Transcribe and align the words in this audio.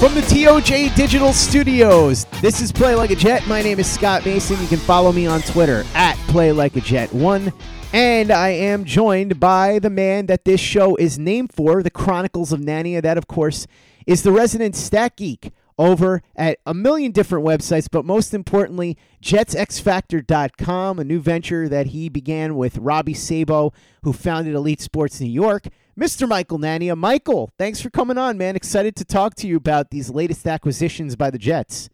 From 0.00 0.14
the 0.14 0.20
TOJ 0.20 0.94
Digital 0.94 1.32
Studios, 1.32 2.26
this 2.42 2.60
is 2.60 2.70
Play 2.70 2.94
Like 2.94 3.10
a 3.10 3.16
Jet. 3.16 3.46
My 3.46 3.62
name 3.62 3.78
is 3.78 3.90
Scott 3.90 4.26
Mason. 4.26 4.60
You 4.60 4.68
can 4.68 4.78
follow 4.78 5.10
me 5.10 5.26
on 5.26 5.40
Twitter 5.40 5.84
at 5.94 6.16
Play 6.28 6.52
Like 6.52 6.76
a 6.76 6.82
Jet 6.82 7.14
One, 7.14 7.50
and 7.94 8.30
I 8.30 8.50
am 8.50 8.84
joined 8.84 9.40
by 9.40 9.78
the 9.78 9.88
man 9.88 10.26
that 10.26 10.44
this 10.44 10.60
show 10.60 10.96
is 10.96 11.18
named 11.18 11.54
for, 11.54 11.82
the 11.82 11.90
Chronicles 11.90 12.52
of 12.52 12.60
Nania. 12.60 13.00
That, 13.00 13.16
of 13.16 13.26
course, 13.26 13.66
is 14.06 14.22
the 14.22 14.32
resident 14.32 14.76
stat 14.76 15.16
geek 15.16 15.50
over 15.78 16.22
at 16.36 16.58
a 16.66 16.74
million 16.74 17.10
different 17.10 17.46
websites, 17.46 17.88
but 17.90 18.04
most 18.04 18.34
importantly, 18.34 18.98
JetsXFactor.com, 19.22 20.98
a 20.98 21.04
new 21.04 21.20
venture 21.20 21.70
that 21.70 21.86
he 21.86 22.10
began 22.10 22.54
with 22.56 22.76
Robby 22.76 23.14
Sabo, 23.14 23.72
who 24.02 24.12
founded 24.12 24.54
Elite 24.54 24.82
Sports 24.82 25.20
New 25.20 25.30
York. 25.30 25.68
Mr. 25.98 26.28
Michael 26.28 26.58
Nania. 26.58 26.96
Michael, 26.96 27.50
thanks 27.58 27.80
for 27.80 27.88
coming 27.88 28.18
on, 28.18 28.36
man. 28.36 28.54
Excited 28.54 28.96
to 28.96 29.04
talk 29.04 29.34
to 29.36 29.46
you 29.46 29.56
about 29.56 29.90
these 29.90 30.10
latest 30.10 30.46
acquisitions 30.46 31.16
by 31.16 31.30
the 31.30 31.38
Jets. 31.38 31.88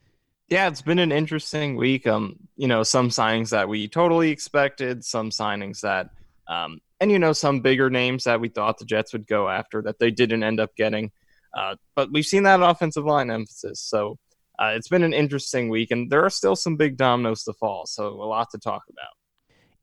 Yeah, 0.49 0.67
it's 0.67 0.83
been 0.83 0.99
an 0.99 1.13
interesting 1.13 1.77
week. 1.77 2.07
Um, 2.07 2.37
you 2.57 2.67
know, 2.67 2.83
some 2.83 3.11
signings 3.11 3.51
that 3.51 3.69
we 3.69 3.87
totally 3.87 4.31
expected, 4.31 5.05
some 5.05 5.31
signings 5.31 5.81
that, 5.83 6.11
um, 6.49 6.81
and 7.01 7.13
you 7.13 7.19
know, 7.21 7.33
some 7.33 7.61
bigger 7.61 7.91
names 7.91 8.25
that 8.25 8.41
we 8.41 8.49
thought 8.49 8.79
the 8.79 8.85
Jets 8.85 9.13
would 9.13 9.27
go 9.27 9.49
after 9.49 9.81
that 9.83 10.01
they 10.01 10.11
didn't 10.11 10.43
end 10.43 10.59
up 10.59 10.75
getting. 10.75 11.13
Uh, 11.57 11.77
but 11.95 12.11
we've 12.13 12.27
seen 12.27 12.43
that 12.43 12.61
offensive 12.61 13.05
line 13.05 13.31
emphasis, 13.31 13.81
so 13.81 14.19
uh, 14.59 14.73
it's 14.75 14.89
been 14.89 15.05
an 15.05 15.13
interesting 15.13 15.69
week, 15.69 15.91
and 15.93 16.11
there 16.11 16.25
are 16.25 16.31
still 16.31 16.57
some 16.57 16.77
big 16.77 16.97
dominoes 16.97 17.45
to 17.45 17.53
fall. 17.53 17.87
So 17.87 18.09
a 18.09 18.27
lot 18.27 18.51
to 18.51 18.59
talk 18.59 18.83
about. 18.91 19.22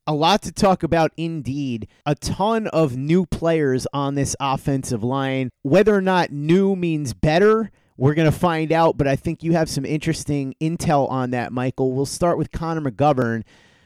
A 0.10 0.16
lot 0.16 0.42
to 0.42 0.52
talk 0.52 0.82
about 0.82 1.12
indeed. 1.18 1.88
A 2.04 2.16
ton 2.16 2.66
of 2.66 2.98
new 2.98 3.28
players 3.28 3.86
on 3.94 4.16
this 4.16 4.36
offensive 4.40 5.04
line. 5.04 5.52
Whether 5.62 5.94
or 5.94 6.02
not 6.02 6.32
new 6.32 6.76
means 6.76 7.14
better, 7.14 7.70
we're 7.96 8.16
going 8.16 8.32
to 8.32 8.36
find 8.36 8.72
out, 8.72 8.98
but 8.98 9.08
I 9.08 9.16
think 9.16 9.44
you 9.44 9.52
have 9.52 9.70
some 9.70 9.86
interesting 9.86 10.56
intel 10.60 11.08
on 11.12 11.30
that, 11.30 11.54
Michael. 11.54 11.92
We'll 11.92 12.08
start 12.08 12.40
with 12.40 12.52
Connor 12.52 12.90
McGovern. 12.90 13.44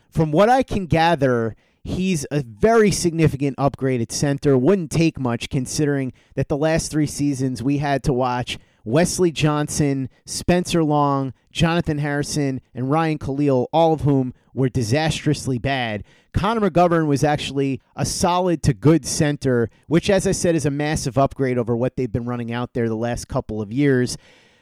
From 0.09 0.31
what 0.31 0.47
I 0.47 0.63
can 0.63 0.85
gather, 0.85 1.57
he's 1.83 2.25
a 2.31 2.41
very 2.41 2.89
significant 2.89 3.57
upgraded 3.57 4.13
center. 4.13 4.57
Wouldn't 4.57 4.91
take 4.91 5.19
much 5.19 5.49
considering 5.49 6.13
that 6.35 6.47
the 6.47 6.55
last 6.55 6.89
three 6.89 7.05
seasons 7.05 7.61
we 7.61 7.79
had 7.79 8.01
to 8.03 8.13
watch 8.13 8.57
Wesley 8.85 9.31
Johnson, 9.31 10.09
Spencer 10.25 10.83
Long, 10.83 11.33
Jonathan 11.51 11.99
Harrison, 11.99 12.61
and 12.73 12.91
Ryan 12.91 13.17
Kalil, 13.17 13.69
all 13.71 13.94
of 13.94 14.01
whom 14.01 14.33
were 14.53 14.69
disastrously 14.69 15.57
bad. 15.57 16.03
Connor 16.33 16.69
McGovern 16.69 17.07
was 17.07 17.23
actually 17.23 17.79
a 17.95 18.05
solid 18.05 18.63
to 18.63 18.73
good 18.73 19.05
center, 19.05 19.69
which, 19.88 20.09
as 20.09 20.27
I 20.27 20.31
said, 20.31 20.55
is 20.55 20.66
a 20.66 20.71
massive 20.71 21.17
upgrade 21.17 21.57
over 21.57 21.75
what 21.75 21.95
they've 21.95 22.11
been 22.11 22.25
running 22.25 22.51
out 22.51 22.73
there 22.73 22.89
the 22.89 22.95
last 22.95 23.27
couple 23.27 23.61
of 23.61 23.71
years. 23.71 24.17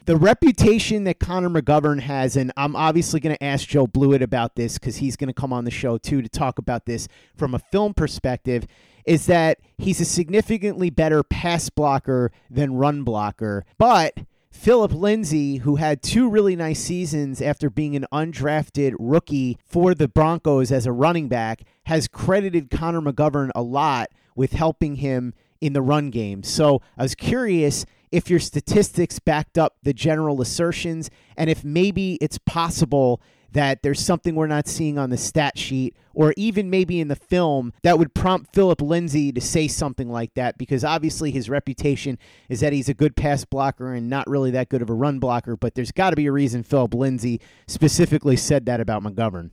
The 0.06 0.18
reputation 0.18 1.04
that 1.06 1.20
Connor 1.20 1.50
McGovern 1.50 2.02
has, 2.02 2.36
and 2.36 2.52
I'm 2.58 2.76
obviously 2.76 3.20
going 3.20 3.36
to 3.36 3.44
ask 3.44 3.68
Joe 3.68 3.86
Blewett 3.88 4.22
about 4.22 4.56
this 4.56 4.78
because 4.78 4.98
he's 4.98 5.16
going 5.16 5.28
to 5.28 5.34
come 5.34 5.54
on 5.54 5.64
the 5.64 5.72
show 5.72 5.98
too 5.98 6.22
to 6.22 6.30
talk 6.30 6.58
about 6.58 6.86
this 6.86 7.08
from 7.38 7.54
a 7.54 7.60
film 7.60 7.94
perspective, 7.94 8.66
is 9.06 9.26
that 9.28 9.60
he's 9.78 10.00
a 10.02 10.06
significantly 10.06 10.90
better 10.90 11.24
pass 11.24 11.70
blocker 11.70 12.32
than 12.50 12.76
run 12.76 13.04
blocker. 13.04 13.66
But 13.78 14.18
Philip 14.52 14.94
Lindsay, 14.94 15.58
who 15.58 15.78
had 15.78 16.04
two 16.04 16.30
really 16.30 16.56
nice 16.56 16.80
seasons 16.80 17.42
after 17.42 17.70
being 17.70 17.96
an 17.96 18.06
undrafted 18.12 18.94
rookie 19.00 19.58
for 19.66 19.96
the 19.96 20.08
Broncos 20.08 20.72
as 20.72 20.86
a 20.86 20.92
running 20.92 21.28
back, 21.28 21.64
has 21.86 22.08
credited 22.08 22.70
Connor 22.70 23.02
McGovern 23.02 23.50
a 23.56 23.62
lot 23.62 24.10
with 24.36 24.54
helping 24.54 24.98
him 24.98 25.34
in 25.62 25.74
the 25.74 25.82
run 25.82 26.10
game. 26.10 26.44
So 26.44 26.82
I 26.98 27.04
was 27.04 27.16
curious 27.16 27.86
if 28.12 28.30
your 28.30 28.40
statistics 28.40 29.20
backed 29.20 29.58
up 29.58 29.78
the 29.84 29.94
general 29.94 30.42
assertions 30.42 31.10
and 31.38 31.50
if 31.50 31.64
maybe 31.64 32.18
it's 32.22 32.38
possible 32.40 33.22
that 33.52 33.84
there's 33.84 34.00
something 34.00 34.36
we're 34.36 34.48
not 34.48 34.68
seeing 34.68 34.98
on 34.98 35.10
the 35.10 35.18
stat 35.18 35.58
sheet 35.58 35.96
or 36.14 36.34
even 36.38 36.70
maybe 36.70 37.00
in 37.00 37.08
the 37.08 37.16
film 37.16 37.74
that 37.84 37.98
would 37.98 38.14
prompt 38.14 38.54
Philip 38.54 38.82
Lindsay 38.82 39.32
to 39.32 39.42
say 39.42 39.68
something 39.68 40.10
like 40.10 40.34
that 40.36 40.58
because 40.58 40.84
obviously 40.84 41.32
his 41.32 41.50
reputation 41.50 42.18
is 42.50 42.60
that 42.62 42.74
he's 42.74 42.90
a 42.90 42.94
good 42.94 43.16
pass 43.16 43.46
blocker 43.46 43.94
and 43.94 44.10
not 44.10 44.28
really 44.28 44.52
that 44.52 44.70
good 44.70 44.82
of 44.82 44.90
a 44.90 44.94
run 44.94 45.20
blocker, 45.20 45.56
but 45.56 45.76
there's 45.76 45.92
got 45.92 46.12
to 46.12 46.16
be 46.16 46.28
a 46.28 46.32
reason 46.32 46.64
Philip 46.64 46.94
Lindsay 46.94 47.42
specifically 47.68 48.36
said 48.36 48.66
that 48.66 48.80
about 48.80 49.04
McGovern. 49.04 49.52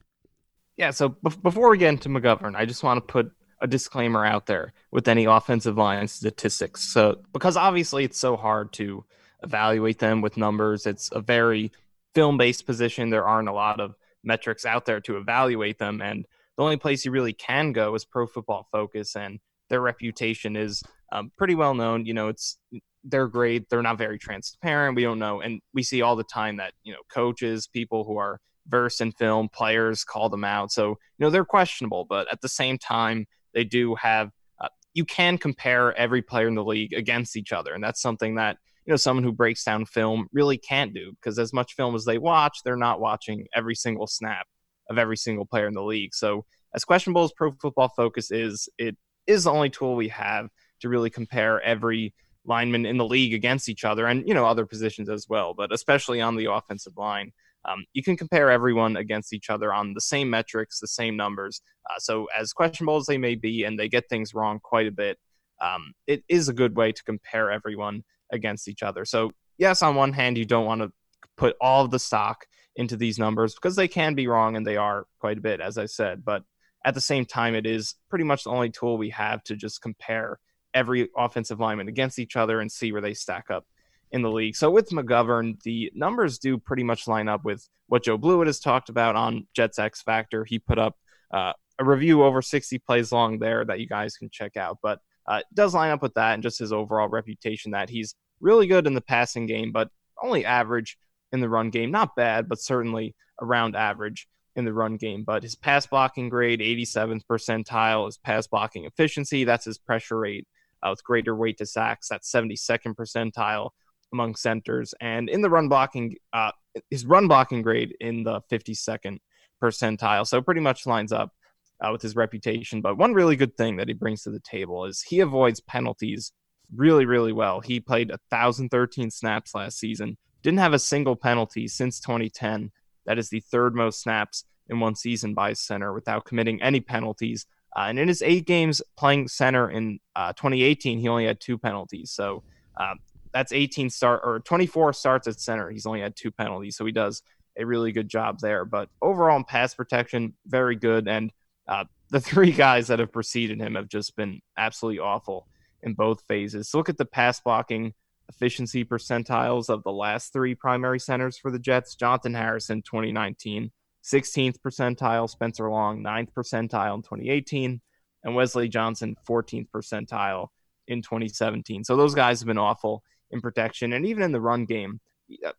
Yeah, 0.77 0.91
so 0.93 1.11
b- 1.11 1.33
before 1.43 1.71
we 1.71 1.79
get 1.79 1.89
into 1.89 2.09
McGovern, 2.09 2.55
I 2.55 2.65
just 2.65 2.85
want 2.85 2.99
to 2.99 3.13
put 3.13 3.33
a 3.61 3.67
disclaimer 3.67 4.25
out 4.25 4.47
there 4.47 4.73
with 4.93 5.09
any 5.09 5.25
offensive 5.25 5.77
line 5.77 6.07
statistics. 6.07 6.83
So, 6.83 7.21
because 7.33 7.57
obviously 7.57 8.05
it's 8.05 8.19
so 8.19 8.37
hard 8.37 8.73
to 8.75 9.05
evaluate 9.43 9.99
them 9.99 10.21
with 10.21 10.37
numbers, 10.37 10.87
it's 10.87 11.11
a 11.13 11.21
very 11.21 11.73
film 12.19 12.37
based 12.37 12.67
position. 12.67 13.11
There 13.11 13.29
aren't 13.29 13.49
a 13.49 13.53
lot 13.53 13.79
of 13.79 13.95
metrics 14.25 14.67
out 14.67 14.87
there 14.87 15.01
to 15.03 15.19
evaluate 15.19 15.79
them. 15.79 16.03
And 16.03 16.27
the 16.57 16.65
only 16.65 16.77
place 16.77 17.05
you 17.05 17.13
really 17.13 17.33
can 17.33 17.71
go 17.71 17.95
is 17.95 18.05
Pro 18.05 18.27
Football 18.27 18.67
Focus, 18.73 19.15
and 19.15 19.39
their 19.71 19.81
reputation 19.81 20.57
is 20.57 20.83
um, 21.13 21.31
pretty 21.39 21.55
well 21.55 21.75
known. 21.75 22.07
You 22.07 22.15
know, 22.15 22.27
it's 22.27 22.59
they're 23.05 23.29
great. 23.29 23.69
They're 23.71 23.83
not 23.83 23.99
very 23.99 24.19
transparent. 24.19 24.97
We 24.97 25.05
don't 25.05 25.21
know, 25.21 25.41
and 25.41 25.61
we 25.73 25.85
see 25.85 26.03
all 26.03 26.17
the 26.17 26.25
time 26.25 26.57
that 26.57 26.73
you 26.83 26.93
know 26.93 26.99
coaches, 27.09 27.69
people 27.69 28.03
who 28.03 28.17
are 28.17 28.41
versed 28.67 29.01
in 29.01 29.13
film, 29.13 29.49
players 29.49 30.03
call 30.03 30.29
them 30.29 30.43
out. 30.43 30.73
So 30.73 30.89
you 30.89 31.21
know 31.21 31.31
they're 31.31 31.45
questionable, 31.45 32.05
but 32.09 32.27
at 32.33 32.41
the 32.41 32.49
same 32.49 32.79
time, 32.79 33.27
they 33.55 33.63
do 33.63 33.95
have. 33.95 34.33
Uh, 34.61 34.67
you 34.93 35.05
can 35.05 35.39
compare 35.39 35.95
every 35.95 36.23
player 36.23 36.49
in 36.49 36.57
the 36.57 36.65
league 36.65 36.95
against 36.95 37.37
each 37.37 37.53
other, 37.53 37.73
and 37.73 37.85
that's 37.85 38.03
something 38.03 38.35
that 38.35 38.57
you 38.89 38.93
know 38.93 38.97
someone 38.97 39.23
who 39.23 39.33
breaks 39.33 39.65
down 39.65 39.85
film 39.85 40.29
really 40.33 40.57
can't 40.57 40.95
do 40.95 41.13
because 41.13 41.39
as 41.39 41.53
much 41.53 41.75
film 41.75 41.95
as 41.95 42.07
they 42.07 42.17
watch 42.17 42.61
they're 42.65 42.75
not 42.75 43.01
watching 43.01 43.47
every 43.55 43.75
single 43.75 44.07
snap 44.07 44.47
of 44.89 44.97
every 44.97 45.17
single 45.19 45.45
player 45.45 45.67
in 45.67 45.75
the 45.75 45.83
league. 45.83 46.15
So 46.15 46.47
as 46.75 46.87
questionable 46.87 47.23
as 47.23 47.33
pro 47.37 47.53
football 47.53 47.91
focus 47.95 48.31
is 48.31 48.67
it 48.79 48.97
is 49.27 49.45
the 49.45 49.53
only 49.53 49.69
tool 49.69 49.95
we 49.95 50.09
have 50.09 50.49
to 50.81 50.89
really 50.89 51.11
compare 51.11 51.61
every 51.61 52.15
lineman 52.47 52.87
in 52.87 52.97
the 52.97 53.05
league 53.05 53.35
against 53.35 53.69
each 53.69 53.85
other 53.85 54.07
and 54.07 54.27
you 54.27 54.33
know 54.33 54.47
other 54.47 54.65
positions 54.65 55.11
as 55.11 55.27
well. 55.29 55.53
But 55.53 55.71
especially 55.71 56.23
on 56.23 56.37
the 56.37 56.51
offensive 56.51 56.97
line 56.97 57.33
um, 57.67 57.85
you 57.93 58.03
can 58.03 58.17
compare 58.17 58.51
everyone 58.51 58.97
against 58.97 59.35
each 59.35 59.51
other 59.51 59.71
on 59.71 59.93
the 59.93 60.01
same 60.01 60.31
metrics 60.31 60.81
the 60.81 60.89
same 60.89 61.15
numbers. 61.15 61.61
Uh, 61.91 61.99
so 61.99 62.27
as 62.35 62.55
questionable 62.55 62.97
as 62.97 63.05
they 63.05 63.19
may 63.19 63.35
be 63.35 63.65
and 63.65 63.79
they 63.79 63.91
get 63.91 64.09
things 64.09 64.33
wrong 64.33 64.59
quite 64.63 64.87
a 64.87 64.93
bit 64.93 65.19
um, 65.61 65.93
it 66.07 66.23
is 66.29 66.49
a 66.49 66.55
good 66.55 66.75
way 66.75 66.93
to 66.93 67.05
compare 67.05 67.51
everyone 67.51 68.03
against 68.33 68.69
each 68.69 68.83
other. 68.83 69.05
So, 69.05 69.31
yes, 69.57 69.83
on 69.83 69.95
one 69.95 70.13
hand, 70.13 70.39
you 70.39 70.45
don't 70.45 70.67
want 70.67 70.83
to 70.83 70.93
put 71.37 71.57
all 71.61 71.87
the 71.89 71.99
stock 71.99 72.47
into 72.77 72.97
these 72.97 73.19
numbers 73.19 73.55
because 73.55 73.77
they 73.77 73.89
can 73.89 74.15
be 74.15 74.29
wrong 74.29 74.57
and 74.57 74.67
they 74.67 74.77
are 74.77 75.07
quite 75.21 75.39
a 75.39 75.41
bit, 75.41 75.61
as 75.61 75.79
I 75.79 75.87
said. 75.87 76.25
But 76.25 76.43
at 76.85 76.95
the 76.95 77.01
same 77.01 77.25
time, 77.25 77.55
it 77.55 77.67
is 77.67 77.95
pretty 78.09 78.25
much 78.25 78.45
the 78.45 78.51
only 78.51 78.71
tool 78.71 78.97
we 78.99 79.11
have 79.11 79.43
to 79.45 79.57
just 79.57 79.83
compare 79.83 80.39
every 80.75 81.09
offensive 81.17 81.59
lineman 81.59 81.89
against 81.89 82.19
each 82.19 82.37
other 82.37 82.61
and 82.61 82.71
see 82.71 82.93
where 82.93 83.01
they 83.01 83.15
stack 83.15 83.51
up 83.51 83.67
in 84.13 84.23
the 84.23 84.31
league. 84.31 84.57
So 84.57 84.71
with 84.71 84.91
McGovern, 84.91 85.61
the 85.63 85.91
numbers 85.95 86.39
do 86.39 86.57
pretty 86.57 86.85
much 86.85 87.09
line 87.09 87.29
up 87.29 87.45
with 87.45 87.69
what 87.89 88.05
Joe 88.05 88.17
Blewett 88.17 88.47
has 88.47 88.61
talked 88.61 88.89
about 88.89 89.17
on 89.17 89.47
Jets 89.55 89.79
X 89.79 90.03
Factor. 90.03 90.45
He 90.45 90.59
put 90.59 90.79
up 90.79 90.97
uh, 91.33 91.53
a 91.79 91.85
review 91.85 92.23
over 92.23 92.43
60 92.43 92.79
plays 92.79 93.13
long 93.13 93.39
there 93.39 93.65
that 93.65 93.81
you 93.81 93.87
guys 93.87 94.17
can 94.17 94.31
check 94.31 94.57
out. 94.57 94.79
But 94.83 95.01
uh, 95.29 95.43
does 95.55 95.75
line 95.75 95.91
up 95.91 96.03
with 96.03 96.15
that 96.15 96.35
and 96.35 96.43
just 96.43 96.59
his 96.59 96.73
overall 96.73 97.09
reputation 97.09 97.73
that 97.73 97.91
he's 97.91 98.15
really 98.41 98.67
good 98.67 98.87
in 98.87 98.95
the 98.95 99.01
passing 99.01 99.47
game, 99.47 99.71
but 99.71 99.91
only 100.23 100.45
average 100.45 100.99
in 101.33 101.41
the 101.41 101.49
run 101.49 101.71
game. 101.71 101.91
Not 101.91 102.17
bad, 102.17 102.49
but 102.49 102.59
certainly 102.59 103.15
around 103.41 103.77
average 103.77 104.27
in 104.57 104.65
the 104.65 104.73
run 104.73 104.97
game. 104.97 105.25
But 105.25 105.43
his 105.43 105.55
pass 105.55 105.87
blocking 105.87 106.31
grade, 106.31 106.61
87th 106.61 107.23
percentile, 107.31 108.07
his 108.07 108.17
pass 108.17 108.47
blocking 108.47 108.87
efficiency, 108.87 109.45
that's 109.45 109.67
his 109.67 109.79
pressure 109.79 110.19
rate 110.19 110.49
uh, 110.83 110.91
with 110.91 111.05
greater 111.05 111.37
weight 111.37 111.59
to 111.59 111.67
sacks, 111.67 112.09
that's 112.09 112.33
72nd 112.33 112.95
percentile 112.95 113.71
among 114.13 114.35
centers. 114.35 114.95
And 115.01 115.29
in 115.29 115.43
the 115.43 115.51
run 115.51 115.69
blocking, 115.69 116.17
uh, 116.33 116.53
his 116.91 117.05
run 117.05 117.29
blocking 117.29 117.61
grade 117.61 117.95
in 118.01 118.25
the 118.25 118.41
52nd 118.51 119.19
percentile. 119.63 120.27
So 120.27 120.41
pretty 120.41 120.61
much 120.61 120.87
lines 120.87 121.13
up 121.13 121.33
uh, 121.81 121.91
with 121.93 122.03
his 122.03 122.17
reputation. 122.17 122.81
But 122.81 122.99
one 122.99 123.15
really 123.15 123.37
good 123.37 123.57
thing 123.57 123.77
that 123.77 123.89
he 123.89 123.95
brings 123.95 124.23
to 124.23 124.31
the 124.31 124.41
table 124.41 124.85
is 124.85 125.03
he 125.03 125.21
avoids 125.21 125.61
penalties 125.61 126.33
really, 126.75 127.07
really 127.07 127.33
well. 127.33 127.61
He 127.61 127.81
played 127.81 128.11
1,013 128.11 129.11
snaps 129.11 129.55
last 129.55 129.79
season, 129.79 130.17
didn't 130.43 130.59
have 130.59 130.75
a 130.75 130.79
single 130.79 131.17
penalty 131.17 131.69
since 131.69 132.01
2010. 132.01 132.71
That 133.07 133.19
is 133.19 133.31
the 133.31 133.41
third 133.41 133.75
most 133.75 134.03
snaps 134.03 134.45
in 134.69 134.81
one 134.81 134.95
season 134.95 135.35
by 135.35 135.55
center 135.55 135.93
without 135.93 136.25
committing 136.25 136.61
any 136.63 136.81
penalties. 136.81 137.47
Uh, 137.77 137.87
and 137.89 137.99
in 137.99 138.09
his 138.09 138.23
eight 138.23 138.47
games 138.47 138.83
playing 138.97 139.29
center 139.29 139.71
in 139.71 139.99
uh, 140.17 140.33
2018, 140.35 140.99
he 140.99 141.09
only 141.09 141.27
had 141.27 141.41
two 141.41 141.59
penalties. 141.59 142.11
So 142.11 142.43
uh, 142.77 142.95
that's 143.33 143.53
18 143.53 143.91
start 143.91 144.21
or 144.25 144.41
24 144.41 144.93
starts 144.93 145.27
at 145.27 145.41
center. 145.41 145.71
He's 145.71 145.87
only 145.87 146.01
had 146.01 146.17
two 146.17 146.31
penalties, 146.31 146.77
so 146.77 146.85
he 146.85 146.93
does 146.93 147.23
a 147.59 147.65
really 147.65 147.93
good 147.93 148.09
job 148.09 148.39
there. 148.41 148.65
But 148.65 148.89
overall 149.03 149.37
in 149.37 149.45
pass 149.45 149.75
protection, 149.75 150.35
very 150.47 150.77
good. 150.77 151.09
And 151.09 151.33
uh, 151.69 151.85
the 152.11 152.21
three 152.21 152.53
guys 152.53 152.89
that 152.89 152.99
have 152.99 153.13
preceded 153.13 153.61
him 153.61 153.75
have 153.75 153.89
just 153.89 154.17
been 154.17 154.41
absolutely 154.57 154.99
awful 154.99 155.47
in 155.83 155.95
both 155.95 156.23
phases. 156.27 156.71
So 156.71 156.79
look 156.79 156.89
at 156.89 156.99
the 156.99 157.05
pass 157.05 157.41
blocking 157.41 157.93
efficiency 158.29 158.85
percentiles 158.85 159.69
of 159.69 159.83
the 159.85 159.93
last 159.93 160.33
three 160.33 160.55
primary 160.55 160.99
centers 161.01 161.39
for 161.39 161.51
the 161.51 161.59
Jets. 161.59 161.95
Jonathan 161.95 162.35
Harrison, 162.35 162.83
2019, 162.83 163.71
16th 164.03 164.57
percentile. 164.65 165.29
Spencer 165.29 165.71
Long, 165.71 166.03
9th 166.03 166.33
percentile 166.33 166.95
in 166.95 167.03
2018. 167.03 167.81
And 168.25 168.35
Wesley 168.35 168.69
Johnson, 168.69 169.17
14th 169.29 169.69
percentile 169.75 170.49
in 170.89 171.03
2017. 171.03 171.85
So 171.85 171.97
those 171.97 172.15
guys 172.15 172.41
have 172.41 172.49
been 172.49 172.59
awful 172.59 173.03
in 173.31 173.41
protection 173.41 173.93
and 173.93 174.07
even 174.07 174.23
in 174.23 174.33
the 174.33 174.41
run 174.41 174.65
game. 174.65 175.01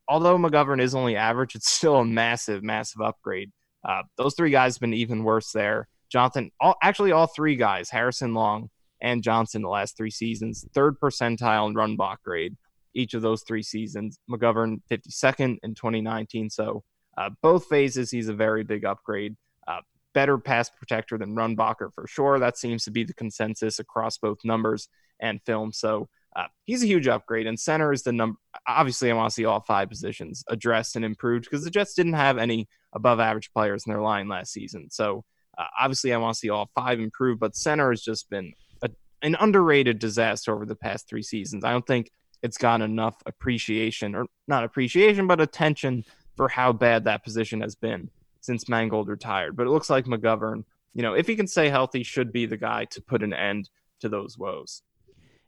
Although 0.08 0.38
McGovern 0.38 0.82
is 0.82 0.96
only 0.96 1.16
average, 1.16 1.56
it's 1.56 1.70
still 1.70 1.98
a 1.98 2.06
massive, 2.06 2.64
massive 2.64 3.02
upgrade. 3.02 3.52
Uh, 3.88 4.02
those 4.18 4.34
three 4.36 4.50
guys 4.50 4.76
have 4.76 4.82
been 4.82 4.94
even 4.94 5.24
worse 5.24 5.52
there. 5.52 5.88
Jonathan, 6.12 6.52
all, 6.60 6.76
actually, 6.82 7.12
all 7.12 7.28
three 7.28 7.56
guys, 7.56 7.90
Harrison 7.90 8.34
Long 8.34 8.70
and 9.02 9.24
Johnson, 9.24 9.62
the 9.62 9.70
last 9.70 9.96
three 9.96 10.12
seasons, 10.12 10.66
third 10.74 11.00
percentile 11.00 11.68
in 11.68 11.76
run 11.76 11.96
block 11.96 12.24
grade 12.24 12.56
each 12.94 13.14
of 13.14 13.22
those 13.22 13.44
three 13.44 13.64
seasons. 13.64 14.20
McGovern 14.30 14.82
52nd 14.92 15.58
in 15.64 15.76
2019. 15.76 16.50
So 16.50 16.84
uh, 17.18 17.30
both 17.42 17.66
phases, 17.66 18.12
he's 18.12 18.30
a 18.30 18.34
very 18.34 18.64
big 18.64 18.86
upgrade. 18.86 19.36
Uh, 19.68 19.82
better 20.14 20.38
pass 20.38 20.70
protector 20.70 21.18
than 21.18 21.36
run 21.36 21.56
blocker 21.56 21.90
for 21.94 22.08
sure. 22.08 22.40
That 22.40 22.58
seems 22.58 22.84
to 22.86 22.92
be 22.92 23.04
the 23.04 23.14
consensus 23.14 23.80
across 23.80 24.18
both 24.18 24.40
numbers 24.44 24.90
and 25.20 25.42
film. 25.46 25.72
So 25.72 26.10
uh, 26.36 26.46
he's 26.66 26.84
a 26.84 26.88
huge 26.88 27.08
upgrade, 27.08 27.48
and 27.48 27.60
center 27.60 27.92
is 27.92 28.04
the 28.04 28.12
number. 28.12 28.38
Obviously, 28.68 29.10
I 29.10 29.16
want 29.16 29.30
to 29.30 29.34
see 29.34 29.46
all 29.46 29.62
five 29.62 29.90
positions 29.90 30.44
addressed 30.48 30.96
and 30.96 31.04
improved 31.04 31.46
because 31.46 31.64
the 31.64 31.72
Jets 31.72 31.96
didn't 31.96 32.14
have 32.14 32.38
any 32.38 32.68
above 32.94 33.20
average 33.20 33.52
players 33.52 33.84
in 33.86 33.92
their 33.92 34.02
line 34.02 34.28
last 34.28 34.54
season. 34.54 34.90
So 34.92 35.26
uh, 35.60 35.66
obviously, 35.80 36.14
I 36.14 36.18
want 36.18 36.36
to 36.36 36.40
see 36.40 36.50
all 36.50 36.72
five 36.74 37.00
improve, 37.00 37.40
but 37.40 37.56
center 37.56 37.90
has 37.92 38.02
just 38.02 38.30
been 38.30 38.54
a, 38.82 38.90
an 39.22 39.36
underrated 39.40 40.00
disaster 40.00 40.54
over 40.54 40.66
the 40.66 40.76
past 40.76 41.10
three 41.10 41.22
seasons. 41.22 41.66
I 41.66 41.72
don't 41.72 41.86
think 41.86 42.10
it's 42.42 42.58
gotten 42.58 42.90
enough 42.90 43.16
appreciation, 43.26 44.16
or 44.16 44.28
not 44.48 44.64
appreciation, 44.64 45.28
but 45.28 45.42
attention 45.42 46.06
for 46.38 46.48
how 46.48 46.72
bad 46.72 47.04
that 47.04 47.26
position 47.26 47.60
has 47.60 47.76
been 47.76 48.10
since 48.40 48.70
Mangold 48.70 49.10
retired. 49.10 49.58
But 49.58 49.68
it 49.68 49.72
looks 49.72 49.90
like 49.90 50.06
McGovern, 50.06 50.64
you 50.94 51.02
know, 51.02 51.14
if 51.14 51.28
he 51.28 51.36
can 51.36 51.48
stay 51.48 51.68
healthy, 51.68 52.04
should 52.04 52.32
be 52.32 52.46
the 52.46 52.56
guy 52.56 52.86
to 52.86 53.02
put 53.02 53.22
an 53.22 53.34
end 53.34 53.70
to 54.00 54.08
those 54.08 54.38
woes. 54.38 54.82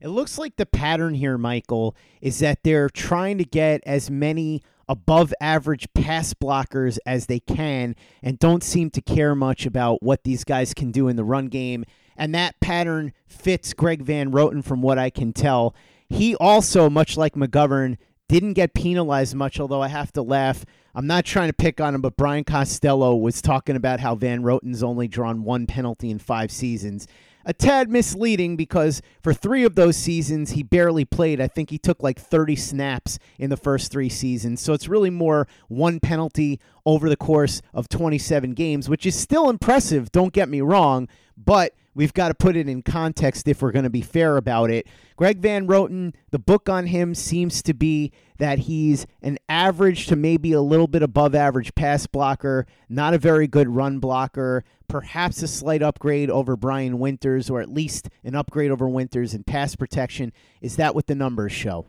It 0.01 0.09
looks 0.09 0.37
like 0.37 0.57
the 0.57 0.65
pattern 0.65 1.13
here, 1.13 1.37
Michael, 1.37 1.95
is 2.21 2.39
that 2.39 2.59
they're 2.63 2.89
trying 2.89 3.37
to 3.37 3.45
get 3.45 3.81
as 3.85 4.09
many 4.09 4.63
above 4.91 5.33
average 5.39 5.87
pass 5.93 6.33
blockers 6.33 6.97
as 7.05 7.27
they 7.27 7.39
can 7.39 7.95
and 8.21 8.37
don't 8.37 8.61
seem 8.61 8.89
to 8.89 9.01
care 9.01 9.33
much 9.33 9.65
about 9.65 10.03
what 10.03 10.25
these 10.25 10.43
guys 10.43 10.73
can 10.73 10.91
do 10.91 11.07
in 11.07 11.15
the 11.15 11.23
run 11.23 11.47
game. 11.47 11.85
And 12.17 12.35
that 12.35 12.59
pattern 12.59 13.13
fits 13.25 13.73
Greg 13.73 14.01
Van 14.01 14.33
Roten 14.33 14.61
from 14.61 14.81
what 14.81 14.99
I 14.99 15.09
can 15.09 15.31
tell. 15.31 15.73
He 16.09 16.35
also, 16.35 16.89
much 16.89 17.15
like 17.15 17.35
McGovern, 17.35 17.95
didn't 18.27 18.53
get 18.53 18.73
penalized 18.73 19.33
much, 19.33 19.61
although 19.61 19.81
I 19.81 19.87
have 19.87 20.11
to 20.11 20.21
laugh. 20.21 20.65
I'm 20.93 21.07
not 21.07 21.23
trying 21.23 21.47
to 21.47 21.53
pick 21.53 21.79
on 21.79 21.95
him, 21.95 22.01
but 22.01 22.17
Brian 22.17 22.43
Costello 22.43 23.15
was 23.15 23.41
talking 23.41 23.77
about 23.77 24.01
how 24.01 24.15
Van 24.15 24.43
Roten's 24.43 24.83
only 24.83 25.07
drawn 25.07 25.45
one 25.45 25.67
penalty 25.67 26.09
in 26.09 26.19
five 26.19 26.51
seasons 26.51 27.07
a 27.45 27.53
tad 27.53 27.89
misleading 27.89 28.55
because 28.55 29.01
for 29.21 29.33
three 29.33 29.63
of 29.63 29.75
those 29.75 29.95
seasons, 29.95 30.51
he 30.51 30.63
barely 30.63 31.05
played. 31.05 31.41
I 31.41 31.47
think 31.47 31.69
he 31.69 31.77
took 31.77 32.03
like 32.03 32.19
30 32.19 32.55
snaps 32.55 33.19
in 33.39 33.49
the 33.49 33.57
first 33.57 33.91
three 33.91 34.09
seasons. 34.09 34.61
So 34.61 34.73
it's 34.73 34.87
really 34.87 35.09
more 35.09 35.47
one 35.67 35.99
penalty 35.99 36.59
over 36.85 37.09
the 37.09 37.17
course 37.17 37.61
of 37.73 37.89
27 37.89 38.53
games, 38.53 38.89
which 38.89 39.05
is 39.05 39.17
still 39.17 39.49
impressive, 39.49 40.11
don't 40.11 40.33
get 40.33 40.49
me 40.49 40.61
wrong, 40.61 41.07
but 41.37 41.73
we've 41.93 42.13
got 42.13 42.29
to 42.29 42.33
put 42.33 42.55
it 42.55 42.67
in 42.67 42.81
context 42.81 43.47
if 43.47 43.61
we're 43.61 43.71
going 43.71 43.83
to 43.83 43.89
be 43.89 44.01
fair 44.01 44.37
about 44.37 44.71
it. 44.71 44.87
Greg 45.15 45.39
Van 45.39 45.67
Roten, 45.67 46.13
the 46.31 46.39
book 46.39 46.69
on 46.69 46.87
him 46.87 47.13
seems 47.13 47.61
to 47.63 47.73
be 47.73 48.11
that 48.37 48.59
he's 48.59 49.05
an 49.21 49.37
average 49.49 50.07
to 50.07 50.15
maybe 50.15 50.53
a 50.53 50.61
little 50.61 50.87
bit 50.87 51.03
above 51.03 51.35
average 51.35 51.75
pass 51.75 52.07
blocker, 52.07 52.65
not 52.89 53.13
a 53.13 53.17
very 53.17 53.47
good 53.47 53.69
run 53.69 53.99
blocker, 53.99 54.63
perhaps 54.87 55.41
a 55.43 55.47
slight 55.47 55.81
upgrade 55.83 56.29
over 56.29 56.55
Brian 56.55 56.99
Winters, 56.99 57.49
or 57.49 57.61
at 57.61 57.69
least 57.69 58.09
an 58.23 58.35
upgrade 58.35 58.71
over 58.71 58.89
Winters 58.89 59.33
in 59.33 59.43
pass 59.43 59.75
protection. 59.75 60.33
Is 60.61 60.75
that 60.77 60.95
what 60.95 61.07
the 61.07 61.15
numbers 61.15 61.51
show? 61.51 61.87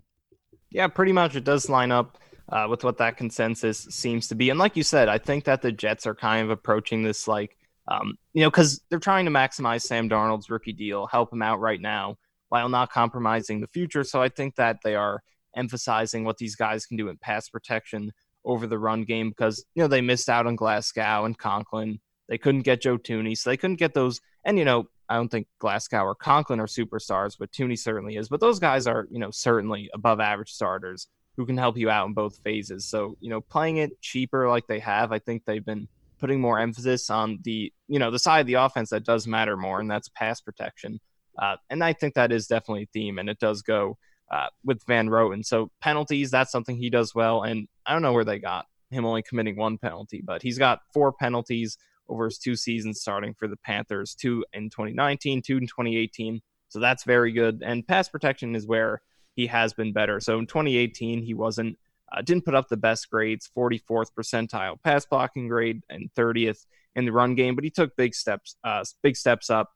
Yeah, 0.71 0.89
pretty 0.89 1.13
much. 1.13 1.37
It 1.37 1.45
does 1.45 1.69
line 1.69 1.93
up 1.93 2.19
uh, 2.49 2.67
with 2.69 2.85
what 2.85 2.99
that 2.99 3.17
consensus 3.17 3.79
seems 3.91 4.29
to 4.29 4.35
be. 4.35 4.51
And 4.51 4.59
like 4.59 4.77
you 4.77 4.83
said, 4.83 5.09
I 5.09 5.19
think 5.19 5.45
that 5.45 5.63
the 5.63 5.73
Jets 5.73 6.07
are 6.07 6.15
kind 6.15 6.45
of 6.45 6.51
approaching 6.51 7.03
this 7.03 7.27
like, 7.27 7.57
um, 7.89 8.17
you 8.33 8.43
know, 8.43 8.51
because 8.51 8.81
they're 8.89 8.99
trying 8.99 9.25
to 9.25 9.31
maximize 9.31 9.83
Sam 9.83 10.09
Darnold's 10.09 10.51
rookie 10.51 10.73
deal, 10.73 11.07
help 11.07 11.33
him 11.33 11.43
out 11.43 11.61
right 11.61 11.81
now 11.81 12.17
while 12.49 12.69
not 12.69 12.93
compromising 12.93 13.61
the 13.61 13.67
future. 13.67 14.05
So 14.05 14.21
I 14.23 14.29
think 14.29 14.57
that 14.57 14.79
they 14.85 14.95
are 14.95 15.23
emphasizing 15.57 16.25
what 16.25 16.39
these 16.39 16.55
guys 16.55 16.87
can 16.87 16.97
do 16.97 17.09
in 17.09 17.17
pass 17.17 17.49
protection 17.49 18.13
over 18.45 18.67
the 18.67 18.79
run 18.79 19.05
game 19.05 19.31
because, 19.31 19.65
you 19.75 19.83
know, 19.83 19.89
they 19.89 20.01
missed 20.01 20.29
out 20.29 20.47
on 20.47 20.57
Glasgow 20.57 21.25
and 21.25 21.39
Conklin. 21.39 22.01
They 22.29 22.39
couldn't 22.39 22.63
get 22.63 22.83
Joe 22.83 22.99
Thuney, 22.99 23.37
so 23.37 23.51
they 23.51 23.57
couldn't 23.57 23.77
get 23.77 23.95
those. 23.95 24.21
And, 24.45 24.59
you 24.59 24.65
know, 24.65 24.89
I 25.09 25.17
don't 25.17 25.29
think 25.29 25.47
Glasgow 25.59 26.05
or 26.05 26.15
Conklin 26.15 26.61
are 26.61 26.67
superstars, 26.67 27.37
but 27.39 27.53
Thuney 27.53 27.79
certainly 27.79 28.17
is. 28.17 28.29
But 28.29 28.41
those 28.41 28.59
guys 28.59 28.87
are, 28.87 29.07
you 29.11 29.19
know, 29.19 29.31
certainly 29.31 29.91
above 29.93 30.21
average 30.21 30.53
starters 30.53 31.09
who 31.37 31.47
can 31.47 31.57
help 31.57 31.77
you 31.77 31.91
out 31.91 32.07
in 32.07 32.15
both 32.15 32.39
phases. 32.39 32.85
So, 32.85 33.17
you 33.21 33.31
know, 33.31 33.41
playing 33.41 33.79
it 33.79 34.01
cheaper 34.01 34.49
like 34.49 34.67
they 34.67 34.79
have, 34.81 35.13
I 35.13 35.19
think 35.19 35.45
they've 35.45 35.65
been 35.65 35.89
putting 36.23 36.41
more 36.41 36.61
emphasis 36.61 37.11
on 37.11 37.41
the, 37.43 37.73
you 37.89 37.99
know, 37.99 38.13
the 38.13 38.19
side 38.19 38.41
of 38.41 38.47
the 38.47 38.55
offense 38.55 38.91
that 38.91 39.05
does 39.05 39.27
matter 39.27 39.57
more, 39.57 39.81
and 39.81 39.91
that's 39.91 40.09
pass 40.09 40.41
protection. 40.41 41.01
Uh, 41.37 41.57
and 41.69 41.83
I 41.83 41.93
think 41.93 42.15
that 42.15 42.31
is 42.31 42.47
definitely 42.47 42.85
a 42.85 42.93
theme, 42.93 43.19
and 43.19 43.29
it 43.29 43.41
does 43.41 43.61
go 43.63 43.99
uh, 44.31 44.47
with 44.65 44.83
Van 44.87 45.09
Roten. 45.09 45.45
So 45.45 45.73
penalties, 45.81 46.31
that's 46.31 46.53
something 46.53 46.77
he 46.77 46.91
does 46.91 47.13
well. 47.13 47.43
And 47.43 47.67
I 47.85 47.93
don't 47.93 48.03
know 48.03 48.13
where 48.13 48.25
they 48.25 48.39
got 48.39 48.67
him 48.91 49.05
only 49.05 49.23
committing 49.23 49.57
one 49.57 49.79
penalty, 49.79 50.23
but 50.25 50.43
he's 50.43 50.59
got 50.59 50.81
four 50.95 51.13
penalties 51.13 51.77
over 52.09 52.27
his 52.27 52.39
two 52.39 52.55
seasons 52.55 53.01
starting 53.01 53.35
for 53.35 53.49
the 53.49 53.57
Panthers, 53.57 54.15
two 54.15 54.45
in 54.53 54.71
2019, 54.71 55.43
two 55.43 55.59
in 55.59 55.67
2018. 55.67 56.41
So 56.69 56.79
that's 56.79 57.05
very 57.05 57.33
good. 57.33 57.63
And 57.65 57.87
pass 57.87 58.09
protection 58.09 58.55
is 58.55 58.67
where 58.67 59.03
he 59.35 59.47
has 59.49 59.73
been 59.73 59.93
better. 59.93 60.21
So 60.21 60.39
in 60.39 60.47
2018, 60.47 61.23
he 61.23 61.35
wasn't 61.35 61.79
uh, 62.13 62.23
didn't 62.23 62.45
put 62.45 62.55
up 62.55 62.69
the 62.69 62.77
best 62.77 63.11
grades, 63.11 63.51
44th 63.57 64.09
percentile 64.19 64.81
pass 64.83 65.07
blocking 65.07 65.49
grade 65.49 65.83
and 65.89 66.13
30th 66.15 66.67
in 66.95 67.05
the 67.05 67.13
run 67.13 67.35
game, 67.35 67.55
but 67.55 67.65
he 67.65 67.71
took 67.71 67.97
big 67.97 68.15
steps, 68.15 68.57
uh, 68.65 68.85
big 69.03 69.17
steps 69.17 69.51
up 69.51 69.71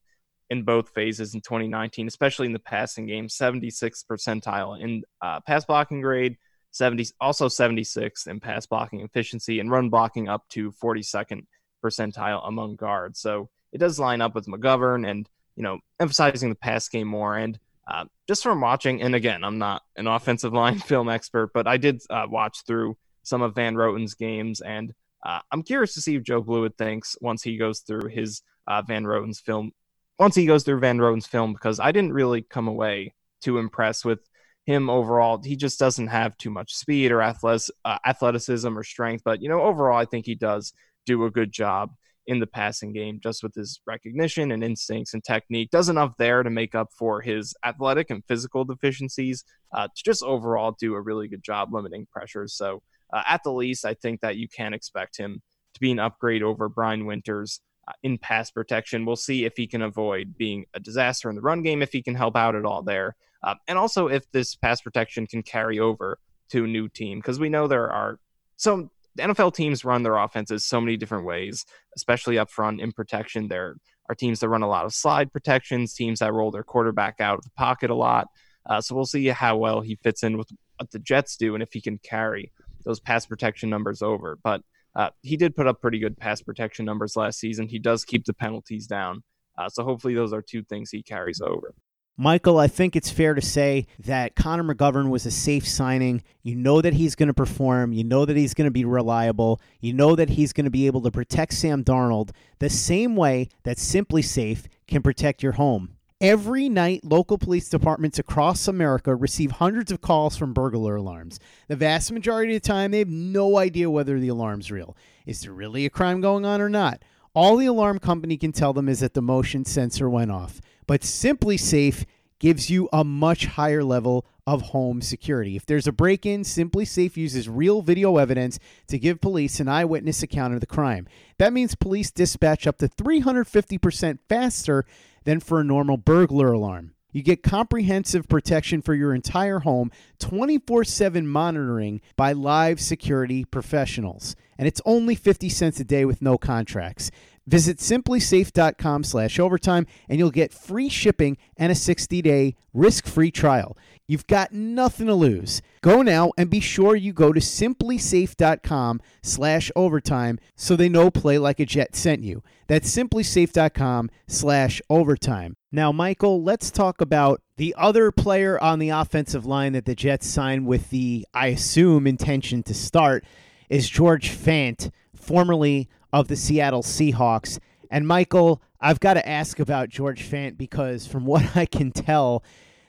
in 0.50 0.62
both 0.62 0.90
phases 0.90 1.34
in 1.34 1.40
2019, 1.40 2.06
especially 2.06 2.46
in 2.46 2.52
the 2.52 2.58
passing 2.58 3.06
game, 3.06 3.28
76th 3.28 4.04
percentile 4.10 4.80
in 4.80 5.02
uh, 5.20 5.40
pass 5.40 5.64
blocking 5.64 6.00
grade, 6.00 6.36
70 6.72 7.06
also 7.20 7.48
76th 7.48 8.26
in 8.26 8.38
pass 8.38 8.66
blocking 8.66 9.00
efficiency, 9.00 9.60
and 9.60 9.70
run 9.70 9.88
blocking 9.88 10.28
up 10.28 10.46
to 10.50 10.72
42nd 10.72 11.46
percentile 11.84 12.46
among 12.46 12.76
guards. 12.76 13.18
So 13.18 13.48
it 13.72 13.78
does 13.78 13.98
line 13.98 14.20
up 14.20 14.34
with 14.34 14.46
McGovern 14.46 15.08
and 15.08 15.28
you 15.56 15.62
know 15.62 15.78
emphasizing 15.98 16.50
the 16.50 16.54
pass 16.54 16.88
game 16.88 17.08
more. 17.08 17.36
And 17.36 17.58
uh, 17.86 18.04
just 18.26 18.42
from 18.42 18.60
watching, 18.60 19.02
and 19.02 19.14
again, 19.14 19.44
I'm 19.44 19.58
not 19.58 19.82
an 19.96 20.06
offensive 20.06 20.52
line 20.52 20.78
film 20.90 21.08
expert, 21.08 21.50
but 21.54 21.66
I 21.66 21.76
did 21.76 22.02
uh, 22.10 22.26
watch 22.28 22.64
through 22.66 22.96
some 23.22 23.42
of 23.42 23.54
Van 23.54 23.76
Roten's 23.76 24.14
games, 24.14 24.60
and 24.60 24.92
uh, 25.24 25.40
I'm 25.50 25.62
curious 25.62 25.94
to 25.94 26.00
see 26.00 26.16
if 26.16 26.22
Joe 26.22 26.40
Blewett 26.40 26.76
thinks 26.78 27.16
once 27.20 27.42
he 27.42 27.56
goes 27.56 27.80
through 27.80 28.08
his 28.08 28.42
uh, 28.66 28.82
Van 28.82 29.06
Roten's 29.06 29.40
film 29.40 29.72
once 30.18 30.34
he 30.34 30.46
goes 30.46 30.64
through 30.64 30.80
Van 30.80 30.98
Roten's 30.98 31.26
film 31.26 31.52
because 31.52 31.80
I 31.80 31.92
didn't 31.92 32.12
really 32.12 32.42
come 32.42 32.68
away 32.68 33.14
too 33.42 33.58
impressed 33.58 34.04
with 34.04 34.20
him 34.64 34.90
overall. 34.90 35.40
He 35.42 35.56
just 35.56 35.78
doesn't 35.78 36.08
have 36.08 36.36
too 36.38 36.50
much 36.50 36.74
speed 36.74 37.12
or 37.12 37.22
uh, 37.22 37.58
athleticism 38.04 38.76
or 38.76 38.82
strength, 38.82 39.22
but 39.24 39.42
you 39.42 39.48
know 39.48 39.62
overall 39.62 39.98
I 39.98 40.04
think 40.04 40.26
he 40.26 40.34
does 40.34 40.72
do 41.04 41.24
a 41.24 41.30
good 41.30 41.52
job 41.52 41.90
in 42.26 42.40
the 42.40 42.46
passing 42.46 42.92
game 42.92 43.20
just 43.22 43.42
with 43.42 43.54
his 43.54 43.80
recognition 43.86 44.50
and 44.52 44.64
instincts 44.64 45.14
and 45.14 45.22
technique. 45.24 45.70
Does 45.70 45.88
enough 45.88 46.14
there 46.18 46.42
to 46.42 46.50
make 46.50 46.74
up 46.74 46.88
for 46.98 47.20
his 47.20 47.54
athletic 47.64 48.10
and 48.10 48.24
physical 48.26 48.64
deficiencies 48.64 49.44
uh, 49.72 49.88
to 49.88 50.02
just 50.04 50.22
overall 50.22 50.76
do 50.78 50.94
a 50.94 51.00
really 51.00 51.28
good 51.28 51.42
job 51.42 51.72
limiting 51.72 52.06
pressures. 52.10 52.54
So, 52.54 52.82
uh, 53.12 53.22
at 53.28 53.42
the 53.44 53.52
least, 53.52 53.84
I 53.84 53.94
think 53.94 54.20
that 54.20 54.36
you 54.36 54.48
can 54.48 54.74
expect 54.74 55.16
him 55.16 55.42
to 55.74 55.80
be 55.80 55.92
an 55.92 55.98
upgrade 55.98 56.42
over 56.42 56.68
Brian 56.68 57.06
Winters. 57.06 57.60
Uh, 57.88 57.92
in 58.02 58.18
pass 58.18 58.50
protection, 58.50 59.04
we'll 59.04 59.14
see 59.14 59.44
if 59.44 59.52
he 59.56 59.66
can 59.66 59.82
avoid 59.82 60.36
being 60.36 60.64
a 60.74 60.80
disaster 60.80 61.30
in 61.30 61.36
the 61.36 61.42
run 61.42 61.62
game, 61.62 61.82
if 61.82 61.92
he 61.92 62.02
can 62.02 62.16
help 62.16 62.36
out 62.36 62.56
at 62.56 62.64
all 62.64 62.82
there, 62.82 63.14
uh, 63.44 63.54
and 63.68 63.78
also 63.78 64.08
if 64.08 64.28
this 64.32 64.56
pass 64.56 64.80
protection 64.80 65.24
can 65.24 65.40
carry 65.42 65.78
over 65.78 66.18
to 66.48 66.64
a 66.64 66.66
new 66.66 66.88
team 66.88 67.18
because 67.18 67.38
we 67.38 67.48
know 67.48 67.68
there 67.68 67.90
are 67.90 68.18
some 68.56 68.90
NFL 69.16 69.54
teams 69.54 69.84
run 69.84 70.02
their 70.02 70.16
offenses 70.16 70.64
so 70.64 70.80
many 70.80 70.96
different 70.96 71.24
ways, 71.24 71.64
especially 71.96 72.38
up 72.38 72.50
front 72.50 72.80
in 72.80 72.92
protection. 72.92 73.48
There 73.48 73.76
are 74.08 74.14
teams 74.14 74.40
that 74.40 74.48
run 74.48 74.62
a 74.62 74.68
lot 74.68 74.84
of 74.84 74.94
slide 74.94 75.32
protections, 75.32 75.94
teams 75.94 76.20
that 76.20 76.32
roll 76.32 76.50
their 76.50 76.62
quarterback 76.62 77.20
out 77.20 77.38
of 77.38 77.44
the 77.44 77.50
pocket 77.56 77.90
a 77.90 77.94
lot. 77.94 78.28
Uh, 78.68 78.80
so 78.80 78.94
we'll 78.94 79.06
see 79.06 79.26
how 79.28 79.56
well 79.56 79.80
he 79.80 79.96
fits 79.96 80.22
in 80.22 80.36
with 80.36 80.48
what 80.78 80.90
the 80.90 80.98
Jets 80.98 81.36
do 81.36 81.54
and 81.54 81.62
if 81.62 81.72
he 81.72 81.80
can 81.80 81.98
carry 81.98 82.52
those 82.84 83.00
pass 83.00 83.26
protection 83.26 83.70
numbers 83.70 84.02
over. 84.02 84.38
But 84.42 84.62
uh, 84.94 85.10
he 85.22 85.36
did 85.36 85.54
put 85.54 85.66
up 85.66 85.80
pretty 85.80 85.98
good 85.98 86.16
pass 86.16 86.40
protection 86.42 86.84
numbers 86.84 87.16
last 87.16 87.38
season. 87.38 87.68
He 87.68 87.78
does 87.78 88.04
keep 88.04 88.24
the 88.24 88.34
penalties 88.34 88.86
down. 88.86 89.22
Uh, 89.58 89.68
so 89.68 89.84
hopefully 89.84 90.14
those 90.14 90.32
are 90.32 90.42
two 90.42 90.62
things 90.62 90.90
he 90.90 91.02
carries 91.02 91.40
over. 91.40 91.74
Michael, 92.18 92.58
I 92.58 92.66
think 92.66 92.96
it's 92.96 93.10
fair 93.10 93.34
to 93.34 93.42
say 93.42 93.86
that 93.98 94.34
Connor 94.34 94.62
McGovern 94.62 95.10
was 95.10 95.26
a 95.26 95.30
safe 95.30 95.68
signing. 95.68 96.22
You 96.42 96.54
know 96.54 96.80
that 96.80 96.94
he's 96.94 97.14
going 97.14 97.26
to 97.26 97.34
perform. 97.34 97.92
You 97.92 98.04
know 98.04 98.24
that 98.24 98.38
he's 98.38 98.54
going 98.54 98.64
to 98.64 98.70
be 98.70 98.86
reliable. 98.86 99.60
You 99.80 99.92
know 99.92 100.16
that 100.16 100.30
he's 100.30 100.54
going 100.54 100.64
to 100.64 100.70
be 100.70 100.86
able 100.86 101.02
to 101.02 101.10
protect 101.10 101.52
Sam 101.52 101.84
Darnold 101.84 102.30
the 102.58 102.70
same 102.70 103.16
way 103.16 103.50
that 103.64 103.76
SimpliSafe 103.76 104.64
can 104.88 105.02
protect 105.02 105.42
your 105.42 105.52
home. 105.52 105.90
Every 106.18 106.70
night, 106.70 107.04
local 107.04 107.36
police 107.36 107.68
departments 107.68 108.18
across 108.18 108.66
America 108.66 109.14
receive 109.14 109.50
hundreds 109.50 109.92
of 109.92 110.00
calls 110.00 110.38
from 110.38 110.54
burglar 110.54 110.96
alarms. 110.96 111.38
The 111.68 111.76
vast 111.76 112.10
majority 112.10 112.56
of 112.56 112.62
the 112.62 112.66
time, 112.66 112.92
they 112.92 113.00
have 113.00 113.08
no 113.08 113.58
idea 113.58 113.90
whether 113.90 114.18
the 114.18 114.28
alarm's 114.28 114.70
real. 114.70 114.96
Is 115.26 115.42
there 115.42 115.52
really 115.52 115.84
a 115.84 115.90
crime 115.90 116.22
going 116.22 116.46
on 116.46 116.62
or 116.62 116.70
not? 116.70 117.02
All 117.34 117.58
the 117.58 117.66
alarm 117.66 117.98
company 117.98 118.38
can 118.38 118.52
tell 118.52 118.72
them 118.72 118.88
is 118.88 119.00
that 119.00 119.12
the 119.12 119.20
motion 119.20 119.66
sensor 119.66 120.08
went 120.08 120.30
off. 120.30 120.62
But 120.86 121.02
SimpliSafe 121.02 122.04
gives 122.38 122.70
you 122.70 122.88
a 122.92 123.04
much 123.04 123.46
higher 123.46 123.82
level 123.82 124.26
of 124.46 124.62
home 124.62 125.02
security. 125.02 125.56
If 125.56 125.66
there's 125.66 125.86
a 125.86 125.92
break 125.92 126.24
in, 126.24 126.42
SimpliSafe 126.42 127.16
uses 127.16 127.48
real 127.48 127.82
video 127.82 128.18
evidence 128.18 128.58
to 128.88 128.98
give 128.98 129.20
police 129.20 129.58
an 129.58 129.68
eyewitness 129.68 130.22
account 130.22 130.54
of 130.54 130.60
the 130.60 130.66
crime. 130.66 131.08
That 131.38 131.52
means 131.52 131.74
police 131.74 132.10
dispatch 132.10 132.66
up 132.66 132.78
to 132.78 132.88
350% 132.88 134.18
faster 134.28 134.84
than 135.24 135.40
for 135.40 135.60
a 135.60 135.64
normal 135.64 135.96
burglar 135.96 136.52
alarm. 136.52 136.92
You 137.10 137.22
get 137.22 137.42
comprehensive 137.42 138.28
protection 138.28 138.82
for 138.82 138.94
your 138.94 139.14
entire 139.14 139.60
home, 139.60 139.90
24 140.18 140.84
7 140.84 141.26
monitoring 141.26 142.02
by 142.14 142.32
live 142.32 142.78
security 142.78 143.44
professionals. 143.44 144.36
And 144.58 144.68
it's 144.68 144.82
only 144.84 145.14
50 145.14 145.48
cents 145.48 145.80
a 145.80 145.84
day 145.84 146.04
with 146.04 146.20
no 146.20 146.36
contracts. 146.36 147.10
Visit 147.46 147.78
simplisafe.com 147.78 149.04
slash 149.04 149.38
overtime 149.38 149.86
and 150.08 150.18
you'll 150.18 150.30
get 150.30 150.52
free 150.52 150.88
shipping 150.88 151.36
and 151.56 151.70
a 151.70 151.74
60-day 151.74 152.56
risk-free 152.74 153.30
trial. 153.30 153.76
You've 154.08 154.26
got 154.26 154.52
nothing 154.52 155.06
to 155.06 155.14
lose. 155.14 155.62
Go 155.80 156.02
now 156.02 156.32
and 156.38 156.48
be 156.48 156.60
sure 156.60 156.94
you 156.94 157.12
go 157.12 157.32
to 157.32 157.40
simplisafe.com 157.40 159.00
slash 159.22 159.70
overtime 159.74 160.38
so 160.54 160.76
they 160.76 160.88
know 160.88 161.10
Play 161.10 161.38
Like 161.38 161.58
a 161.58 161.66
Jet 161.66 161.96
sent 161.96 162.22
you. 162.22 162.42
That's 162.68 162.94
simplisafe.com 162.94 164.10
slash 164.28 164.80
overtime. 164.88 165.56
Now, 165.72 165.92
Michael, 165.92 166.42
let's 166.42 166.70
talk 166.70 167.00
about 167.00 167.42
the 167.56 167.74
other 167.76 168.12
player 168.12 168.62
on 168.62 168.78
the 168.78 168.90
offensive 168.90 169.44
line 169.44 169.72
that 169.72 169.84
the 169.84 169.94
Jets 169.94 170.26
signed 170.26 170.66
with 170.66 170.90
the, 170.90 171.26
I 171.34 171.48
assume, 171.48 172.06
intention 172.06 172.62
to 172.64 172.74
start 172.74 173.24
is 173.68 173.88
George 173.88 174.30
Fant, 174.30 174.90
formerly 175.14 175.88
of 176.12 176.28
the 176.28 176.36
Seattle 176.36 176.82
Seahawks. 176.82 177.58
And 177.90 178.06
Michael, 178.06 178.62
I've 178.80 179.00
got 179.00 179.14
to 179.14 179.28
ask 179.28 179.58
about 179.58 179.88
George 179.88 180.28
Fant 180.28 180.56
because 180.58 181.06
from 181.06 181.26
what 181.26 181.56
I 181.56 181.66
can 181.66 181.92
tell, 181.92 182.44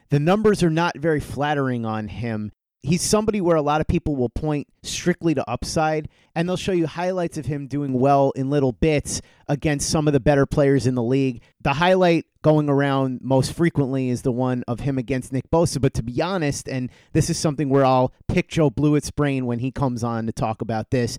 the 0.10 0.20
numbers 0.20 0.64
are 0.64 0.70
not 0.70 0.98
very 0.98 1.20
flattering 1.20 1.86
on 1.86 2.08
him. 2.08 2.52
He's 2.82 3.02
somebody 3.02 3.42
where 3.42 3.58
a 3.58 3.62
lot 3.62 3.82
of 3.82 3.88
people 3.88 4.16
will 4.16 4.30
point 4.30 4.68
strictly 4.84 5.34
to 5.34 5.50
upside, 5.50 6.08
and 6.36 6.48
they'll 6.48 6.56
show 6.56 6.72
you 6.72 6.88
highlights 6.88 7.38
of 7.38 7.48
him 7.48 7.68
doing 7.68 7.92
well 7.92 8.32
in 8.36 8.50
little 8.50 8.72
bits 8.72 9.22
against 9.48 9.90
some 9.90 10.08
of 10.08 10.14
the 10.14 10.20
better 10.20 10.46
players 10.46 10.88
in 10.88 10.96
the 10.96 11.04
league. 11.04 11.42
The 11.62 11.74
highlight 11.74 12.26
going 12.44 12.70
around 12.70 13.20
most 13.22 13.52
frequently 13.52 14.10
is 14.10 14.22
the 14.22 14.32
one 14.32 14.64
of 14.70 14.82
him 14.82 14.98
against 14.98 15.34
Nick 15.34 15.50
Bosa. 15.50 15.82
But 15.82 15.96
to 15.96 16.04
be 16.04 16.22
honest, 16.22 16.70
and 16.70 16.90
this 17.12 17.30
is 17.30 17.38
something 17.38 17.68
where 17.68 17.84
I'll 17.84 18.14
pick 18.30 18.48
Joe 18.48 18.70
Blewett's 18.70 19.12
brain 19.12 19.46
when 19.48 19.60
he 19.60 19.72
comes 19.72 20.04
on 20.04 20.28
to 20.28 20.32
talk 20.32 20.62
about 20.62 20.92
this. 20.92 21.18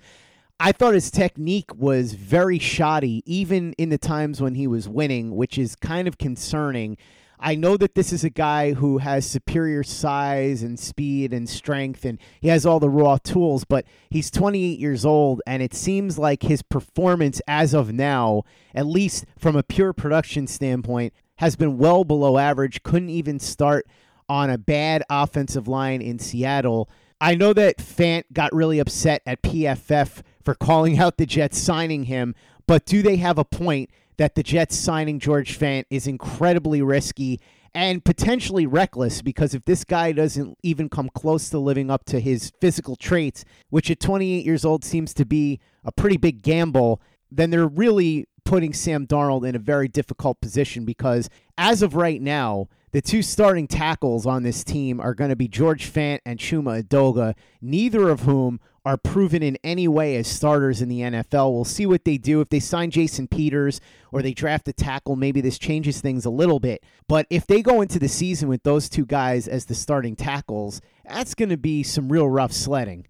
I 0.60 0.72
thought 0.72 0.94
his 0.94 1.12
technique 1.12 1.72
was 1.76 2.14
very 2.14 2.58
shoddy, 2.58 3.22
even 3.24 3.74
in 3.74 3.90
the 3.90 3.98
times 3.98 4.40
when 4.40 4.56
he 4.56 4.66
was 4.66 4.88
winning, 4.88 5.36
which 5.36 5.56
is 5.56 5.76
kind 5.76 6.08
of 6.08 6.18
concerning. 6.18 6.96
I 7.38 7.54
know 7.54 7.76
that 7.76 7.94
this 7.94 8.12
is 8.12 8.24
a 8.24 8.30
guy 8.30 8.72
who 8.72 8.98
has 8.98 9.24
superior 9.24 9.84
size 9.84 10.64
and 10.64 10.76
speed 10.76 11.32
and 11.32 11.48
strength, 11.48 12.04
and 12.04 12.18
he 12.40 12.48
has 12.48 12.66
all 12.66 12.80
the 12.80 12.90
raw 12.90 13.18
tools, 13.18 13.64
but 13.64 13.84
he's 14.10 14.32
28 14.32 14.80
years 14.80 15.06
old, 15.06 15.40
and 15.46 15.62
it 15.62 15.74
seems 15.74 16.18
like 16.18 16.42
his 16.42 16.62
performance 16.62 17.40
as 17.46 17.72
of 17.72 17.92
now, 17.92 18.42
at 18.74 18.86
least 18.86 19.26
from 19.38 19.54
a 19.54 19.62
pure 19.62 19.92
production 19.92 20.48
standpoint, 20.48 21.12
has 21.36 21.54
been 21.54 21.78
well 21.78 22.02
below 22.02 22.36
average. 22.36 22.82
Couldn't 22.82 23.10
even 23.10 23.38
start 23.38 23.86
on 24.28 24.50
a 24.50 24.58
bad 24.58 25.04
offensive 25.08 25.68
line 25.68 26.02
in 26.02 26.18
Seattle. 26.18 26.90
I 27.20 27.36
know 27.36 27.52
that 27.52 27.78
Fant 27.78 28.24
got 28.32 28.52
really 28.52 28.80
upset 28.80 29.22
at 29.24 29.42
PFF 29.42 30.22
for 30.48 30.54
calling 30.54 30.98
out 30.98 31.18
the 31.18 31.26
Jets 31.26 31.58
signing 31.58 32.04
him, 32.04 32.34
but 32.66 32.86
do 32.86 33.02
they 33.02 33.16
have 33.16 33.36
a 33.36 33.44
point 33.44 33.90
that 34.16 34.34
the 34.34 34.42
Jets 34.42 34.78
signing 34.78 35.18
George 35.18 35.58
Fant 35.58 35.84
is 35.90 36.06
incredibly 36.06 36.80
risky 36.80 37.38
and 37.74 38.02
potentially 38.02 38.66
reckless? 38.66 39.20
Because 39.20 39.52
if 39.52 39.66
this 39.66 39.84
guy 39.84 40.12
doesn't 40.12 40.56
even 40.62 40.88
come 40.88 41.10
close 41.10 41.50
to 41.50 41.58
living 41.58 41.90
up 41.90 42.06
to 42.06 42.18
his 42.18 42.50
physical 42.62 42.96
traits, 42.96 43.44
which 43.68 43.90
at 43.90 44.00
28 44.00 44.46
years 44.46 44.64
old 44.64 44.86
seems 44.86 45.12
to 45.12 45.26
be 45.26 45.60
a 45.84 45.92
pretty 45.92 46.16
big 46.16 46.40
gamble, 46.40 47.02
then 47.30 47.50
they're 47.50 47.68
really 47.68 48.26
putting 48.46 48.72
Sam 48.72 49.06
Darnold 49.06 49.46
in 49.46 49.54
a 49.54 49.58
very 49.58 49.86
difficult 49.86 50.40
position 50.40 50.86
because 50.86 51.28
as 51.58 51.82
of 51.82 51.94
right 51.94 52.22
now, 52.22 52.68
the 52.92 53.02
two 53.02 53.20
starting 53.20 53.66
tackles 53.66 54.24
on 54.24 54.44
this 54.44 54.64
team 54.64 54.98
are 54.98 55.12
going 55.12 55.28
to 55.28 55.36
be 55.36 55.46
George 55.46 55.92
Fant 55.92 56.20
and 56.24 56.38
Chuma 56.38 56.82
Edoga, 56.82 57.34
neither 57.60 58.08
of 58.08 58.20
whom 58.20 58.60
are 58.88 58.96
proven 58.96 59.42
in 59.42 59.58
any 59.62 59.86
way 59.86 60.16
as 60.16 60.26
starters 60.26 60.80
in 60.80 60.88
the 60.88 61.00
NFL. 61.00 61.52
We'll 61.52 61.66
see 61.66 61.84
what 61.84 62.06
they 62.06 62.16
do. 62.16 62.40
If 62.40 62.48
they 62.48 62.58
sign 62.58 62.90
Jason 62.90 63.28
Peters 63.28 63.82
or 64.12 64.22
they 64.22 64.32
draft 64.32 64.66
a 64.66 64.72
tackle, 64.72 65.14
maybe 65.14 65.42
this 65.42 65.58
changes 65.58 66.00
things 66.00 66.24
a 66.24 66.30
little 66.30 66.58
bit. 66.58 66.82
But 67.06 67.26
if 67.28 67.46
they 67.46 67.60
go 67.60 67.82
into 67.82 67.98
the 67.98 68.08
season 68.08 68.48
with 68.48 68.62
those 68.62 68.88
two 68.88 69.04
guys 69.04 69.46
as 69.46 69.66
the 69.66 69.74
starting 69.74 70.16
tackles, 70.16 70.80
that's 71.04 71.34
going 71.34 71.50
to 71.50 71.58
be 71.58 71.82
some 71.82 72.08
real 72.08 72.30
rough 72.30 72.50
sledding. 72.50 73.06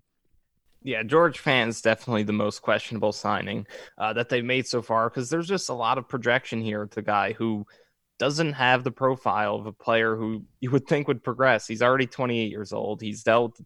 Yeah, 0.82 1.04
George 1.04 1.38
Fant's 1.38 1.80
definitely 1.80 2.24
the 2.24 2.32
most 2.32 2.60
questionable 2.60 3.12
signing 3.12 3.64
uh, 3.98 4.12
that 4.14 4.30
they've 4.30 4.44
made 4.44 4.66
so 4.66 4.82
far 4.82 5.08
because 5.08 5.30
there's 5.30 5.46
just 5.46 5.68
a 5.68 5.74
lot 5.74 5.96
of 5.96 6.08
projection 6.08 6.60
here 6.60 6.80
with 6.80 6.90
the 6.90 7.02
guy 7.02 7.34
who 7.34 7.64
doesn't 8.18 8.54
have 8.54 8.82
the 8.82 8.90
profile 8.90 9.54
of 9.54 9.66
a 9.66 9.72
player 9.72 10.16
who 10.16 10.42
you 10.58 10.72
would 10.72 10.88
think 10.88 11.06
would 11.06 11.22
progress. 11.22 11.68
He's 11.68 11.82
already 11.82 12.08
28 12.08 12.50
years 12.50 12.72
old. 12.72 13.00
He's 13.00 13.22
dealt 13.22 13.60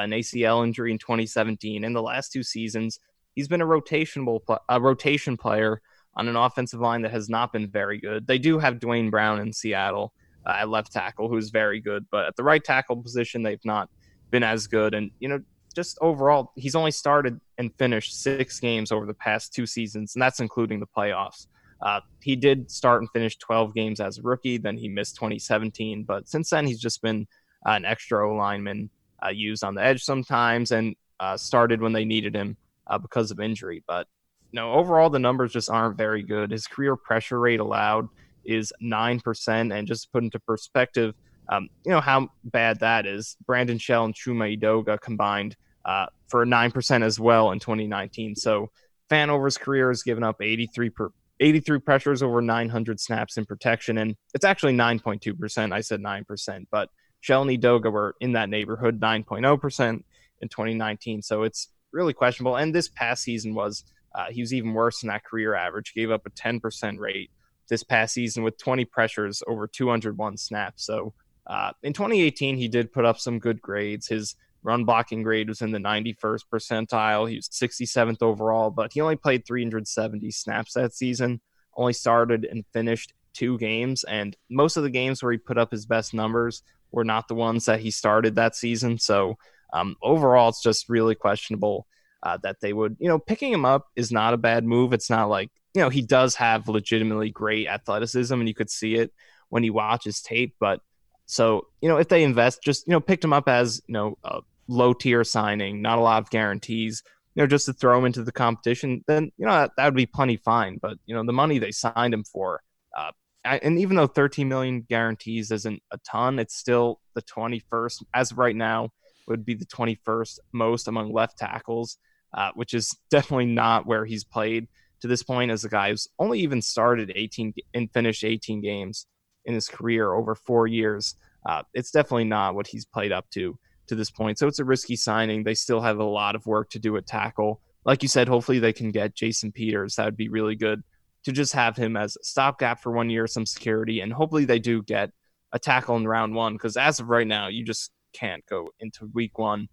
an 0.00 0.10
ACL 0.10 0.64
injury 0.64 0.92
in 0.92 0.98
2017. 0.98 1.84
In 1.84 1.92
the 1.92 2.02
last 2.02 2.32
two 2.32 2.42
seasons, 2.42 3.00
he's 3.34 3.48
been 3.48 3.62
a 3.62 3.66
rotational 3.66 4.40
a 4.68 4.80
rotation 4.80 5.36
player 5.36 5.80
on 6.14 6.28
an 6.28 6.36
offensive 6.36 6.80
line 6.80 7.02
that 7.02 7.10
has 7.10 7.28
not 7.28 7.52
been 7.52 7.68
very 7.68 7.98
good. 7.98 8.26
They 8.26 8.38
do 8.38 8.58
have 8.58 8.78
Duane 8.78 9.10
Brown 9.10 9.40
in 9.40 9.52
Seattle 9.52 10.12
uh, 10.46 10.56
at 10.60 10.68
left 10.68 10.92
tackle, 10.92 11.28
who's 11.28 11.50
very 11.50 11.80
good, 11.80 12.06
but 12.10 12.26
at 12.26 12.36
the 12.36 12.44
right 12.44 12.62
tackle 12.62 12.96
position, 12.96 13.42
they've 13.42 13.64
not 13.64 13.88
been 14.30 14.42
as 14.42 14.66
good. 14.66 14.94
And 14.94 15.10
you 15.20 15.28
know, 15.28 15.40
just 15.74 15.98
overall, 16.00 16.52
he's 16.56 16.74
only 16.74 16.90
started 16.90 17.40
and 17.58 17.74
finished 17.76 18.20
six 18.20 18.60
games 18.60 18.92
over 18.92 19.06
the 19.06 19.14
past 19.14 19.54
two 19.54 19.66
seasons, 19.66 20.14
and 20.14 20.22
that's 20.22 20.40
including 20.40 20.80
the 20.80 20.86
playoffs. 20.86 21.46
Uh, 21.80 22.00
he 22.20 22.36
did 22.36 22.70
start 22.70 23.02
and 23.02 23.10
finish 23.10 23.36
12 23.38 23.74
games 23.74 24.00
as 24.00 24.18
a 24.18 24.22
rookie. 24.22 24.56
Then 24.56 24.76
he 24.76 24.88
missed 24.88 25.16
2017. 25.16 26.04
But 26.04 26.28
since 26.28 26.50
then, 26.50 26.66
he's 26.66 26.80
just 26.80 27.02
been 27.02 27.26
uh, 27.66 27.70
an 27.70 27.84
extra 27.84 28.28
O 28.28 28.34
lineman 28.34 28.88
uh, 29.24 29.30
used 29.30 29.64
on 29.64 29.74
the 29.74 29.82
edge 29.82 30.02
sometimes 30.02 30.72
and 30.72 30.96
uh, 31.20 31.36
started 31.36 31.80
when 31.80 31.92
they 31.92 32.04
needed 32.04 32.34
him 32.34 32.56
uh, 32.86 32.98
because 32.98 33.30
of 33.30 33.40
injury. 33.40 33.82
But 33.86 34.06
no, 34.52 34.72
overall, 34.72 35.10
the 35.10 35.18
numbers 35.18 35.52
just 35.52 35.70
aren't 35.70 35.96
very 35.96 36.22
good. 36.22 36.50
His 36.50 36.66
career 36.66 36.96
pressure 36.96 37.40
rate 37.40 37.60
allowed 37.60 38.08
is 38.44 38.72
9%. 38.82 39.74
And 39.74 39.88
just 39.88 40.04
to 40.04 40.08
put 40.10 40.24
into 40.24 40.38
perspective, 40.40 41.14
um, 41.48 41.68
you 41.84 41.92
know, 41.92 42.00
how 42.00 42.28
bad 42.44 42.80
that 42.80 43.06
is. 43.06 43.36
Brandon 43.46 43.78
Shell 43.78 44.06
and 44.06 44.14
Chuma 44.14 44.58
Edoga 44.58 45.00
combined 45.00 45.56
uh, 45.84 46.06
for 46.28 46.44
9% 46.44 47.02
as 47.02 47.18
well 47.18 47.50
in 47.52 47.58
2019. 47.58 48.36
So 48.36 48.70
Fanover's 49.10 49.58
career 49.58 49.88
has 49.88 50.02
given 50.02 50.22
up 50.22 50.40
83 50.40 50.90
per 50.90 51.10
83 51.40 51.80
pressures 51.80 52.22
over 52.22 52.40
900 52.40 53.00
snaps 53.00 53.36
in 53.36 53.44
protection, 53.44 53.98
and 53.98 54.14
it's 54.32 54.44
actually 54.44 54.74
9.2%. 54.74 55.72
I 55.72 55.80
said 55.80 56.00
9%, 56.00 56.66
but 56.70 56.88
Shell 57.22 57.42
and 57.42 57.50
Edoga 57.50 57.90
were 57.90 58.16
in 58.20 58.32
that 58.32 58.50
neighborhood, 58.50 59.00
9.0% 59.00 60.02
in 60.40 60.48
2019. 60.48 61.22
So 61.22 61.44
it's 61.44 61.68
really 61.92 62.12
questionable. 62.12 62.56
And 62.56 62.74
this 62.74 62.88
past 62.88 63.22
season 63.22 63.54
was 63.54 63.84
uh, 64.14 64.26
he 64.30 64.42
was 64.42 64.52
even 64.52 64.74
worse 64.74 65.00
than 65.00 65.08
that 65.08 65.24
career 65.24 65.54
average. 65.54 65.94
Gave 65.94 66.10
up 66.10 66.26
a 66.26 66.30
10% 66.30 66.98
rate 66.98 67.30
this 67.68 67.84
past 67.84 68.12
season 68.12 68.42
with 68.42 68.58
20 68.58 68.84
pressures 68.86 69.42
over 69.46 69.68
201 69.68 70.36
snaps. 70.36 70.84
So 70.84 71.14
uh, 71.46 71.70
in 71.84 71.92
2018, 71.92 72.56
he 72.56 72.66
did 72.66 72.92
put 72.92 73.04
up 73.04 73.18
some 73.18 73.38
good 73.38 73.62
grades. 73.62 74.08
His 74.08 74.34
run 74.64 74.84
blocking 74.84 75.22
grade 75.22 75.48
was 75.48 75.62
in 75.62 75.70
the 75.70 75.78
91st 75.78 76.42
percentile. 76.52 77.30
He 77.30 77.36
was 77.36 77.48
67th 77.48 78.20
overall, 78.20 78.70
but 78.70 78.92
he 78.92 79.00
only 79.00 79.16
played 79.16 79.46
370 79.46 80.28
snaps 80.32 80.74
that 80.74 80.92
season. 80.92 81.40
Only 81.76 81.92
started 81.92 82.44
and 82.44 82.64
finished 82.72 83.14
two 83.32 83.56
games, 83.58 84.04
and 84.04 84.36
most 84.50 84.76
of 84.76 84.82
the 84.82 84.90
games 84.90 85.22
where 85.22 85.32
he 85.32 85.38
put 85.38 85.56
up 85.56 85.70
his 85.70 85.86
best 85.86 86.12
numbers 86.12 86.62
were 86.92 87.04
not 87.04 87.28
the 87.28 87.34
ones 87.34 87.64
that 87.64 87.80
he 87.80 87.90
started 87.90 88.34
that 88.34 88.54
season. 88.54 88.98
So 88.98 89.36
um, 89.72 89.96
overall, 90.02 90.50
it's 90.50 90.62
just 90.62 90.88
really 90.88 91.14
questionable 91.14 91.86
uh, 92.22 92.38
that 92.42 92.60
they 92.60 92.72
would, 92.72 92.96
you 93.00 93.08
know, 93.08 93.18
picking 93.18 93.52
him 93.52 93.64
up 93.64 93.86
is 93.96 94.12
not 94.12 94.34
a 94.34 94.38
bad 94.38 94.64
move. 94.64 94.92
It's 94.92 95.10
not 95.10 95.28
like, 95.28 95.50
you 95.74 95.80
know, 95.80 95.88
he 95.88 96.02
does 96.02 96.36
have 96.36 96.68
legitimately 96.68 97.30
great 97.30 97.66
athleticism 97.66 98.34
and 98.34 98.46
you 98.46 98.54
could 98.54 98.70
see 98.70 98.94
it 98.94 99.12
when 99.48 99.64
you 99.64 99.72
watch 99.72 100.04
his 100.04 100.20
tape. 100.20 100.54
But 100.60 100.80
so, 101.26 101.66
you 101.80 101.88
know, 101.88 101.96
if 101.96 102.08
they 102.08 102.22
invest, 102.22 102.62
just, 102.62 102.86
you 102.86 102.92
know, 102.92 103.00
picked 103.00 103.24
him 103.24 103.32
up 103.32 103.48
as, 103.48 103.80
you 103.86 103.94
know, 103.94 104.18
a 104.22 104.40
low 104.68 104.92
tier 104.92 105.24
signing, 105.24 105.82
not 105.82 105.98
a 105.98 106.02
lot 106.02 106.22
of 106.22 106.30
guarantees, 106.30 107.02
you 107.34 107.42
know, 107.42 107.46
just 107.46 107.66
to 107.66 107.72
throw 107.72 107.98
him 107.98 108.04
into 108.04 108.22
the 108.22 108.32
competition, 108.32 109.02
then, 109.06 109.32
you 109.38 109.46
know, 109.46 109.52
that, 109.52 109.70
that 109.76 109.86
would 109.86 109.94
be 109.94 110.06
plenty 110.06 110.36
fine. 110.36 110.78
But, 110.80 110.98
you 111.06 111.14
know, 111.14 111.24
the 111.24 111.32
money 111.32 111.58
they 111.58 111.72
signed 111.72 112.12
him 112.12 112.24
for, 112.24 112.62
uh, 112.96 113.12
and 113.44 113.78
even 113.78 113.96
though 113.96 114.06
13 114.06 114.48
million 114.48 114.82
guarantees 114.82 115.50
isn't 115.50 115.82
a 115.90 115.98
ton, 115.98 116.38
it's 116.38 116.56
still 116.56 117.00
the 117.14 117.22
21st 117.22 118.04
as 118.14 118.30
of 118.30 118.38
right 118.38 118.56
now 118.56 118.90
would 119.26 119.44
be 119.44 119.54
the 119.54 119.66
21st 119.66 120.38
most 120.52 120.88
among 120.88 121.12
left 121.12 121.38
tackles, 121.38 121.98
uh, 122.34 122.50
which 122.54 122.74
is 122.74 122.96
definitely 123.10 123.46
not 123.46 123.86
where 123.86 124.04
he's 124.04 124.24
played 124.24 124.68
to 125.00 125.08
this 125.08 125.22
point 125.22 125.50
as 125.50 125.64
a 125.64 125.68
guy 125.68 125.90
who's 125.90 126.08
only 126.18 126.40
even 126.40 126.62
started 126.62 127.12
18 127.14 127.54
and 127.74 127.92
finished 127.92 128.24
18 128.24 128.60
games 128.60 129.06
in 129.44 129.54
his 129.54 129.68
career 129.68 130.12
over 130.12 130.34
four 130.34 130.66
years. 130.66 131.16
Uh, 131.44 131.62
it's 131.74 131.90
definitely 131.90 132.24
not 132.24 132.54
what 132.54 132.68
he's 132.68 132.84
played 132.84 133.12
up 133.12 133.28
to 133.30 133.58
to 133.88 133.96
this 133.96 134.10
point. 134.10 134.38
So 134.38 134.46
it's 134.46 134.60
a 134.60 134.64
risky 134.64 134.94
signing. 134.94 135.42
They 135.42 135.54
still 135.54 135.80
have 135.80 135.98
a 135.98 136.04
lot 136.04 136.36
of 136.36 136.46
work 136.46 136.70
to 136.70 136.78
do 136.78 136.96
at 136.96 137.06
tackle. 137.06 137.60
Like 137.84 138.02
you 138.02 138.08
said, 138.08 138.28
hopefully 138.28 138.60
they 138.60 138.72
can 138.72 138.92
get 138.92 139.16
Jason 139.16 139.50
Peters. 139.50 139.96
That 139.96 140.04
would 140.04 140.16
be 140.16 140.28
really 140.28 140.54
good 140.54 140.84
to 141.24 141.32
just 141.32 141.52
have 141.52 141.76
him 141.76 141.96
as 141.96 142.16
a 142.16 142.24
stopgap 142.24 142.82
for 142.82 142.92
one 142.92 143.10
year, 143.10 143.26
some 143.26 143.46
security, 143.46 144.00
and 144.00 144.12
hopefully 144.12 144.44
they 144.44 144.58
do 144.58 144.82
get 144.82 145.10
a 145.52 145.58
tackle 145.58 145.96
in 145.96 146.06
round 146.06 146.34
one. 146.34 146.54
Because 146.54 146.76
as 146.76 147.00
of 147.00 147.08
right 147.08 147.26
now, 147.26 147.48
you 147.48 147.64
just 147.64 147.90
can't 148.12 148.44
go 148.46 148.70
into 148.80 149.10
week 149.14 149.38
one 149.38 149.68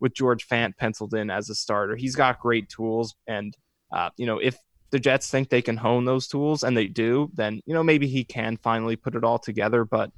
with 0.00 0.14
George 0.14 0.46
Fant 0.48 0.76
penciled 0.76 1.14
in 1.14 1.30
as 1.30 1.50
a 1.50 1.54
starter. 1.54 1.96
He's 1.96 2.16
got 2.16 2.40
great 2.40 2.68
tools, 2.68 3.14
and 3.26 3.56
uh, 3.92 4.10
you 4.16 4.26
know 4.26 4.38
if 4.38 4.56
the 4.90 5.00
Jets 5.00 5.30
think 5.30 5.48
they 5.48 5.62
can 5.62 5.76
hone 5.76 6.04
those 6.04 6.28
tools, 6.28 6.62
and 6.62 6.76
they 6.76 6.86
do, 6.86 7.30
then 7.34 7.60
you 7.66 7.74
know 7.74 7.82
maybe 7.82 8.06
he 8.06 8.24
can 8.24 8.56
finally 8.56 8.96
put 8.96 9.14
it 9.14 9.24
all 9.24 9.38
together. 9.38 9.84
But 9.84 10.10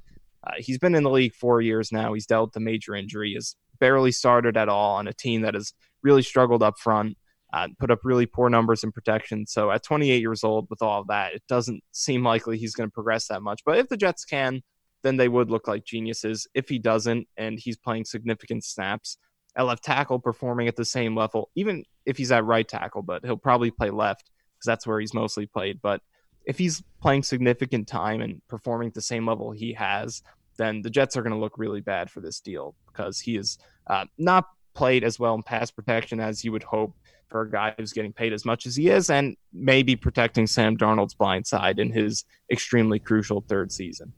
uh, 0.45 0.53
he's 0.57 0.77
been 0.77 0.95
in 0.95 1.03
the 1.03 1.09
league 1.09 1.33
four 1.33 1.61
years 1.61 1.91
now. 1.91 2.13
He's 2.13 2.25
dealt 2.25 2.55
a 2.55 2.59
major 2.59 2.95
injury. 2.95 3.33
Has 3.33 3.55
barely 3.79 4.11
started 4.11 4.57
at 4.57 4.69
all 4.69 4.95
on 4.95 5.07
a 5.07 5.13
team 5.13 5.41
that 5.41 5.53
has 5.53 5.73
really 6.03 6.21
struggled 6.21 6.63
up 6.63 6.77
front. 6.79 7.17
Uh, 7.57 7.67
put 7.79 7.89
up 7.89 7.99
really 8.03 8.27
poor 8.27 8.49
numbers 8.49 8.83
in 8.83 8.91
protection. 8.91 9.47
So 9.47 9.71
at 9.71 9.83
28 9.83 10.19
years 10.19 10.43
old, 10.43 10.67
with 10.69 10.83
all 10.83 11.01
of 11.01 11.07
that, 11.07 11.33
it 11.33 11.41
doesn't 11.47 11.83
seem 11.91 12.23
likely 12.23 12.57
he's 12.57 12.75
going 12.75 12.87
to 12.87 12.93
progress 12.93 13.27
that 13.29 13.41
much. 13.41 13.63
But 13.65 13.79
if 13.79 13.89
the 13.89 13.97
Jets 13.97 14.25
can, 14.25 14.61
then 15.01 15.17
they 15.17 15.27
would 15.27 15.49
look 15.49 15.67
like 15.67 15.83
geniuses. 15.83 16.47
If 16.53 16.69
he 16.69 16.77
doesn't, 16.77 17.27
and 17.35 17.57
he's 17.57 17.77
playing 17.77 18.05
significant 18.05 18.63
snaps 18.63 19.17
at 19.55 19.65
left 19.65 19.83
tackle, 19.83 20.19
performing 20.19 20.67
at 20.67 20.75
the 20.75 20.85
same 20.85 21.15
level, 21.15 21.49
even 21.55 21.83
if 22.05 22.17
he's 22.17 22.31
at 22.31 22.45
right 22.45 22.67
tackle, 22.67 23.01
but 23.01 23.25
he'll 23.25 23.37
probably 23.37 23.71
play 23.71 23.89
left 23.89 24.29
because 24.53 24.67
that's 24.67 24.85
where 24.85 24.99
he's 24.99 25.15
mostly 25.15 25.47
played. 25.47 25.79
But 25.81 26.01
if 26.45 26.59
he's 26.59 26.83
playing 27.01 27.23
significant 27.23 27.87
time 27.87 28.21
and 28.21 28.41
performing 28.47 28.89
at 28.89 28.93
the 28.93 29.01
same 29.01 29.25
level 29.25 29.51
he 29.51 29.73
has, 29.73 30.21
then 30.57 30.83
the 30.83 30.91
Jets 30.91 31.17
are 31.17 31.23
going 31.23 31.33
to 31.33 31.39
look 31.39 31.57
really 31.57 31.81
bad 31.81 32.11
for 32.11 32.21
this 32.21 32.39
deal 32.39 32.75
because 32.87 33.19
he 33.19 33.35
is 33.35 33.57
uh, 33.87 34.05
not 34.19 34.45
played 34.77 35.03
as 35.03 35.19
well 35.19 35.33
in 35.33 35.41
pass 35.41 35.71
protection 35.71 36.19
as 36.19 36.45
you 36.45 36.51
would 36.51 36.61
hope 36.61 36.95
for 37.29 37.41
a 37.41 37.49
guy 37.49 37.73
who's 37.77 37.91
getting 37.91 38.13
paid 38.13 38.31
as 38.31 38.45
much 38.45 38.67
as 38.67 38.75
he 38.75 38.89
is 38.89 39.09
and 39.09 39.35
maybe 39.51 39.95
protecting 39.95 40.45
Sam 40.45 40.77
Darnold's 40.77 41.15
blind 41.15 41.47
side 41.47 41.79
in 41.79 41.91
his 41.91 42.23
extremely 42.51 42.99
crucial 42.99 43.41
third 43.41 43.71
season. 43.71 44.13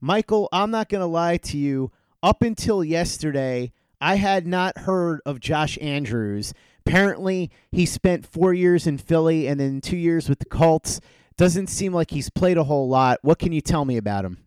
Michael, 0.00 0.48
I'm 0.50 0.70
not 0.70 0.88
going 0.88 1.02
to 1.02 1.06
lie 1.06 1.36
to 1.36 1.58
you. 1.58 1.92
Up 2.22 2.42
until 2.42 2.82
yesterday, 2.82 3.72
I 4.00 4.16
had 4.16 4.46
not 4.46 4.78
heard 4.78 5.20
of 5.26 5.40
Josh 5.40 5.78
Andrews. 5.80 6.54
Apparently, 6.86 7.50
he 7.70 7.84
spent 7.84 8.26
four 8.26 8.54
years 8.54 8.86
in 8.86 8.96
Philly 8.96 9.46
and 9.46 9.60
then 9.60 9.80
two 9.80 9.96
years 9.96 10.28
with 10.28 10.38
the 10.38 10.46
Colts. 10.46 11.00
Doesn't 11.36 11.68
seem 11.68 11.92
like 11.92 12.10
he's 12.10 12.30
played 12.30 12.56
a 12.56 12.64
whole 12.64 12.88
lot. 12.88 13.18
What 13.22 13.38
can 13.38 13.52
you 13.52 13.60
tell 13.60 13.84
me 13.84 13.98
about 13.98 14.24
him? 14.24 14.38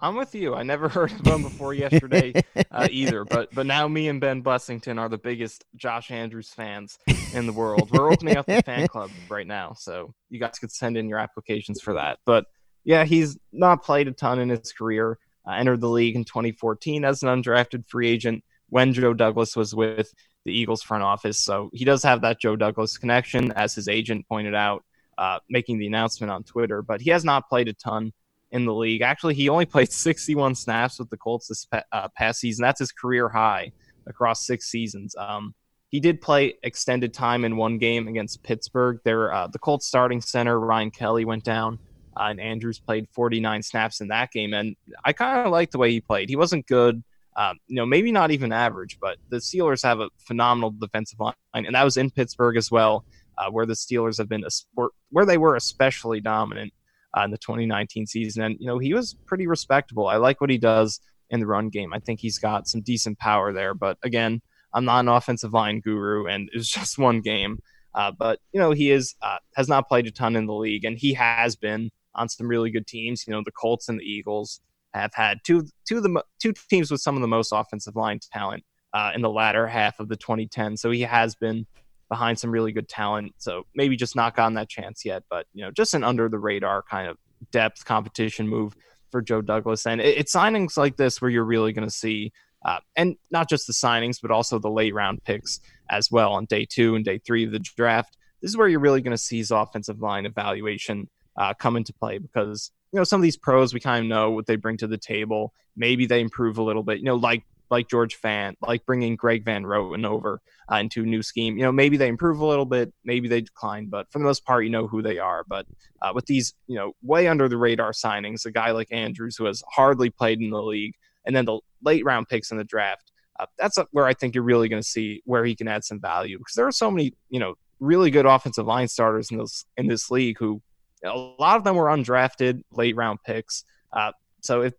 I'm 0.00 0.16
with 0.16 0.34
you. 0.34 0.54
I 0.54 0.62
never 0.62 0.88
heard 0.90 1.12
of 1.12 1.26
him 1.26 1.42
before 1.42 1.74
yesterday 1.74 2.32
uh, 2.70 2.88
either, 2.90 3.24
but 3.24 3.54
but 3.54 3.66
now 3.66 3.88
me 3.88 4.08
and 4.08 4.20
Ben 4.20 4.42
Blessington 4.42 4.98
are 4.98 5.08
the 5.08 5.18
biggest 5.18 5.64
Josh 5.76 6.10
Andrews 6.10 6.50
fans 6.50 6.98
in 7.32 7.46
the 7.46 7.52
world. 7.52 7.90
We're 7.90 8.12
opening 8.12 8.36
up 8.36 8.46
the 8.46 8.62
fan 8.62 8.88
club 8.88 9.10
right 9.28 9.46
now, 9.46 9.74
so 9.78 10.14
you 10.30 10.40
guys 10.40 10.58
could 10.58 10.72
send 10.72 10.96
in 10.96 11.08
your 11.08 11.18
applications 11.18 11.80
for 11.80 11.94
that. 11.94 12.18
But 12.24 12.46
yeah, 12.84 13.04
he's 13.04 13.38
not 13.52 13.82
played 13.82 14.08
a 14.08 14.12
ton 14.12 14.38
in 14.38 14.50
his 14.50 14.72
career. 14.72 15.18
Uh, 15.46 15.52
entered 15.52 15.80
the 15.80 15.88
league 15.88 16.16
in 16.16 16.24
2014 16.24 17.04
as 17.04 17.22
an 17.22 17.28
undrafted 17.28 17.86
free 17.86 18.08
agent 18.08 18.42
when 18.70 18.94
Joe 18.94 19.12
Douglas 19.12 19.54
was 19.54 19.74
with 19.74 20.12
the 20.44 20.52
Eagles 20.52 20.82
front 20.82 21.02
office. 21.02 21.38
So 21.38 21.70
he 21.72 21.84
does 21.84 22.02
have 22.02 22.22
that 22.22 22.40
Joe 22.40 22.56
Douglas 22.56 22.96
connection, 22.96 23.52
as 23.52 23.74
his 23.74 23.88
agent 23.88 24.26
pointed 24.26 24.54
out, 24.54 24.84
uh, 25.18 25.40
making 25.50 25.78
the 25.78 25.86
announcement 25.86 26.30
on 26.30 26.44
Twitter. 26.44 26.82
But 26.82 27.00
he 27.00 27.10
has 27.10 27.24
not 27.24 27.48
played 27.48 27.68
a 27.68 27.74
ton 27.74 28.12
in 28.54 28.64
the 28.64 28.72
league. 28.72 29.02
Actually, 29.02 29.34
he 29.34 29.50
only 29.50 29.66
played 29.74 29.92
61 29.92 30.54
snaps 30.54 30.98
with 30.98 31.10
the 31.10 31.18
Colts 31.18 31.48
this 31.48 31.66
uh, 31.92 32.08
past 32.16 32.40
season. 32.40 32.62
That's 32.62 32.78
his 32.78 32.92
career 32.92 33.28
high 33.28 33.72
across 34.06 34.46
six 34.46 34.70
seasons. 34.70 35.14
Um, 35.18 35.54
he 35.90 36.00
did 36.00 36.20
play 36.20 36.54
extended 36.62 37.12
time 37.12 37.44
in 37.44 37.56
one 37.56 37.78
game 37.78 38.08
against 38.08 38.42
Pittsburgh. 38.42 38.98
There, 39.04 39.32
uh, 39.32 39.48
the 39.48 39.58
Colts 39.58 39.86
starting 39.86 40.20
center 40.20 40.58
Ryan 40.58 40.90
Kelly 40.90 41.24
went 41.24 41.44
down, 41.44 41.78
uh, 42.16 42.24
and 42.24 42.40
Andrews 42.40 42.80
played 42.80 43.08
49 43.12 43.62
snaps 43.62 44.00
in 44.00 44.08
that 44.08 44.30
game. 44.32 44.54
And 44.54 44.76
I 45.04 45.12
kind 45.12 45.46
of 45.46 45.52
liked 45.52 45.72
the 45.72 45.78
way 45.78 45.90
he 45.90 46.00
played. 46.00 46.28
He 46.28 46.36
wasn't 46.36 46.66
good, 46.66 47.02
um, 47.36 47.58
you 47.66 47.76
know, 47.76 47.86
maybe 47.86 48.10
not 48.10 48.30
even 48.30 48.52
average, 48.52 48.98
but 49.00 49.18
the 49.30 49.36
Steelers 49.36 49.84
have 49.84 50.00
a 50.00 50.10
phenomenal 50.26 50.70
defensive 50.70 51.20
line, 51.20 51.34
and 51.54 51.74
that 51.74 51.84
was 51.84 51.96
in 51.96 52.10
Pittsburgh 52.10 52.56
as 52.56 52.70
well, 52.70 53.04
uh, 53.38 53.50
where 53.50 53.66
the 53.66 53.74
Steelers 53.74 54.18
have 54.18 54.28
been 54.28 54.44
a 54.44 54.50
sport 54.50 54.92
where 55.10 55.26
they 55.26 55.38
were 55.38 55.54
especially 55.54 56.20
dominant 56.20 56.72
uh, 57.16 57.22
in 57.22 57.30
the 57.30 57.38
2019 57.38 58.06
season. 58.06 58.42
And, 58.42 58.56
you 58.58 58.66
know, 58.66 58.78
he 58.78 58.94
was 58.94 59.14
pretty 59.26 59.46
respectable. 59.46 60.08
I 60.08 60.16
like 60.16 60.40
what 60.40 60.50
he 60.50 60.58
does 60.58 61.00
in 61.30 61.40
the 61.40 61.46
run 61.46 61.68
game. 61.68 61.92
I 61.92 61.98
think 61.98 62.20
he's 62.20 62.38
got 62.38 62.68
some 62.68 62.80
decent 62.80 63.18
power 63.18 63.52
there. 63.52 63.74
But 63.74 63.98
again, 64.02 64.40
I'm 64.72 64.84
not 64.84 65.00
an 65.00 65.08
offensive 65.08 65.52
line 65.52 65.80
guru, 65.80 66.26
and 66.26 66.50
it's 66.54 66.68
just 66.68 66.98
one 66.98 67.20
game. 67.20 67.58
Uh, 67.94 68.10
but 68.10 68.40
you 68.52 68.60
know, 68.60 68.72
he 68.72 68.90
is 68.90 69.14
uh, 69.22 69.38
has 69.54 69.68
not 69.68 69.88
played 69.88 70.06
a 70.06 70.10
ton 70.10 70.36
in 70.36 70.46
the 70.46 70.54
league, 70.54 70.84
and 70.84 70.98
he 70.98 71.14
has 71.14 71.54
been 71.54 71.90
on 72.14 72.28
some 72.28 72.48
really 72.48 72.70
good 72.70 72.86
teams. 72.86 73.24
You 73.26 73.32
know, 73.32 73.42
the 73.44 73.52
Colts 73.52 73.88
and 73.88 74.00
the 74.00 74.04
Eagles 74.04 74.60
have 74.92 75.12
had 75.14 75.38
two 75.44 75.66
two 75.86 75.98
of 75.98 76.02
the 76.02 76.22
two 76.40 76.52
teams 76.68 76.90
with 76.90 77.00
some 77.00 77.14
of 77.14 77.22
the 77.22 77.28
most 77.28 77.52
offensive 77.52 77.94
line 77.94 78.18
talent 78.32 78.64
uh, 78.92 79.12
in 79.14 79.22
the 79.22 79.30
latter 79.30 79.66
half 79.66 80.00
of 80.00 80.08
the 80.08 80.16
2010s. 80.16 80.78
So 80.78 80.90
he 80.90 81.02
has 81.02 81.34
been 81.36 81.66
behind 82.14 82.38
some 82.38 82.52
really 82.52 82.70
good 82.70 82.88
talent. 82.88 83.34
So 83.38 83.66
maybe 83.74 83.96
just 83.96 84.14
not 84.14 84.36
gotten 84.36 84.54
that 84.54 84.68
chance 84.68 85.04
yet, 85.04 85.24
but 85.28 85.46
you 85.52 85.64
know, 85.64 85.72
just 85.72 85.94
an 85.94 86.04
under 86.04 86.28
the 86.28 86.38
radar 86.38 86.84
kind 86.88 87.08
of 87.08 87.16
depth 87.50 87.84
competition 87.84 88.46
move 88.46 88.76
for 89.10 89.20
Joe 89.20 89.42
Douglas. 89.42 89.84
And 89.84 90.00
it, 90.00 90.16
it's 90.16 90.32
signings 90.32 90.76
like 90.76 90.96
this 90.96 91.20
where 91.20 91.28
you're 91.28 91.44
really 91.44 91.72
going 91.72 91.88
to 91.88 91.92
see, 91.92 92.30
uh, 92.64 92.78
and 92.94 93.16
not 93.32 93.48
just 93.48 93.66
the 93.66 93.72
signings, 93.72 94.18
but 94.22 94.30
also 94.30 94.60
the 94.60 94.70
late 94.70 94.94
round 94.94 95.24
picks 95.24 95.58
as 95.90 96.08
well 96.08 96.34
on 96.34 96.44
day 96.44 96.64
two 96.64 96.94
and 96.94 97.04
day 97.04 97.18
three 97.18 97.44
of 97.44 97.50
the 97.50 97.58
draft. 97.58 98.16
This 98.40 98.52
is 98.52 98.56
where 98.56 98.68
you're 98.68 98.78
really 98.78 99.00
going 99.00 99.16
to 99.16 99.22
see 99.22 99.38
his 99.38 99.50
offensive 99.50 100.00
line 100.00 100.24
evaluation 100.24 101.10
uh, 101.36 101.52
come 101.52 101.76
into 101.76 101.92
play 101.92 102.18
because 102.18 102.70
you 102.92 103.00
know 103.00 103.04
some 103.04 103.20
of 103.20 103.24
these 103.24 103.36
pros 103.36 103.74
we 103.74 103.80
kind 103.80 104.04
of 104.04 104.08
know 104.08 104.30
what 104.30 104.46
they 104.46 104.54
bring 104.54 104.76
to 104.76 104.86
the 104.86 104.98
table. 104.98 105.52
Maybe 105.76 106.06
they 106.06 106.20
improve 106.20 106.58
a 106.58 106.62
little 106.62 106.84
bit. 106.84 106.98
You 106.98 107.06
know, 107.06 107.16
like 107.16 107.42
like 107.74 107.88
George 107.88 108.20
Fant, 108.20 108.54
like 108.62 108.86
bringing 108.86 109.16
Greg 109.16 109.44
Van 109.44 109.64
Roten 109.64 110.06
over 110.06 110.40
uh, 110.72 110.76
into 110.76 111.02
a 111.02 111.06
new 111.06 111.22
scheme. 111.22 111.56
You 111.58 111.64
know, 111.64 111.72
maybe 111.72 111.96
they 111.96 112.08
improve 112.08 112.40
a 112.40 112.46
little 112.46 112.64
bit, 112.64 112.92
maybe 113.04 113.28
they 113.28 113.42
decline, 113.42 113.86
but 113.86 114.10
for 114.10 114.18
the 114.18 114.24
most 114.24 114.44
part, 114.44 114.64
you 114.64 114.70
know 114.70 114.86
who 114.86 115.02
they 115.02 115.18
are. 115.18 115.44
But 115.46 115.66
uh, 116.00 116.12
with 116.14 116.26
these, 116.26 116.54
you 116.66 116.76
know, 116.76 116.92
way 117.02 117.28
under 117.28 117.48
the 117.48 117.56
radar 117.56 117.92
signings, 117.92 118.46
a 118.46 118.50
guy 118.50 118.70
like 118.70 118.88
Andrews 118.90 119.36
who 119.36 119.44
has 119.44 119.62
hardly 119.70 120.10
played 120.10 120.40
in 120.40 120.50
the 120.50 120.62
league, 120.62 120.94
and 121.26 121.34
then 121.34 121.44
the 121.44 121.58
late 121.82 122.04
round 122.04 122.28
picks 122.28 122.50
in 122.50 122.58
the 122.58 122.64
draft, 122.64 123.10
uh, 123.38 123.46
that's 123.58 123.78
where 123.90 124.06
I 124.06 124.14
think 124.14 124.34
you're 124.34 124.44
really 124.44 124.68
going 124.68 124.82
to 124.82 124.88
see 124.88 125.22
where 125.24 125.44
he 125.44 125.54
can 125.56 125.68
add 125.68 125.84
some 125.84 126.00
value 126.00 126.38
because 126.38 126.54
there 126.54 126.66
are 126.66 126.72
so 126.72 126.90
many, 126.90 127.12
you 127.30 127.40
know, 127.40 127.54
really 127.80 128.10
good 128.10 128.26
offensive 128.26 128.66
line 128.66 128.88
starters 128.88 129.30
in 129.30 129.38
this 129.38 129.66
in 129.76 129.88
this 129.88 130.10
league 130.10 130.38
who 130.38 130.62
a 131.04 131.16
lot 131.38 131.56
of 131.56 131.64
them 131.64 131.76
were 131.76 131.86
undrafted 131.86 132.62
late 132.72 132.96
round 132.96 133.18
picks. 133.26 133.64
Uh, 133.92 134.12
so 134.40 134.62
if 134.62 134.74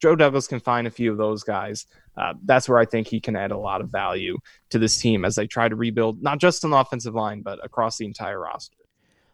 Joe 0.00 0.16
Douglas 0.16 0.46
can 0.46 0.60
find 0.60 0.86
a 0.86 0.90
few 0.90 1.12
of 1.12 1.18
those 1.18 1.44
guys, 1.44 1.86
uh, 2.16 2.34
that's 2.44 2.68
where 2.68 2.78
I 2.78 2.84
think 2.84 3.06
he 3.06 3.20
can 3.20 3.36
add 3.36 3.50
a 3.50 3.58
lot 3.58 3.80
of 3.80 3.90
value 3.90 4.38
to 4.70 4.78
this 4.78 4.98
team 4.98 5.24
as 5.24 5.36
they 5.36 5.46
try 5.46 5.68
to 5.68 5.76
rebuild 5.76 6.22
not 6.22 6.38
just 6.38 6.64
an 6.64 6.72
offensive 6.72 7.14
line 7.14 7.42
but 7.42 7.64
across 7.64 7.98
the 7.98 8.06
entire 8.06 8.40
roster. 8.40 8.76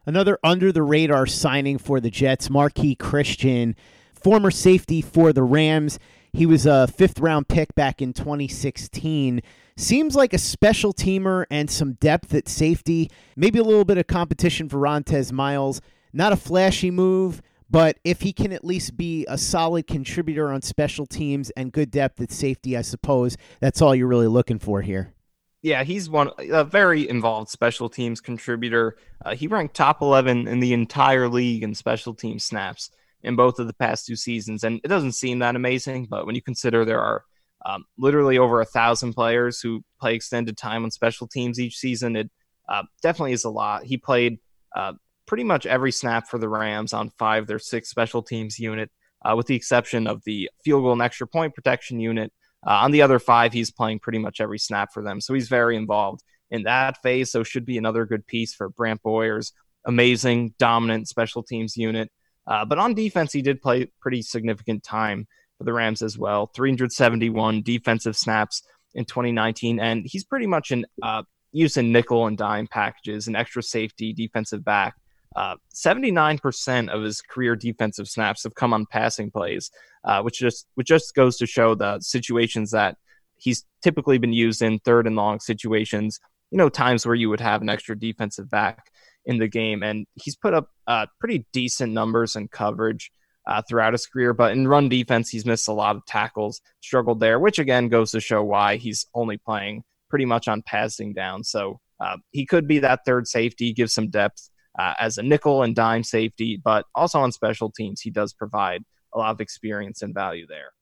Another 0.04 0.38
under 0.44 0.70
the 0.70 0.82
radar 0.82 1.26
signing 1.26 1.78
for 1.78 1.98
the 1.98 2.10
Jets, 2.10 2.48
Marqui 2.48 2.96
Christian, 2.96 3.74
former 4.14 4.50
safety 4.50 5.02
for 5.02 5.32
the 5.32 5.42
Rams. 5.42 5.98
He 6.32 6.46
was 6.46 6.66
a 6.66 6.86
fifth 6.86 7.18
round 7.18 7.48
pick 7.48 7.74
back 7.74 8.00
in 8.00 8.12
2016. 8.12 9.42
Seems 9.76 10.14
like 10.14 10.32
a 10.32 10.38
special 10.38 10.92
teamer 10.92 11.44
and 11.50 11.70
some 11.70 11.94
depth 11.94 12.34
at 12.34 12.48
safety. 12.48 13.10
Maybe 13.36 13.58
a 13.58 13.64
little 13.64 13.84
bit 13.84 13.98
of 13.98 14.06
competition 14.06 14.68
for 14.68 14.78
Rontez 14.78 15.32
Miles. 15.32 15.80
Not 16.12 16.32
a 16.32 16.36
flashy 16.36 16.90
move, 16.90 17.42
but 17.68 17.98
if 18.04 18.20
he 18.20 18.32
can 18.32 18.52
at 18.52 18.64
least 18.64 18.96
be 18.96 19.26
a 19.28 19.36
solid 19.36 19.86
contributor 19.86 20.52
on 20.52 20.62
special 20.62 21.06
teams 21.06 21.50
and 21.50 21.72
good 21.72 21.90
depth 21.90 22.20
at 22.20 22.30
safety, 22.30 22.76
I 22.76 22.82
suppose 22.82 23.36
that's 23.60 23.82
all 23.82 23.94
you're 23.94 24.06
really 24.06 24.28
looking 24.28 24.58
for 24.58 24.82
here. 24.82 25.14
Yeah, 25.62 25.82
he's 25.82 26.08
one 26.08 26.30
a 26.38 26.62
very 26.62 27.08
involved 27.08 27.50
special 27.50 27.88
teams 27.88 28.20
contributor. 28.20 28.98
Uh, 29.24 29.34
he 29.34 29.48
ranked 29.48 29.74
top 29.74 30.00
11 30.00 30.46
in 30.46 30.60
the 30.60 30.72
entire 30.72 31.28
league 31.28 31.64
in 31.64 31.74
special 31.74 32.14
team 32.14 32.38
snaps 32.38 32.90
in 33.22 33.34
both 33.34 33.58
of 33.58 33.66
the 33.66 33.74
past 33.74 34.06
two 34.06 34.14
seasons, 34.14 34.62
and 34.62 34.80
it 34.84 34.88
doesn't 34.88 35.12
seem 35.12 35.40
that 35.40 35.56
amazing. 35.56 36.06
But 36.08 36.24
when 36.24 36.36
you 36.36 36.42
consider 36.42 36.84
there 36.84 37.00
are 37.00 37.24
um, 37.64 37.84
literally 37.98 38.38
over 38.38 38.60
a 38.60 38.64
thousand 38.64 39.14
players 39.14 39.60
who 39.60 39.82
play 40.00 40.14
extended 40.14 40.56
time 40.56 40.84
on 40.84 40.92
special 40.92 41.26
teams 41.26 41.58
each 41.58 41.76
season, 41.76 42.14
it 42.14 42.30
uh, 42.68 42.84
definitely 43.02 43.32
is 43.32 43.42
a 43.42 43.50
lot. 43.50 43.82
He 43.84 43.96
played 43.96 44.38
uh, 44.76 44.92
pretty 45.26 45.44
much 45.44 45.66
every 45.66 45.92
snap 45.92 46.28
for 46.28 46.38
the 46.38 46.48
Rams 46.48 46.92
on 46.92 47.10
five 47.18 47.46
their 47.46 47.58
six 47.58 47.88
special 47.90 48.22
teams 48.22 48.58
unit, 48.58 48.90
uh, 49.24 49.34
with 49.36 49.46
the 49.46 49.54
exception 49.54 50.06
of 50.06 50.22
the 50.24 50.50
field 50.64 50.82
goal 50.82 50.92
and 50.92 51.02
extra 51.02 51.26
point 51.26 51.54
protection 51.54 52.00
unit. 52.00 52.32
Uh, 52.66 52.70
on 52.82 52.90
the 52.90 53.02
other 53.02 53.18
five, 53.18 53.52
he's 53.52 53.70
playing 53.70 53.98
pretty 53.98 54.18
much 54.18 54.40
every 54.40 54.58
snap 54.58 54.92
for 54.92 55.02
them, 55.02 55.20
so 55.20 55.34
he's 55.34 55.48
very 55.48 55.76
involved 55.76 56.22
in 56.50 56.62
that 56.64 57.00
phase. 57.02 57.30
So 57.30 57.42
should 57.42 57.66
be 57.66 57.78
another 57.78 58.06
good 58.06 58.26
piece 58.26 58.54
for 58.54 58.68
Brant 58.68 59.02
Boyer's 59.02 59.52
amazing, 59.84 60.54
dominant 60.58 61.08
special 61.08 61.42
teams 61.42 61.76
unit. 61.76 62.10
Uh, 62.46 62.64
but 62.64 62.78
on 62.78 62.94
defense, 62.94 63.32
he 63.32 63.42
did 63.42 63.62
play 63.62 63.90
pretty 64.00 64.22
significant 64.22 64.82
time 64.82 65.26
for 65.58 65.64
the 65.64 65.72
Rams 65.72 66.02
as 66.02 66.18
well. 66.18 66.46
371 66.54 67.62
defensive 67.62 68.16
snaps 68.16 68.62
in 68.94 69.04
2019, 69.04 69.80
and 69.80 70.04
he's 70.06 70.24
pretty 70.24 70.46
much 70.46 70.70
in 70.70 70.86
uh, 71.02 71.22
use 71.52 71.76
in 71.76 71.92
nickel 71.92 72.26
and 72.26 72.36
dime 72.36 72.66
packages, 72.66 73.26
an 73.26 73.36
extra 73.36 73.62
safety 73.62 74.12
defensive 74.12 74.64
back. 74.64 74.94
Uh, 75.34 75.56
79% 75.74 76.88
of 76.88 77.02
his 77.02 77.20
career 77.20 77.56
defensive 77.56 78.08
snaps 78.08 78.44
have 78.44 78.54
come 78.54 78.72
on 78.72 78.86
passing 78.86 79.30
plays, 79.30 79.70
uh, 80.04 80.22
which 80.22 80.38
just 80.38 80.66
which 80.74 80.86
just 80.86 81.14
goes 81.14 81.36
to 81.38 81.46
show 81.46 81.74
the 81.74 82.00
situations 82.00 82.70
that 82.70 82.96
he's 83.36 83.64
typically 83.82 84.18
been 84.18 84.32
used 84.32 84.62
in 84.62 84.78
third 84.80 85.06
and 85.06 85.16
long 85.16 85.40
situations. 85.40 86.20
You 86.50 86.58
know, 86.58 86.68
times 86.68 87.04
where 87.04 87.14
you 87.14 87.28
would 87.28 87.40
have 87.40 87.60
an 87.62 87.68
extra 87.68 87.98
defensive 87.98 88.48
back 88.48 88.90
in 89.24 89.38
the 89.38 89.48
game, 89.48 89.82
and 89.82 90.06
he's 90.14 90.36
put 90.36 90.54
up 90.54 90.68
uh, 90.86 91.06
pretty 91.18 91.44
decent 91.52 91.92
numbers 91.92 92.36
in 92.36 92.48
coverage 92.48 93.10
uh, 93.46 93.62
throughout 93.68 93.92
his 93.92 94.06
career. 94.06 94.32
But 94.32 94.52
in 94.52 94.68
run 94.68 94.88
defense, 94.88 95.28
he's 95.28 95.44
missed 95.44 95.68
a 95.68 95.72
lot 95.72 95.96
of 95.96 96.06
tackles, 96.06 96.60
struggled 96.80 97.20
there, 97.20 97.38
which 97.38 97.58
again 97.58 97.88
goes 97.88 98.12
to 98.12 98.20
show 98.20 98.42
why 98.42 98.76
he's 98.76 99.06
only 99.14 99.38
playing 99.38 99.82
pretty 100.08 100.24
much 100.24 100.48
on 100.48 100.62
passing 100.62 101.12
down. 101.12 101.42
So 101.44 101.80
uh, 102.00 102.16
he 102.30 102.46
could 102.46 102.68
be 102.68 102.78
that 102.80 103.00
third 103.04 103.26
safety, 103.26 103.72
give 103.72 103.90
some 103.90 104.08
depth 104.08 104.50
uh, 104.78 104.94
as 104.98 105.18
a 105.18 105.22
nickel 105.22 105.62
and 105.62 105.74
dime 105.74 106.02
safety, 106.02 106.60
but 106.62 106.84
also 106.94 107.18
on 107.18 107.32
special 107.32 107.70
teams, 107.70 108.00
he 108.00 108.10
does 108.10 108.32
provide 108.32 108.82
a 109.14 109.18
lot 109.18 109.30
of 109.30 109.40
experience 109.40 110.02
and 110.02 110.14
value 110.14 110.46
there. 110.46 110.72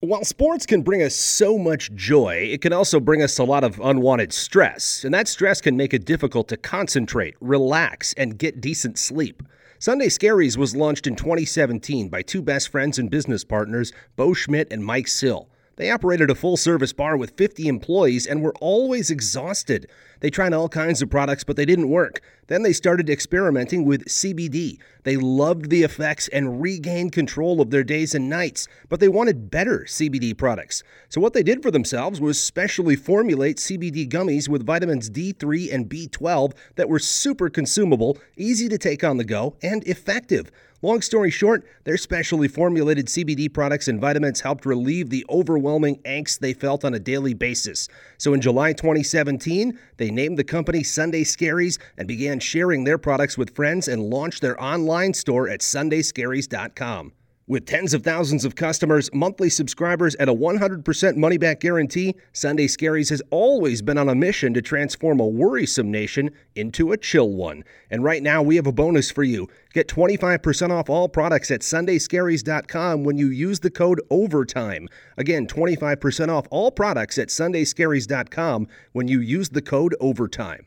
While 0.00 0.24
sports 0.24 0.66
can 0.66 0.82
bring 0.82 1.02
us 1.02 1.14
so 1.14 1.56
much 1.56 1.92
joy, 1.94 2.48
it 2.52 2.60
can 2.60 2.72
also 2.72 3.00
bring 3.00 3.22
us 3.22 3.38
a 3.38 3.44
lot 3.44 3.64
of 3.64 3.80
unwanted 3.80 4.32
stress, 4.32 5.04
and 5.04 5.14
that 5.14 5.26
stress 5.26 5.60
can 5.60 5.76
make 5.76 5.94
it 5.94 6.04
difficult 6.04 6.48
to 6.48 6.56
concentrate, 6.56 7.34
relax, 7.40 8.12
and 8.14 8.38
get 8.38 8.60
decent 8.60 8.98
sleep. 8.98 9.42
Sunday 9.78 10.08
Scaries 10.08 10.56
was 10.56 10.76
launched 10.76 11.06
in 11.06 11.16
2017 11.16 12.08
by 12.08 12.22
two 12.22 12.42
best 12.42 12.68
friends 12.68 12.98
and 12.98 13.10
business 13.10 13.44
partners, 13.44 13.92
Bo 14.16 14.32
Schmidt 14.32 14.68
and 14.70 14.84
Mike 14.84 15.08
Sill. 15.08 15.48
They 15.76 15.90
operated 15.90 16.30
a 16.30 16.34
full 16.34 16.56
service 16.56 16.94
bar 16.94 17.16
with 17.16 17.36
50 17.36 17.68
employees 17.68 18.26
and 18.26 18.42
were 18.42 18.54
always 18.60 19.10
exhausted. 19.10 19.88
They 20.20 20.30
tried 20.30 20.54
all 20.54 20.70
kinds 20.70 21.02
of 21.02 21.10
products, 21.10 21.44
but 21.44 21.56
they 21.56 21.66
didn't 21.66 21.90
work. 21.90 22.22
Then 22.48 22.62
they 22.62 22.72
started 22.72 23.10
experimenting 23.10 23.84
with 23.84 24.04
CBD. 24.06 24.78
They 25.02 25.16
loved 25.16 25.70
the 25.70 25.82
effects 25.82 26.28
and 26.28 26.60
regained 26.60 27.12
control 27.12 27.60
of 27.60 27.70
their 27.70 27.84
days 27.84 28.14
and 28.14 28.28
nights, 28.28 28.68
but 28.88 29.00
they 29.00 29.08
wanted 29.08 29.50
better 29.50 29.84
CBD 29.86 30.36
products. 30.36 30.82
So, 31.08 31.20
what 31.20 31.32
they 31.32 31.42
did 31.42 31.62
for 31.62 31.70
themselves 31.70 32.20
was 32.20 32.42
specially 32.42 32.96
formulate 32.96 33.58
CBD 33.58 34.08
gummies 34.08 34.48
with 34.48 34.66
vitamins 34.66 35.10
D3 35.10 35.72
and 35.72 35.88
B12 35.88 36.52
that 36.76 36.88
were 36.88 36.98
super 36.98 37.50
consumable, 37.50 38.18
easy 38.36 38.68
to 38.68 38.78
take 38.78 39.02
on 39.04 39.16
the 39.16 39.24
go, 39.24 39.56
and 39.62 39.82
effective. 39.84 40.50
Long 40.82 41.00
story 41.00 41.30
short, 41.30 41.66
their 41.84 41.96
specially 41.96 42.48
formulated 42.48 43.06
CBD 43.06 43.52
products 43.52 43.88
and 43.88 43.98
vitamins 43.98 44.42
helped 44.42 44.66
relieve 44.66 45.08
the 45.08 45.24
overwhelming 45.30 45.96
angst 46.04 46.40
they 46.40 46.52
felt 46.52 46.84
on 46.84 46.92
a 46.92 47.00
daily 47.00 47.32
basis. 47.32 47.88
So 48.18 48.34
in 48.34 48.42
July 48.42 48.74
2017, 48.74 49.78
they 49.96 50.10
named 50.10 50.38
the 50.38 50.44
company 50.44 50.82
Sunday 50.82 51.24
Scaries 51.24 51.78
and 51.96 52.06
began 52.06 52.35
sharing 52.42 52.84
their 52.84 52.98
products 52.98 53.36
with 53.36 53.54
friends 53.54 53.88
and 53.88 54.10
launch 54.10 54.40
their 54.40 54.60
online 54.62 55.14
store 55.14 55.48
at 55.48 55.60
sundayscaries.com. 55.60 57.12
With 57.48 57.64
tens 57.64 57.94
of 57.94 58.02
thousands 58.02 58.44
of 58.44 58.56
customers, 58.56 59.08
monthly 59.14 59.48
subscribers, 59.50 60.16
and 60.16 60.28
a 60.28 60.34
100% 60.34 61.16
money 61.16 61.38
back 61.38 61.60
guarantee, 61.60 62.16
Sunday 62.32 62.66
Scaries 62.66 63.10
has 63.10 63.22
always 63.30 63.82
been 63.82 63.98
on 63.98 64.08
a 64.08 64.16
mission 64.16 64.52
to 64.54 64.60
transform 64.60 65.20
a 65.20 65.26
worrisome 65.28 65.88
nation 65.88 66.32
into 66.56 66.90
a 66.90 66.96
chill 66.96 67.30
one. 67.30 67.62
And 67.88 68.02
right 68.02 68.20
now, 68.20 68.42
we 68.42 68.56
have 68.56 68.66
a 68.66 68.72
bonus 68.72 69.12
for 69.12 69.22
you. 69.22 69.46
Get 69.72 69.86
25% 69.86 70.72
off 70.72 70.90
all 70.90 71.08
products 71.08 71.52
at 71.52 71.60
sundayscaries.com 71.60 73.04
when 73.04 73.16
you 73.16 73.28
use 73.28 73.60
the 73.60 73.70
code 73.70 74.00
OVERTIME. 74.10 74.88
Again, 75.16 75.46
25% 75.46 76.28
off 76.28 76.48
all 76.50 76.72
products 76.72 77.16
at 77.16 77.28
sundayscaries.com 77.28 78.66
when 78.90 79.06
you 79.06 79.20
use 79.20 79.50
the 79.50 79.62
code 79.62 79.94
OVERTIME. 80.00 80.66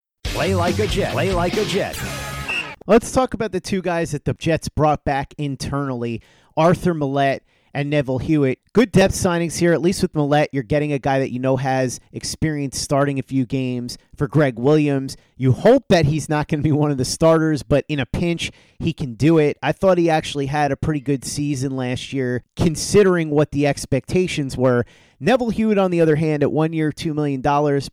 Play 0.33 0.55
like 0.55 0.79
a 0.79 0.87
Jet. 0.87 1.11
Play 1.11 1.33
like 1.33 1.57
a 1.57 1.65
Jet. 1.65 2.01
Let's 2.87 3.11
talk 3.11 3.33
about 3.33 3.51
the 3.51 3.59
two 3.59 3.81
guys 3.81 4.11
that 4.11 4.23
the 4.23 4.33
Jets 4.33 4.69
brought 4.69 5.03
back 5.03 5.33
internally 5.37 6.21
Arthur 6.55 6.93
Maulet 6.93 7.41
and 7.73 7.89
Neville 7.89 8.19
Hewitt. 8.19 8.59
Good 8.71 8.93
depth 8.93 9.13
signings 9.13 9.57
here, 9.57 9.73
at 9.73 9.81
least 9.81 10.01
with 10.01 10.13
Maulet. 10.13 10.47
You're 10.53 10.63
getting 10.63 10.93
a 10.93 10.99
guy 10.99 11.19
that 11.19 11.31
you 11.31 11.39
know 11.39 11.57
has 11.57 11.99
experience 12.13 12.79
starting 12.79 13.19
a 13.19 13.23
few 13.23 13.45
games. 13.45 13.97
For 14.15 14.29
Gregg 14.29 14.57
Williams, 14.57 15.17
you 15.35 15.51
hope 15.51 15.89
that 15.89 16.05
he's 16.05 16.29
not 16.29 16.47
going 16.47 16.59
to 16.59 16.63
be 16.63 16.71
one 16.71 16.91
of 16.91 16.97
the 16.97 17.05
starters, 17.05 17.61
but 17.61 17.83
in 17.89 17.99
a 17.99 18.05
pinch, 18.05 18.51
he 18.79 18.93
can 18.93 19.15
do 19.15 19.37
it. 19.37 19.57
I 19.61 19.73
thought 19.73 19.97
he 19.97 20.09
actually 20.09 20.45
had 20.45 20.71
a 20.71 20.77
pretty 20.77 21.01
good 21.01 21.25
season 21.25 21.75
last 21.75 22.13
year, 22.13 22.43
considering 22.55 23.31
what 23.31 23.51
the 23.51 23.67
expectations 23.67 24.55
were. 24.55 24.85
Neville 25.23 25.51
Hewitt, 25.51 25.77
on 25.77 25.91
the 25.91 26.01
other 26.01 26.15
hand, 26.15 26.41
at 26.41 26.51
one 26.51 26.73
year, 26.73 26.91
$2 26.91 27.13
million, 27.13 27.43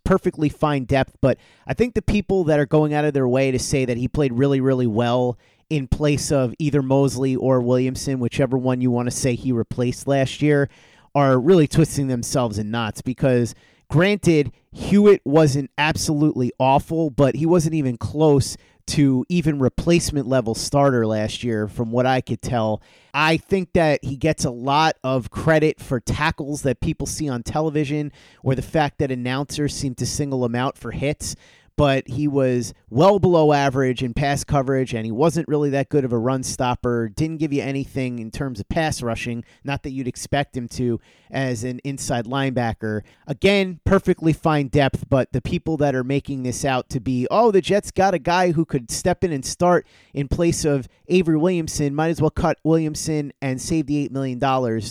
perfectly 0.03 0.49
fine 0.49 0.85
depth. 0.85 1.15
But 1.21 1.37
I 1.67 1.75
think 1.75 1.93
the 1.93 2.01
people 2.01 2.45
that 2.45 2.59
are 2.59 2.65
going 2.65 2.95
out 2.95 3.05
of 3.05 3.13
their 3.13 3.29
way 3.29 3.51
to 3.51 3.59
say 3.59 3.85
that 3.85 3.99
he 3.99 4.09
played 4.09 4.33
really, 4.33 4.63
really 4.63 4.87
well 4.87 5.39
in 5.69 5.89
place 5.89 6.33
of 6.33 6.55
either 6.59 6.81
Mosley 6.81 7.37
or 7.37 7.61
Williamson, 7.61 8.19
whichever 8.19 8.57
one 8.57 8.81
you 8.81 8.91
want 8.91 9.11
to 9.11 9.15
say 9.15 9.35
he 9.35 9.53
replaced 9.53 10.09
last 10.09 10.41
year, 10.41 10.71
are 11.15 11.39
really 11.39 11.69
twisting 11.69 12.07
themselves 12.07 12.59
in 12.59 12.71
knots 12.71 13.03
because 13.03 13.55
granted, 13.91 14.51
Hewitt 14.73 15.21
wasn't 15.27 15.71
absolutely 15.77 16.51
awful, 16.59 17.11
but 17.11 17.35
he 17.35 17.45
wasn't 17.45 17.75
even 17.75 17.99
close 17.99 18.57
to 18.89 19.25
even 19.29 19.59
replacement 19.59 20.27
level 20.27 20.55
starter 20.55 21.07
last 21.07 21.45
year, 21.45 21.69
from 21.69 21.91
what 21.91 22.07
I 22.07 22.21
could 22.21 22.43
tell. 22.43 22.83
I 23.15 23.37
think 23.37 23.73
that 23.75 24.05
he 24.05 24.17
gets 24.17 24.45
a 24.45 24.51
lot 24.51 24.97
of 25.05 25.31
credit 25.31 25.81
for 25.81 26.01
tackles 26.01 26.63
that 26.63 26.81
people 26.81 27.07
see 27.07 27.29
on 27.29 27.43
television 27.43 28.13
or 28.43 28.55
the 28.55 28.63
fact 28.63 28.99
that 28.99 29.11
announcers 29.11 29.75
seem 29.75 29.95
to 29.97 30.07
single 30.07 30.45
him 30.45 30.55
out 30.55 30.79
for 30.79 30.91
hits 30.91 31.37
but 31.79 32.09
he 32.09 32.27
was 32.27 32.75
well 32.91 33.21
below 33.21 33.53
average 33.53 34.03
in 34.03 34.13
pass 34.13 34.43
coverage 34.43 34.93
and 34.93 35.07
he 35.07 35.13
wasn't 35.13 35.47
really 35.47 35.71
that 35.71 35.89
good 35.89 36.05
of 36.05 36.13
a 36.13 36.19
run 36.19 36.43
stopper. 36.43 37.09
Didn't 37.09 37.37
give 37.37 37.53
you 37.53 37.63
anything 37.63 38.19
in 38.19 38.33
terms 38.33 38.59
of 38.59 38.69
pass 38.69 39.01
rushing, 39.01 39.45
not 39.63 39.85
that 39.85 39.93
you'd 39.93 40.09
expect 40.09 40.57
him 40.57 40.67
to 40.71 40.99
as 41.31 41.63
an 41.63 41.79
inside 41.85 42.25
linebacker. 42.25 43.03
Again, 43.29 43.79
perfectly 43.85 44.33
fine 44.33 44.67
depth, 44.67 45.09
but 45.09 45.33
the 45.33 45.41
people 45.41 45.77
that 45.77 45.95
are 45.95 46.03
making 46.03 46.43
this 46.43 46.65
out 46.65 46.91
to 46.91 46.99
be, 46.99 47.29
oh, 47.31 47.53
the 47.53 47.61
Jets 47.61 47.93
got 47.93 48.13
a 48.13 48.19
guy 48.19 48.51
who 48.51 48.65
could 48.65 48.91
step 48.91 49.23
in 49.23 49.31
and 49.31 49.47
start 49.47 49.87
in 50.13 50.27
place 50.27 50.65
of 50.65 50.89
Avery 51.07 51.37
Williamson, 51.37 51.95
might 51.95 52.09
as 52.09 52.21
well 52.21 52.31
cut 52.31 52.59
Williamson 52.65 53.33
and 53.41 53.63
save 53.63 53.87
the 53.87 54.09
$8 54.09 54.11
million. 54.11 54.43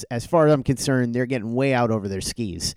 As 0.09 0.25
far 0.25 0.47
as 0.47 0.53
I'm 0.53 0.63
concerned, 0.63 1.13
they're 1.13 1.25
getting 1.25 1.53
way 1.53 1.73
out 1.73 1.91
over 1.91 2.07
their 2.07 2.21
skis. 2.21 2.75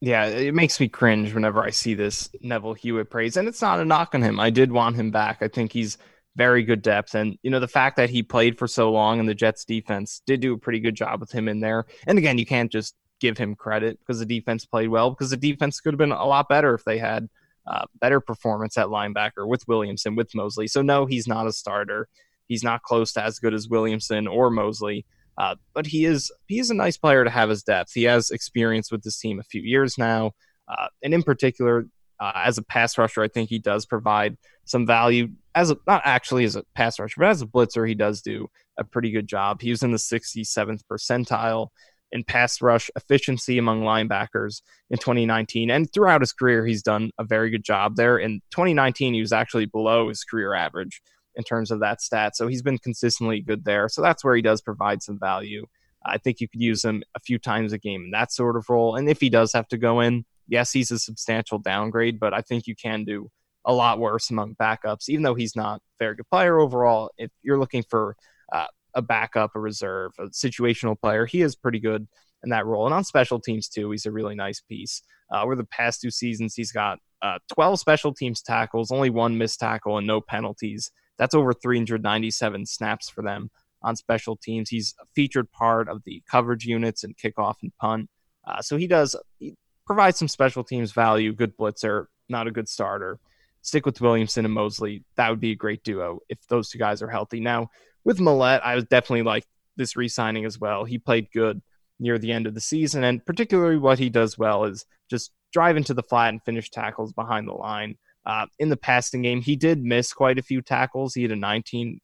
Yeah, 0.00 0.26
it 0.26 0.54
makes 0.54 0.78
me 0.78 0.88
cringe 0.88 1.34
whenever 1.34 1.60
I 1.62 1.70
see 1.70 1.94
this 1.94 2.30
Neville 2.40 2.74
Hewitt 2.74 3.10
praise, 3.10 3.36
and 3.36 3.48
it's 3.48 3.62
not 3.62 3.80
a 3.80 3.84
knock 3.84 4.14
on 4.14 4.22
him. 4.22 4.38
I 4.38 4.50
did 4.50 4.70
want 4.70 4.96
him 4.96 5.10
back. 5.10 5.38
I 5.40 5.48
think 5.48 5.72
he's 5.72 5.98
very 6.36 6.62
good 6.62 6.82
depth, 6.82 7.14
and 7.14 7.36
you 7.42 7.50
know 7.50 7.58
the 7.58 7.66
fact 7.66 7.96
that 7.96 8.10
he 8.10 8.22
played 8.22 8.58
for 8.58 8.68
so 8.68 8.92
long 8.92 9.18
and 9.18 9.28
the 9.28 9.34
Jets 9.34 9.64
defense 9.64 10.22
did 10.24 10.40
do 10.40 10.54
a 10.54 10.58
pretty 10.58 10.78
good 10.78 10.94
job 10.94 11.20
with 11.20 11.32
him 11.32 11.48
in 11.48 11.60
there. 11.60 11.86
And 12.06 12.16
again, 12.16 12.38
you 12.38 12.46
can't 12.46 12.70
just 12.70 12.94
give 13.20 13.36
him 13.36 13.56
credit 13.56 13.98
because 13.98 14.20
the 14.20 14.26
defense 14.26 14.64
played 14.64 14.88
well 14.88 15.10
because 15.10 15.30
the 15.30 15.36
defense 15.36 15.80
could 15.80 15.94
have 15.94 15.98
been 15.98 16.12
a 16.12 16.24
lot 16.24 16.48
better 16.48 16.74
if 16.74 16.84
they 16.84 16.98
had 16.98 17.28
uh, 17.66 17.84
better 18.00 18.20
performance 18.20 18.78
at 18.78 18.86
linebacker 18.86 19.46
with 19.46 19.66
Williamson 19.66 20.14
with 20.14 20.34
Mosley. 20.34 20.68
So 20.68 20.80
no, 20.80 21.06
he's 21.06 21.26
not 21.26 21.46
a 21.46 21.52
starter. 21.52 22.08
He's 22.46 22.62
not 22.62 22.82
close 22.82 23.12
to 23.14 23.22
as 23.22 23.38
good 23.38 23.52
as 23.52 23.68
Williamson 23.68 24.26
or 24.26 24.50
Mosley. 24.50 25.04
Uh, 25.38 25.54
but 25.72 25.86
he 25.86 26.04
is 26.04 26.32
he 26.48 26.58
is 26.58 26.68
a 26.68 26.74
nice 26.74 26.96
player 26.96 27.22
to 27.24 27.30
have 27.30 27.48
as 27.48 27.62
depth. 27.62 27.92
He 27.94 28.02
has 28.04 28.30
experience 28.30 28.90
with 28.90 29.02
this 29.04 29.18
team 29.18 29.38
a 29.38 29.44
few 29.44 29.62
years 29.62 29.96
now, 29.96 30.32
uh, 30.66 30.88
and 31.02 31.14
in 31.14 31.22
particular, 31.22 31.86
uh, 32.20 32.32
as 32.34 32.58
a 32.58 32.62
pass 32.62 32.98
rusher, 32.98 33.22
I 33.22 33.28
think 33.28 33.48
he 33.48 33.60
does 33.60 33.86
provide 33.86 34.36
some 34.64 34.84
value. 34.84 35.28
As 35.54 35.70
a, 35.70 35.76
not 35.86 36.02
actually 36.04 36.44
as 36.44 36.56
a 36.56 36.64
pass 36.74 36.98
rusher, 36.98 37.20
but 37.20 37.28
as 37.28 37.42
a 37.42 37.46
blitzer, 37.46 37.88
he 37.88 37.94
does 37.94 38.20
do 38.20 38.48
a 38.78 38.84
pretty 38.84 39.10
good 39.10 39.28
job. 39.28 39.60
He 39.60 39.70
was 39.70 39.82
in 39.82 39.92
the 39.92 39.98
67th 39.98 40.80
percentile 40.90 41.68
in 42.10 42.24
pass 42.24 42.62
rush 42.62 42.90
efficiency 42.96 43.58
among 43.58 43.82
linebackers 43.82 44.62
in 44.90 44.98
2019, 44.98 45.70
and 45.70 45.92
throughout 45.92 46.20
his 46.20 46.32
career, 46.32 46.66
he's 46.66 46.82
done 46.82 47.12
a 47.18 47.24
very 47.24 47.50
good 47.50 47.64
job 47.64 47.94
there. 47.94 48.18
In 48.18 48.40
2019, 48.50 49.14
he 49.14 49.20
was 49.20 49.32
actually 49.32 49.66
below 49.66 50.08
his 50.08 50.24
career 50.24 50.54
average 50.54 51.00
in 51.38 51.44
terms 51.44 51.70
of 51.70 51.80
that 51.80 52.02
stat. 52.02 52.36
So 52.36 52.48
he's 52.48 52.62
been 52.62 52.78
consistently 52.78 53.40
good 53.40 53.64
there. 53.64 53.88
So 53.88 54.02
that's 54.02 54.24
where 54.24 54.36
he 54.36 54.42
does 54.42 54.60
provide 54.60 55.02
some 55.02 55.18
value. 55.18 55.66
I 56.04 56.18
think 56.18 56.40
you 56.40 56.48
could 56.48 56.60
use 56.60 56.84
him 56.84 57.02
a 57.14 57.20
few 57.20 57.38
times 57.38 57.72
a 57.72 57.78
game 57.78 58.04
in 58.04 58.10
that 58.10 58.32
sort 58.32 58.56
of 58.56 58.68
role. 58.68 58.96
And 58.96 59.08
if 59.08 59.20
he 59.20 59.30
does 59.30 59.52
have 59.52 59.68
to 59.68 59.78
go 59.78 60.00
in, 60.00 60.24
yes, 60.48 60.72
he's 60.72 60.90
a 60.90 60.98
substantial 60.98 61.58
downgrade, 61.58 62.18
but 62.18 62.34
I 62.34 62.42
think 62.42 62.66
you 62.66 62.74
can 62.74 63.04
do 63.04 63.30
a 63.64 63.72
lot 63.72 63.98
worse 63.98 64.30
among 64.30 64.56
backups, 64.56 65.08
even 65.08 65.22
though 65.22 65.34
he's 65.34 65.54
not 65.54 65.76
a 65.78 65.80
very 65.98 66.16
good 66.16 66.28
player 66.30 66.58
overall. 66.58 67.10
If 67.18 67.30
you're 67.42 67.58
looking 67.58 67.84
for 67.88 68.16
uh, 68.52 68.66
a 68.94 69.02
backup, 69.02 69.52
a 69.54 69.60
reserve, 69.60 70.12
a 70.18 70.26
situational 70.26 70.98
player, 71.00 71.26
he 71.26 71.42
is 71.42 71.54
pretty 71.54 71.78
good 71.78 72.08
in 72.42 72.50
that 72.50 72.66
role. 72.66 72.86
And 72.86 72.94
on 72.94 73.04
special 73.04 73.40
teams, 73.40 73.68
too, 73.68 73.90
he's 73.90 74.06
a 74.06 74.12
really 74.12 74.34
nice 74.34 74.60
piece. 74.60 75.02
Uh, 75.32 75.42
over 75.42 75.54
the 75.54 75.64
past 75.64 76.00
two 76.00 76.10
seasons, 76.10 76.54
he's 76.54 76.72
got 76.72 76.98
uh, 77.20 77.38
12 77.52 77.80
special 77.80 78.14
teams 78.14 78.42
tackles, 78.42 78.90
only 78.90 79.10
one 79.10 79.36
missed 79.36 79.60
tackle, 79.60 79.98
and 79.98 80.06
no 80.06 80.20
penalties. 80.20 80.90
That's 81.18 81.34
over 81.34 81.52
397 81.52 82.66
snaps 82.66 83.08
for 83.08 83.22
them 83.22 83.50
on 83.82 83.96
special 83.96 84.36
teams. 84.36 84.70
He's 84.70 84.94
a 85.00 85.04
featured 85.14 85.50
part 85.52 85.88
of 85.88 86.02
the 86.04 86.22
coverage 86.30 86.64
units 86.64 87.04
and 87.04 87.16
kickoff 87.16 87.56
and 87.62 87.72
punt. 87.80 88.08
Uh, 88.46 88.62
so 88.62 88.76
he 88.76 88.86
does 88.86 89.14
he 89.38 89.54
provides 89.86 90.18
some 90.18 90.28
special 90.28 90.64
teams 90.64 90.92
value. 90.92 91.32
Good 91.32 91.56
blitzer, 91.56 92.06
not 92.28 92.46
a 92.46 92.50
good 92.52 92.68
starter. 92.68 93.18
Stick 93.62 93.84
with 93.84 94.00
Williamson 94.00 94.44
and 94.44 94.54
Mosley. 94.54 95.04
That 95.16 95.30
would 95.30 95.40
be 95.40 95.52
a 95.52 95.56
great 95.56 95.82
duo 95.82 96.20
if 96.28 96.38
those 96.48 96.70
two 96.70 96.78
guys 96.78 97.02
are 97.02 97.10
healthy. 97.10 97.40
Now 97.40 97.68
with 98.04 98.18
Maulet, 98.18 98.60
I 98.62 98.74
was 98.74 98.84
definitely 98.84 99.22
like 99.22 99.44
this 99.76 99.96
re-signing 99.96 100.44
as 100.44 100.58
well. 100.58 100.84
He 100.84 100.98
played 100.98 101.30
good 101.32 101.60
near 102.00 102.18
the 102.18 102.32
end 102.32 102.46
of 102.46 102.54
the 102.54 102.60
season, 102.60 103.04
and 103.04 103.24
particularly 103.24 103.76
what 103.76 103.98
he 103.98 104.08
does 104.08 104.38
well 104.38 104.64
is 104.64 104.86
just 105.10 105.32
drive 105.52 105.76
into 105.76 105.94
the 105.94 106.02
flat 106.02 106.28
and 106.28 106.42
finish 106.42 106.70
tackles 106.70 107.12
behind 107.12 107.48
the 107.48 107.52
line. 107.52 107.96
Uh, 108.28 108.44
in 108.58 108.68
the 108.68 108.76
passing 108.76 109.22
game, 109.22 109.40
he 109.40 109.56
did 109.56 109.82
miss 109.82 110.12
quite 110.12 110.38
a 110.38 110.42
few 110.42 110.60
tackles. 110.60 111.14
He 111.14 111.22
had 111.22 111.32
a 111.32 111.36
19% 111.36 111.98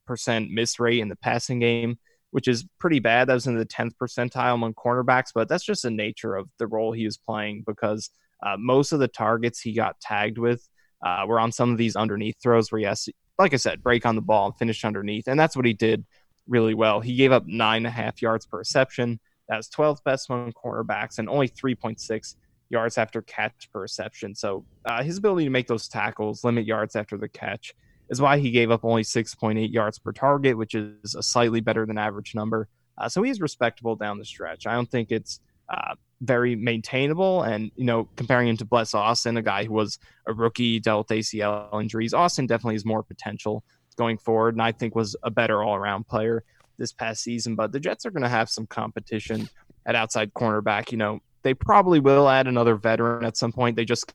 miss 0.50 0.80
rate 0.80 1.00
in 1.00 1.08
the 1.08 1.16
passing 1.16 1.58
game, 1.58 1.98
which 2.30 2.48
is 2.48 2.64
pretty 2.80 2.98
bad. 2.98 3.28
That 3.28 3.34
was 3.34 3.46
in 3.46 3.58
the 3.58 3.66
10th 3.66 3.92
percentile 4.00 4.54
among 4.54 4.72
cornerbacks, 4.72 5.32
but 5.34 5.50
that's 5.50 5.64
just 5.64 5.82
the 5.82 5.90
nature 5.90 6.34
of 6.34 6.48
the 6.58 6.66
role 6.66 6.92
he 6.92 7.04
was 7.04 7.18
playing 7.18 7.62
because 7.66 8.08
uh, 8.42 8.56
most 8.58 8.92
of 8.92 9.00
the 9.00 9.08
targets 9.08 9.60
he 9.60 9.74
got 9.74 10.00
tagged 10.00 10.38
with 10.38 10.66
uh, 11.04 11.26
were 11.28 11.38
on 11.38 11.52
some 11.52 11.70
of 11.70 11.76
these 11.76 11.94
underneath 11.94 12.36
throws 12.42 12.72
where 12.72 12.78
he 12.78 12.86
has, 12.86 13.06
like 13.38 13.52
I 13.52 13.58
said, 13.58 13.82
break 13.82 14.06
on 14.06 14.16
the 14.16 14.22
ball 14.22 14.46
and 14.46 14.56
finish 14.56 14.82
underneath. 14.82 15.28
And 15.28 15.38
that's 15.38 15.54
what 15.54 15.66
he 15.66 15.74
did 15.74 16.06
really 16.48 16.72
well. 16.72 17.00
He 17.00 17.16
gave 17.16 17.32
up 17.32 17.44
nine 17.46 17.78
and 17.78 17.86
a 17.86 17.90
half 17.90 18.22
yards 18.22 18.46
per 18.46 18.56
reception. 18.56 19.20
That 19.50 19.58
was 19.58 19.68
12th 19.68 20.02
best 20.04 20.30
among 20.30 20.54
cornerbacks 20.54 21.18
and 21.18 21.28
only 21.28 21.48
3.6 21.50 22.36
yards 22.74 22.98
after 22.98 23.22
catch 23.22 23.70
per 23.72 23.80
reception. 23.80 24.34
So 24.34 24.66
uh, 24.84 25.02
his 25.02 25.16
ability 25.16 25.44
to 25.44 25.50
make 25.50 25.66
those 25.66 25.88
tackles, 25.88 26.44
limit 26.44 26.66
yards 26.66 26.94
after 26.94 27.16
the 27.16 27.28
catch, 27.28 27.74
is 28.10 28.20
why 28.20 28.38
he 28.38 28.50
gave 28.50 28.70
up 28.70 28.84
only 28.84 29.02
6.8 29.02 29.72
yards 29.72 29.98
per 29.98 30.12
target, 30.12 30.58
which 30.58 30.74
is 30.74 31.14
a 31.14 31.22
slightly 31.22 31.60
better 31.60 31.86
than 31.86 31.96
average 31.96 32.34
number. 32.34 32.68
Uh, 32.98 33.08
so 33.08 33.22
he's 33.22 33.40
respectable 33.40 33.96
down 33.96 34.18
the 34.18 34.24
stretch. 34.24 34.66
I 34.66 34.74
don't 34.74 34.90
think 34.90 35.10
it's 35.10 35.40
uh, 35.68 35.94
very 36.20 36.54
maintainable. 36.54 37.42
And, 37.42 37.70
you 37.76 37.84
know, 37.84 38.08
comparing 38.16 38.48
him 38.48 38.56
to 38.58 38.64
Bless 38.64 38.94
Austin, 38.94 39.36
a 39.36 39.42
guy 39.42 39.64
who 39.64 39.72
was 39.72 39.98
a 40.26 40.34
rookie, 40.34 40.80
dealt 40.80 41.08
with 41.08 41.18
ACL 41.18 41.80
injuries, 41.80 42.12
Austin 42.12 42.46
definitely 42.46 42.74
has 42.74 42.84
more 42.84 43.02
potential 43.02 43.64
going 43.96 44.18
forward. 44.18 44.54
And 44.54 44.62
I 44.62 44.72
think 44.72 44.94
was 44.94 45.16
a 45.22 45.30
better 45.30 45.62
all 45.62 45.74
around 45.74 46.06
player 46.06 46.44
this 46.78 46.92
past 46.92 47.22
season. 47.22 47.54
But 47.54 47.72
the 47.72 47.80
Jets 47.80 48.04
are 48.04 48.10
going 48.10 48.22
to 48.22 48.28
have 48.28 48.50
some 48.50 48.66
competition 48.66 49.48
at 49.86 49.94
outside 49.94 50.34
cornerback. 50.34 50.92
You 50.92 50.98
know, 50.98 51.20
they 51.44 51.54
probably 51.54 52.00
will 52.00 52.28
add 52.28 52.48
another 52.48 52.74
veteran 52.74 53.24
at 53.24 53.36
some 53.36 53.52
point. 53.52 53.76
They 53.76 53.84
just 53.84 54.12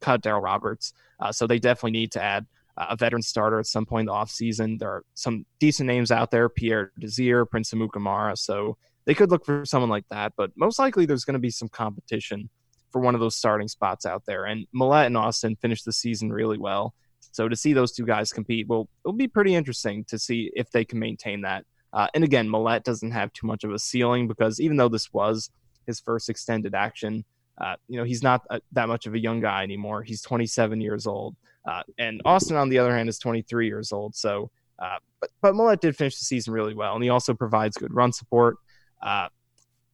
cut 0.00 0.22
Darryl 0.22 0.42
Roberts, 0.42 0.92
uh, 1.18 1.32
so 1.32 1.46
they 1.46 1.58
definitely 1.58 1.92
need 1.92 2.12
to 2.12 2.22
add 2.22 2.46
a 2.76 2.96
veteran 2.96 3.22
starter 3.22 3.58
at 3.58 3.66
some 3.66 3.86
point 3.86 4.02
in 4.02 4.06
the 4.06 4.12
offseason. 4.12 4.78
There 4.78 4.90
are 4.90 5.04
some 5.14 5.46
decent 5.58 5.86
names 5.86 6.10
out 6.10 6.30
there, 6.30 6.48
Pierre 6.48 6.92
Desir, 6.98 7.44
Prince 7.44 7.72
Amukamara, 7.72 8.36
so 8.36 8.76
they 9.04 9.14
could 9.14 9.30
look 9.30 9.44
for 9.44 9.64
someone 9.64 9.90
like 9.90 10.06
that. 10.10 10.34
But 10.36 10.50
most 10.56 10.78
likely, 10.78 11.06
there's 11.06 11.24
going 11.24 11.34
to 11.34 11.40
be 11.40 11.50
some 11.50 11.68
competition 11.68 12.50
for 12.90 13.00
one 13.00 13.14
of 13.14 13.20
those 13.20 13.36
starting 13.36 13.68
spots 13.68 14.06
out 14.06 14.24
there. 14.26 14.44
And 14.44 14.66
Maulet 14.74 15.06
and 15.06 15.16
Austin 15.16 15.56
finished 15.56 15.84
the 15.84 15.92
season 15.92 16.32
really 16.32 16.58
well. 16.58 16.94
So 17.32 17.48
to 17.48 17.56
see 17.56 17.72
those 17.72 17.92
two 17.92 18.06
guys 18.06 18.32
compete, 18.32 18.66
well, 18.68 18.88
it'll 19.04 19.16
be 19.16 19.28
pretty 19.28 19.54
interesting 19.54 20.04
to 20.04 20.18
see 20.18 20.50
if 20.54 20.70
they 20.70 20.84
can 20.84 20.98
maintain 20.98 21.42
that. 21.42 21.64
Uh, 21.92 22.08
and 22.14 22.24
again, 22.24 22.48
Maulet 22.48 22.84
doesn't 22.84 23.12
have 23.12 23.32
too 23.32 23.46
much 23.46 23.64
of 23.64 23.72
a 23.72 23.78
ceiling 23.78 24.28
because 24.28 24.60
even 24.60 24.76
though 24.76 24.88
this 24.88 25.12
was 25.12 25.50
his 25.88 25.98
first 25.98 26.28
extended 26.28 26.74
action. 26.76 27.24
Uh, 27.60 27.74
you 27.88 27.96
know, 27.98 28.04
he's 28.04 28.22
not 28.22 28.42
a, 28.50 28.60
that 28.70 28.86
much 28.86 29.06
of 29.06 29.14
a 29.14 29.18
young 29.18 29.40
guy 29.40 29.64
anymore. 29.64 30.04
He's 30.04 30.22
27 30.22 30.80
years 30.80 31.08
old. 31.08 31.34
Uh, 31.66 31.82
and 31.98 32.22
Austin, 32.24 32.56
on 32.56 32.68
the 32.68 32.78
other 32.78 32.94
hand, 32.94 33.08
is 33.08 33.18
23 33.18 33.66
years 33.66 33.90
old. 33.90 34.14
So, 34.14 34.50
uh, 34.78 34.98
but, 35.20 35.30
but 35.42 35.54
Maulet 35.54 35.80
did 35.80 35.96
finish 35.96 36.16
the 36.16 36.24
season 36.24 36.52
really 36.52 36.74
well, 36.74 36.94
and 36.94 37.02
he 37.02 37.10
also 37.10 37.34
provides 37.34 37.76
good 37.76 37.92
run 37.92 38.12
support. 38.12 38.56
Uh, 39.02 39.28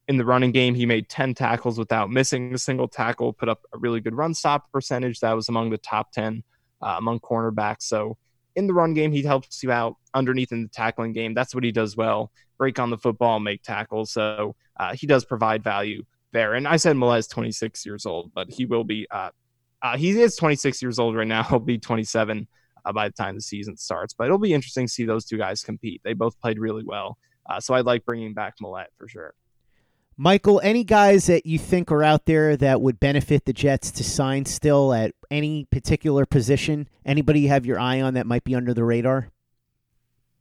in 0.07 0.17
the 0.17 0.25
running 0.25 0.51
game, 0.51 0.75
he 0.75 0.85
made 0.85 1.09
10 1.09 1.33
tackles 1.33 1.79
without 1.79 2.11
missing 2.11 2.53
a 2.53 2.57
single 2.59 2.87
tackle, 2.87 3.33
put 3.33 3.49
up 3.49 3.61
a 3.73 3.79
really 3.79 3.99
good 3.99 4.13
run 4.13 4.35
stop 4.35 4.71
percentage. 4.71 5.19
That 5.21 5.33
was 5.33 5.49
among 5.49 5.71
the 5.71 5.79
top 5.79 6.11
10 6.11 6.43
uh, 6.83 6.95
among 6.99 7.21
cornerbacks. 7.21 7.83
So, 7.83 8.17
in 8.55 8.67
the 8.67 8.73
run 8.73 8.93
game, 8.93 9.11
he 9.11 9.23
helps 9.23 9.63
you 9.63 9.71
out 9.71 9.95
underneath 10.13 10.51
in 10.51 10.63
the 10.63 10.69
tackling 10.69 11.13
game. 11.13 11.33
That's 11.33 11.53
what 11.53 11.63
he 11.63 11.71
does 11.71 11.97
well 11.97 12.31
break 12.57 12.79
on 12.79 12.89
the 12.89 12.97
football, 12.97 13.39
make 13.39 13.61
tackles. 13.63 14.11
So 14.11 14.55
uh, 14.79 14.95
he 14.95 15.07
does 15.07 15.25
provide 15.25 15.63
value 15.63 16.03
there. 16.31 16.53
And 16.53 16.67
I 16.67 16.77
said 16.77 16.97
is 16.97 17.27
26 17.27 17.85
years 17.85 18.05
old, 18.05 18.31
but 18.33 18.49
he 18.49 18.65
will 18.65 18.83
be, 18.83 19.07
uh, 19.11 19.29
uh, 19.81 19.97
he 19.97 20.19
is 20.19 20.35
26 20.35 20.81
years 20.81 20.99
old 20.99 21.15
right 21.15 21.27
now. 21.27 21.43
He'll 21.49 21.59
be 21.59 21.77
27 21.77 22.47
uh, 22.85 22.93
by 22.93 23.07
the 23.07 23.13
time 23.13 23.35
the 23.35 23.41
season 23.41 23.77
starts. 23.77 24.13
But 24.13 24.25
it'll 24.25 24.37
be 24.37 24.53
interesting 24.53 24.87
to 24.87 24.91
see 24.91 25.05
those 25.05 25.25
two 25.25 25.37
guys 25.37 25.63
compete. 25.63 26.01
They 26.03 26.13
both 26.13 26.39
played 26.39 26.59
really 26.59 26.83
well. 26.83 27.17
Uh, 27.47 27.59
so 27.59 27.73
I 27.73 27.81
like 27.81 28.05
bringing 28.05 28.33
back 28.33 28.55
Maulet 28.61 28.87
for 28.97 29.07
sure. 29.07 29.33
Michael, 30.17 30.61
any 30.63 30.85
guys 30.85 31.25
that 31.25 31.45
you 31.45 31.59
think 31.59 31.91
are 31.91 32.01
out 32.01 32.25
there 32.25 32.55
that 32.55 32.79
would 32.79 33.01
benefit 33.01 33.43
the 33.43 33.51
Jets 33.51 33.91
to 33.91 34.03
sign 34.03 34.45
still 34.45 34.93
at 34.93 35.13
any 35.29 35.65
particular 35.65 36.25
position? 36.25 36.87
Anybody 37.05 37.41
you 37.41 37.49
have 37.49 37.65
your 37.65 37.77
eye 37.77 37.99
on 37.99 38.13
that 38.13 38.25
might 38.25 38.45
be 38.45 38.55
under 38.55 38.73
the 38.73 38.85
radar? 38.85 39.29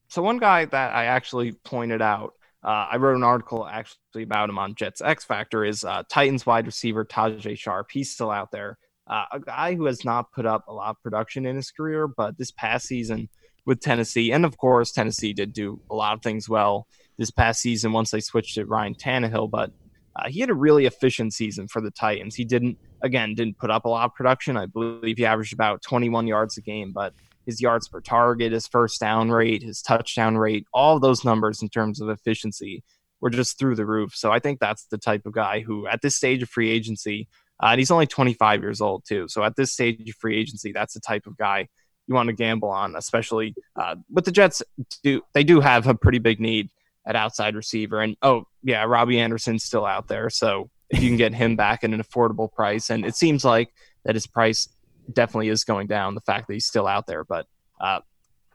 So 0.07 0.23
one 0.23 0.39
guy 0.39 0.67
that 0.67 0.95
I 0.95 1.07
actually 1.07 1.53
pointed 1.53 2.01
out, 2.01 2.35
uh, 2.63 2.87
I 2.93 2.99
wrote 2.99 3.17
an 3.17 3.25
article 3.25 3.67
actually 3.67 4.23
about 4.23 4.49
him 4.49 4.61
on 4.61 4.77
Jets 4.77 5.01
X 5.01 5.25
Factor, 5.25 5.65
is 5.65 5.83
uh, 5.83 6.05
Titans 6.09 6.47
wide 6.47 6.67
receiver 6.67 7.05
Tajaé 7.05 7.59
Sharpe. 7.59 7.91
He's 7.91 8.13
still 8.13 8.31
out 8.31 8.53
there. 8.53 8.79
Uh, 9.09 9.25
a 9.33 9.41
guy 9.41 9.75
who 9.75 9.87
has 9.87 10.05
not 10.05 10.31
put 10.31 10.47
up 10.47 10.69
a 10.69 10.73
lot 10.73 10.91
of 10.91 11.03
production 11.03 11.47
in 11.47 11.57
his 11.57 11.73
career, 11.73 12.07
but 12.07 12.39
this 12.39 12.53
past 12.53 12.87
season 12.87 13.29
with 13.67 13.81
Tennessee, 13.81 14.31
and 14.31 14.45
of 14.45 14.57
course 14.57 14.93
Tennessee 14.93 15.33
did 15.33 15.53
do 15.53 15.81
a 15.91 15.95
lot 15.97 16.15
of 16.15 16.23
things 16.23 16.49
well 16.49 16.87
this 17.19 17.31
past 17.31 17.61
season 17.61 17.93
once 17.93 18.11
they 18.11 18.21
switched 18.21 18.55
to 18.57 18.65
Ryan 18.65 18.95
Tannehill, 18.95 19.51
but 19.51 19.71
uh, 20.17 20.29
he 20.29 20.41
had 20.41 20.51
a 20.51 20.55
really 20.55 20.87
efficient 20.87 21.33
season 21.33 21.69
for 21.69 21.81
the 21.81 21.91
Titans. 21.91 22.35
He 22.35 22.45
didn't, 22.45 22.79
again, 23.03 23.35
didn't 23.35 23.59
put 23.59 23.71
up 23.71 23.85
a 23.85 23.89
lot 23.89 24.05
of 24.05 24.15
production. 24.15 24.57
I 24.57 24.67
believe 24.67 25.19
he 25.19 25.27
averaged 25.27 25.53
about 25.53 25.83
21 25.83 26.27
yards 26.27 26.57
a 26.57 26.61
game, 26.61 26.93
but 26.93 27.15
his 27.47 27.61
yards 27.61 27.89
per 27.89 28.01
target, 28.01 28.53
his 28.53 28.67
first 28.67 29.01
down 29.01 29.31
rate, 29.31 29.63
his 29.63 29.83
touchdown 29.83 30.37
rate, 30.39 30.67
all 30.73 30.99
those 31.01 31.25
numbers 31.25 31.63
in 31.63 31.69
terms 31.69 32.01
of 32.01 32.09
efficiency 32.09 32.83
were 33.21 33.31
just 33.31 33.59
through 33.59 33.75
the 33.75 33.87
roof. 33.87 34.15
So 34.15 34.31
I 34.31 34.39
think 34.39 34.61
that's 34.61 34.87
the 34.87 34.99
type 34.99 35.27
of 35.27 35.33
guy 35.33 35.61
who, 35.61 35.87
at 35.87 36.01
this 36.03 36.17
stage 36.17 36.43
of 36.43 36.49
free 36.49 36.71
agency, 36.71 37.29
uh, 37.63 37.69
and 37.69 37.79
he's 37.79 37.91
only 37.91 38.07
25 38.07 38.63
years 38.63 38.81
old 38.81 39.05
too. 39.07 39.27
So 39.29 39.43
at 39.43 39.57
this 39.57 39.73
stage 39.73 40.09
of 40.09 40.17
free 40.17 40.39
agency, 40.39 40.73
that's 40.73 40.95
the 40.95 41.01
type 41.01 41.27
of 41.27 41.37
guy 41.37 41.69
you 42.07 42.15
want 42.15 42.29
to 42.29 42.35
gamble 42.35 42.69
on, 42.69 42.97
especially 42.97 43.55
uh, 43.77 43.97
with 44.11 44.25
the 44.25 44.33
Jets. 44.33 44.63
Do 45.03 45.23
they 45.33 45.45
do 45.45 45.61
have 45.61 45.87
a 45.87 45.95
pretty 45.95 46.19
big 46.19 46.41
need 46.41 46.71
at 47.07 47.17
outside 47.17 47.55
receiver? 47.55 48.01
And 48.01 48.17
oh 48.23 48.45
yeah, 48.63 48.85
Robby 48.85 49.21
Anderson's 49.21 49.65
still 49.65 49.85
out 49.85 50.09
there. 50.09 50.31
So 50.31 50.71
if 50.91 51.03
you 51.03 51.09
can 51.09 51.17
get 51.17 51.35
him 51.35 51.57
back 51.57 51.85
at 51.85 51.91
an 51.91 52.03
affordable 52.03 52.53
price, 52.53 52.91
and 52.91 53.05
it 53.05 53.17
seems 53.17 53.45
like 53.45 53.71
that 54.05 54.15
his 54.15 54.27
price 54.27 54.69
definitely 55.13 55.49
is 55.49 55.65
going 55.65 55.87
down. 55.87 56.15
The 56.15 56.21
fact 56.21 56.47
that 56.47 56.55
he's 56.55 56.67
still 56.67 56.87
out 56.87 57.07
there, 57.07 57.25
but 57.25 57.47
uh, 57.81 58.01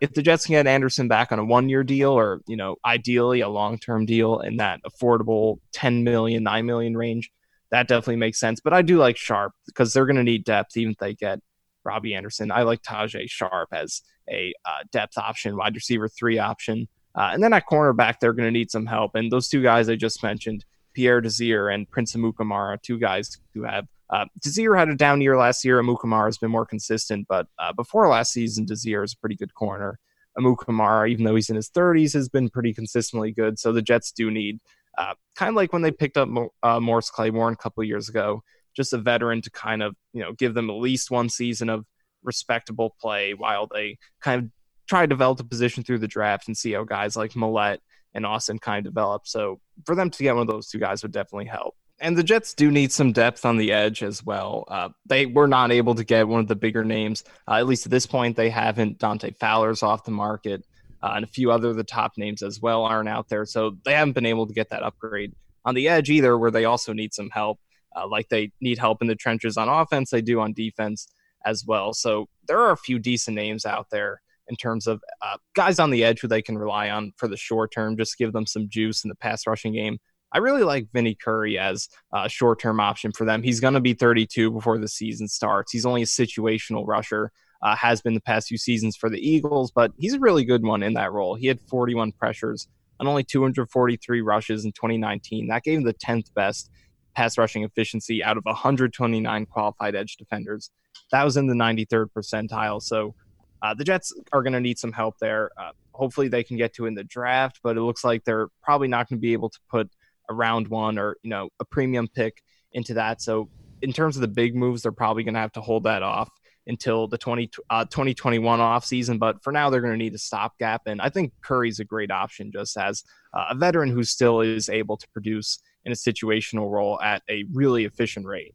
if 0.01 0.13
the 0.13 0.21
Jets 0.21 0.45
can 0.45 0.53
get 0.53 0.67
Anderson 0.67 1.07
back 1.07 1.31
on 1.31 1.39
a 1.39 1.45
one-year 1.45 1.83
deal, 1.83 2.11
or 2.11 2.41
you 2.47 2.55
know, 2.55 2.77
ideally 2.85 3.41
a 3.41 3.49
long-term 3.49 4.05
deal 4.05 4.39
in 4.39 4.57
that 4.57 4.79
affordable 4.83 5.59
10 5.73 6.03
million, 6.03 6.43
9 6.43 6.65
million 6.65 6.95
range, 6.95 7.31
that 7.71 7.87
definitely 7.87 8.15
makes 8.15 8.39
sense. 8.39 8.59
But 8.59 8.73
I 8.73 8.81
do 8.81 8.97
like 8.97 9.17
Sharpe 9.17 9.53
because 9.65 9.93
they're 9.93 10.05
going 10.05 10.15
to 10.15 10.23
need 10.23 10.45
depth, 10.45 10.77
even 10.77 10.91
if 10.91 10.97
they 10.97 11.13
get 11.13 11.39
Robby 11.83 12.15
Anderson. 12.15 12.51
I 12.51 12.63
like 12.63 12.81
Tajaé 12.81 13.29
Sharpe 13.29 13.69
as 13.73 14.01
a 14.29 14.53
uh, 14.65 14.83
depth 14.91 15.17
option, 15.17 15.57
wide 15.57 15.75
receiver 15.75 16.07
three 16.07 16.39
option. 16.39 16.87
Uh, 17.15 17.31
and 17.33 17.43
then 17.43 17.53
at 17.53 17.67
cornerback, 17.69 18.19
they're 18.19 18.33
going 18.33 18.47
to 18.47 18.51
need 18.51 18.71
some 18.71 18.85
help. 18.85 19.15
And 19.15 19.31
those 19.31 19.47
two 19.47 19.61
guys 19.61 19.89
I 19.89 19.95
just 19.95 20.23
mentioned, 20.23 20.65
Pierre 20.93 21.21
Desir 21.21 21.69
and 21.69 21.89
Prince 21.89 22.15
Amukamara, 22.15 22.81
two 22.81 22.99
guys 22.99 23.37
who 23.53 23.63
have. 23.63 23.87
Uh, 24.09 24.25
Desir 24.41 24.75
had 24.75 24.89
a 24.89 24.95
down 24.95 25.21
year 25.21 25.37
last 25.37 25.63
year. 25.63 25.81
Amukamara 25.81 26.25
has 26.25 26.37
been 26.37 26.49
more 26.49 26.65
consistent, 26.65 27.27
but 27.27 27.47
uh, 27.59 27.73
before 27.73 28.07
last 28.07 28.33
season, 28.33 28.65
Desir 28.65 29.03
is 29.03 29.13
a 29.13 29.17
pretty 29.17 29.35
good 29.35 29.53
corner. 29.53 29.99
Amukamara, 30.37 31.09
even 31.09 31.25
though 31.25 31.35
he's 31.35 31.49
in 31.49 31.55
his 31.55 31.69
30s, 31.69 32.13
has 32.13 32.29
been 32.29 32.49
pretty 32.49 32.73
consistently 32.73 33.31
good. 33.31 33.59
So 33.59 33.71
the 33.71 33.81
Jets 33.81 34.11
do 34.11 34.31
need, 34.31 34.59
uh, 34.97 35.13
kind 35.35 35.49
of 35.49 35.55
like 35.55 35.73
when 35.73 35.81
they 35.81 35.91
picked 35.91 36.17
up 36.17 36.29
uh, 36.63 36.79
Morris 36.79 37.11
Claiborne 37.11 37.53
a 37.53 37.57
couple 37.57 37.83
years 37.83 38.09
ago, 38.09 38.43
just 38.75 38.93
a 38.93 38.97
veteran 38.97 39.41
to 39.41 39.51
kind 39.51 39.83
of 39.83 39.95
you 40.13 40.21
know 40.21 40.33
give 40.33 40.53
them 40.53 40.69
at 40.69 40.75
least 40.77 41.11
one 41.11 41.29
season 41.29 41.69
of 41.69 41.85
respectable 42.23 42.95
play 42.99 43.33
while 43.33 43.67
they 43.67 43.97
kind 44.21 44.43
of 44.43 44.49
try 44.89 45.01
to 45.01 45.07
develop 45.07 45.39
a 45.39 45.43
position 45.43 45.83
through 45.83 45.99
the 45.99 46.07
draft 46.07 46.47
and 46.47 46.57
see 46.57 46.73
how 46.73 46.83
guys 46.83 47.15
like 47.15 47.35
Maulet 47.35 47.79
and 48.13 48.25
Austin 48.25 48.57
kind 48.57 48.85
of 48.85 48.91
develop. 48.91 49.27
So 49.27 49.59
for 49.85 49.95
them 49.95 50.09
to 50.09 50.23
get 50.23 50.33
one 50.33 50.41
of 50.41 50.47
those 50.47 50.67
two 50.67 50.79
guys 50.79 51.03
would 51.03 51.11
definitely 51.11 51.45
help. 51.45 51.75
And 52.01 52.17
the 52.17 52.23
Jets 52.23 52.53
do 52.53 52.71
need 52.71 52.91
some 52.91 53.11
depth 53.11 53.45
on 53.45 53.57
the 53.57 53.71
edge 53.71 54.03
as 54.03 54.23
well. 54.23 54.63
Uh, 54.67 54.89
they 55.05 55.25
were 55.25 55.47
not 55.47 55.71
able 55.71 55.95
to 55.95 56.03
get 56.03 56.27
one 56.27 56.39
of 56.39 56.47
the 56.47 56.55
bigger 56.55 56.83
names. 56.83 57.23
Uh, 57.47 57.55
at 57.55 57.67
least 57.67 57.85
at 57.85 57.91
this 57.91 58.05
point, 58.05 58.37
they 58.37 58.49
haven't. 58.49 58.99
Dante 58.99 59.31
Fowler's 59.31 59.83
off 59.83 60.05
the 60.05 60.11
market, 60.11 60.65
uh, 61.03 61.11
and 61.15 61.25
a 61.25 61.27
few 61.27 61.51
other 61.51 61.69
of 61.69 61.75
the 61.75 61.83
top 61.83 62.13
names 62.17 62.41
as 62.41 62.61
well 62.61 62.83
aren't 62.83 63.09
out 63.09 63.27
there. 63.27 63.45
So 63.45 63.75
they 63.83 63.93
haven't 63.93 64.13
been 64.13 64.25
able 64.25 64.47
to 64.47 64.53
get 64.53 64.69
that 64.69 64.81
upgrade 64.81 65.33
on 65.65 65.75
the 65.75 65.89
edge 65.89 66.09
either, 66.09 66.37
where 66.37 66.51
they 66.51 66.63
also 66.63 66.93
need 66.93 67.13
some 67.13 67.29
help. 67.31 67.59
Uh, 67.93 68.07
like 68.07 68.29
they 68.29 68.51
need 68.61 68.79
help 68.79 69.01
in 69.01 69.07
the 69.07 69.15
trenches 69.15 69.57
on 69.57 69.67
offense, 69.67 70.09
they 70.09 70.21
do 70.21 70.39
on 70.39 70.53
defense 70.53 71.07
as 71.45 71.65
well. 71.65 71.93
So 71.93 72.29
there 72.47 72.59
are 72.59 72.71
a 72.71 72.77
few 72.77 72.97
decent 72.97 73.35
names 73.35 73.65
out 73.65 73.87
there 73.91 74.21
in 74.49 74.55
terms 74.55 74.87
of 74.87 75.01
uh, 75.21 75.37
guys 75.55 75.79
on 75.79 75.91
the 75.91 76.03
edge 76.03 76.19
who 76.19 76.27
they 76.27 76.41
can 76.41 76.57
rely 76.57 76.89
on 76.89 77.13
for 77.17 77.27
the 77.27 77.37
short 77.37 77.71
term, 77.71 77.97
just 77.97 78.17
give 78.17 78.33
them 78.33 78.45
some 78.45 78.67
juice 78.69 79.03
in 79.03 79.09
the 79.09 79.15
pass 79.15 79.45
rushing 79.47 79.73
game. 79.73 79.99
I 80.31 80.37
really 80.39 80.63
like 80.63 80.87
Vinny 80.93 81.15
Curry 81.15 81.57
as 81.57 81.89
a 82.13 82.29
short 82.29 82.59
term 82.59 82.79
option 82.79 83.11
for 83.11 83.25
them. 83.25 83.41
He's 83.41 83.59
going 83.59 83.73
to 83.73 83.79
be 83.79 83.93
32 83.93 84.51
before 84.51 84.77
the 84.77 84.87
season 84.87 85.27
starts. 85.27 85.71
He's 85.71 85.85
only 85.85 86.03
a 86.03 86.05
situational 86.05 86.85
rusher, 86.85 87.31
uh, 87.61 87.75
has 87.75 88.01
been 88.01 88.13
the 88.13 88.21
past 88.21 88.47
few 88.47 88.57
seasons 88.57 88.95
for 88.95 89.09
the 89.09 89.19
Eagles, 89.19 89.71
but 89.71 89.91
he's 89.97 90.13
a 90.13 90.19
really 90.19 90.45
good 90.45 90.63
one 90.63 90.83
in 90.83 90.93
that 90.93 91.11
role. 91.11 91.35
He 91.35 91.47
had 91.47 91.59
41 91.61 92.11
pressures 92.13 92.67
and 92.99 93.07
only 93.07 93.23
243 93.23 94.21
rushes 94.21 94.65
in 94.65 94.71
2019. 94.73 95.47
That 95.47 95.63
gave 95.63 95.79
him 95.79 95.83
the 95.85 95.93
10th 95.93 96.33
best 96.33 96.69
pass 97.15 97.37
rushing 97.37 97.63
efficiency 97.63 98.23
out 98.23 98.37
of 98.37 98.45
129 98.45 99.45
qualified 99.47 99.95
edge 99.95 100.15
defenders. 100.17 100.69
That 101.11 101.23
was 101.23 101.37
in 101.37 101.47
the 101.47 101.55
93rd 101.55 102.07
percentile. 102.15 102.81
So 102.81 103.15
uh, 103.61 103.73
the 103.73 103.83
Jets 103.83 104.13
are 104.31 104.41
going 104.43 104.53
to 104.53 104.59
need 104.59 104.79
some 104.79 104.91
help 104.91 105.17
there. 105.19 105.51
Uh, 105.57 105.71
hopefully, 105.93 106.27
they 106.27 106.43
can 106.43 106.57
get 106.57 106.73
to 106.75 106.85
in 106.85 106.95
the 106.95 107.03
draft, 107.03 107.59
but 107.63 107.77
it 107.77 107.81
looks 107.81 108.03
like 108.03 108.23
they're 108.23 108.47
probably 108.63 108.87
not 108.87 109.09
going 109.09 109.17
to 109.17 109.21
be 109.21 109.33
able 109.33 109.49
to 109.49 109.59
put 109.69 109.89
a 110.29 110.33
round 110.33 110.67
one 110.67 110.97
or 110.97 111.17
you 111.23 111.29
know 111.29 111.49
a 111.59 111.65
premium 111.65 112.07
pick 112.07 112.41
into 112.71 112.93
that. 112.93 113.21
So 113.21 113.49
in 113.81 113.93
terms 113.93 114.15
of 114.15 114.21
the 114.21 114.27
big 114.27 114.55
moves, 114.55 114.83
they're 114.83 114.91
probably 114.91 115.23
going 115.23 115.33
to 115.33 115.39
have 115.39 115.53
to 115.53 115.61
hold 115.61 115.83
that 115.83 116.03
off 116.03 116.29
until 116.67 117.07
the 117.07 117.17
20, 117.17 117.49
uh, 117.69 117.85
2021 117.85 118.59
off 118.59 118.85
season. 118.85 119.17
But 119.17 119.41
for 119.43 119.51
now, 119.51 119.69
they're 119.69 119.81
going 119.81 119.93
to 119.93 119.97
need 119.97 120.13
a 120.13 120.19
stopgap. 120.19 120.83
And 120.85 121.01
I 121.01 121.09
think 121.09 121.33
Curry's 121.41 121.79
a 121.79 121.85
great 121.85 122.11
option 122.11 122.51
just 122.51 122.77
as 122.77 123.03
uh, 123.33 123.45
a 123.49 123.55
veteran 123.55 123.89
who 123.89 124.03
still 124.03 124.41
is 124.41 124.69
able 124.69 124.97
to 124.97 125.07
produce 125.09 125.59
in 125.85 125.91
a 125.91 125.95
situational 125.95 126.69
role 126.69 127.01
at 127.01 127.23
a 127.29 127.45
really 127.53 127.85
efficient 127.85 128.25
rate. 128.25 128.53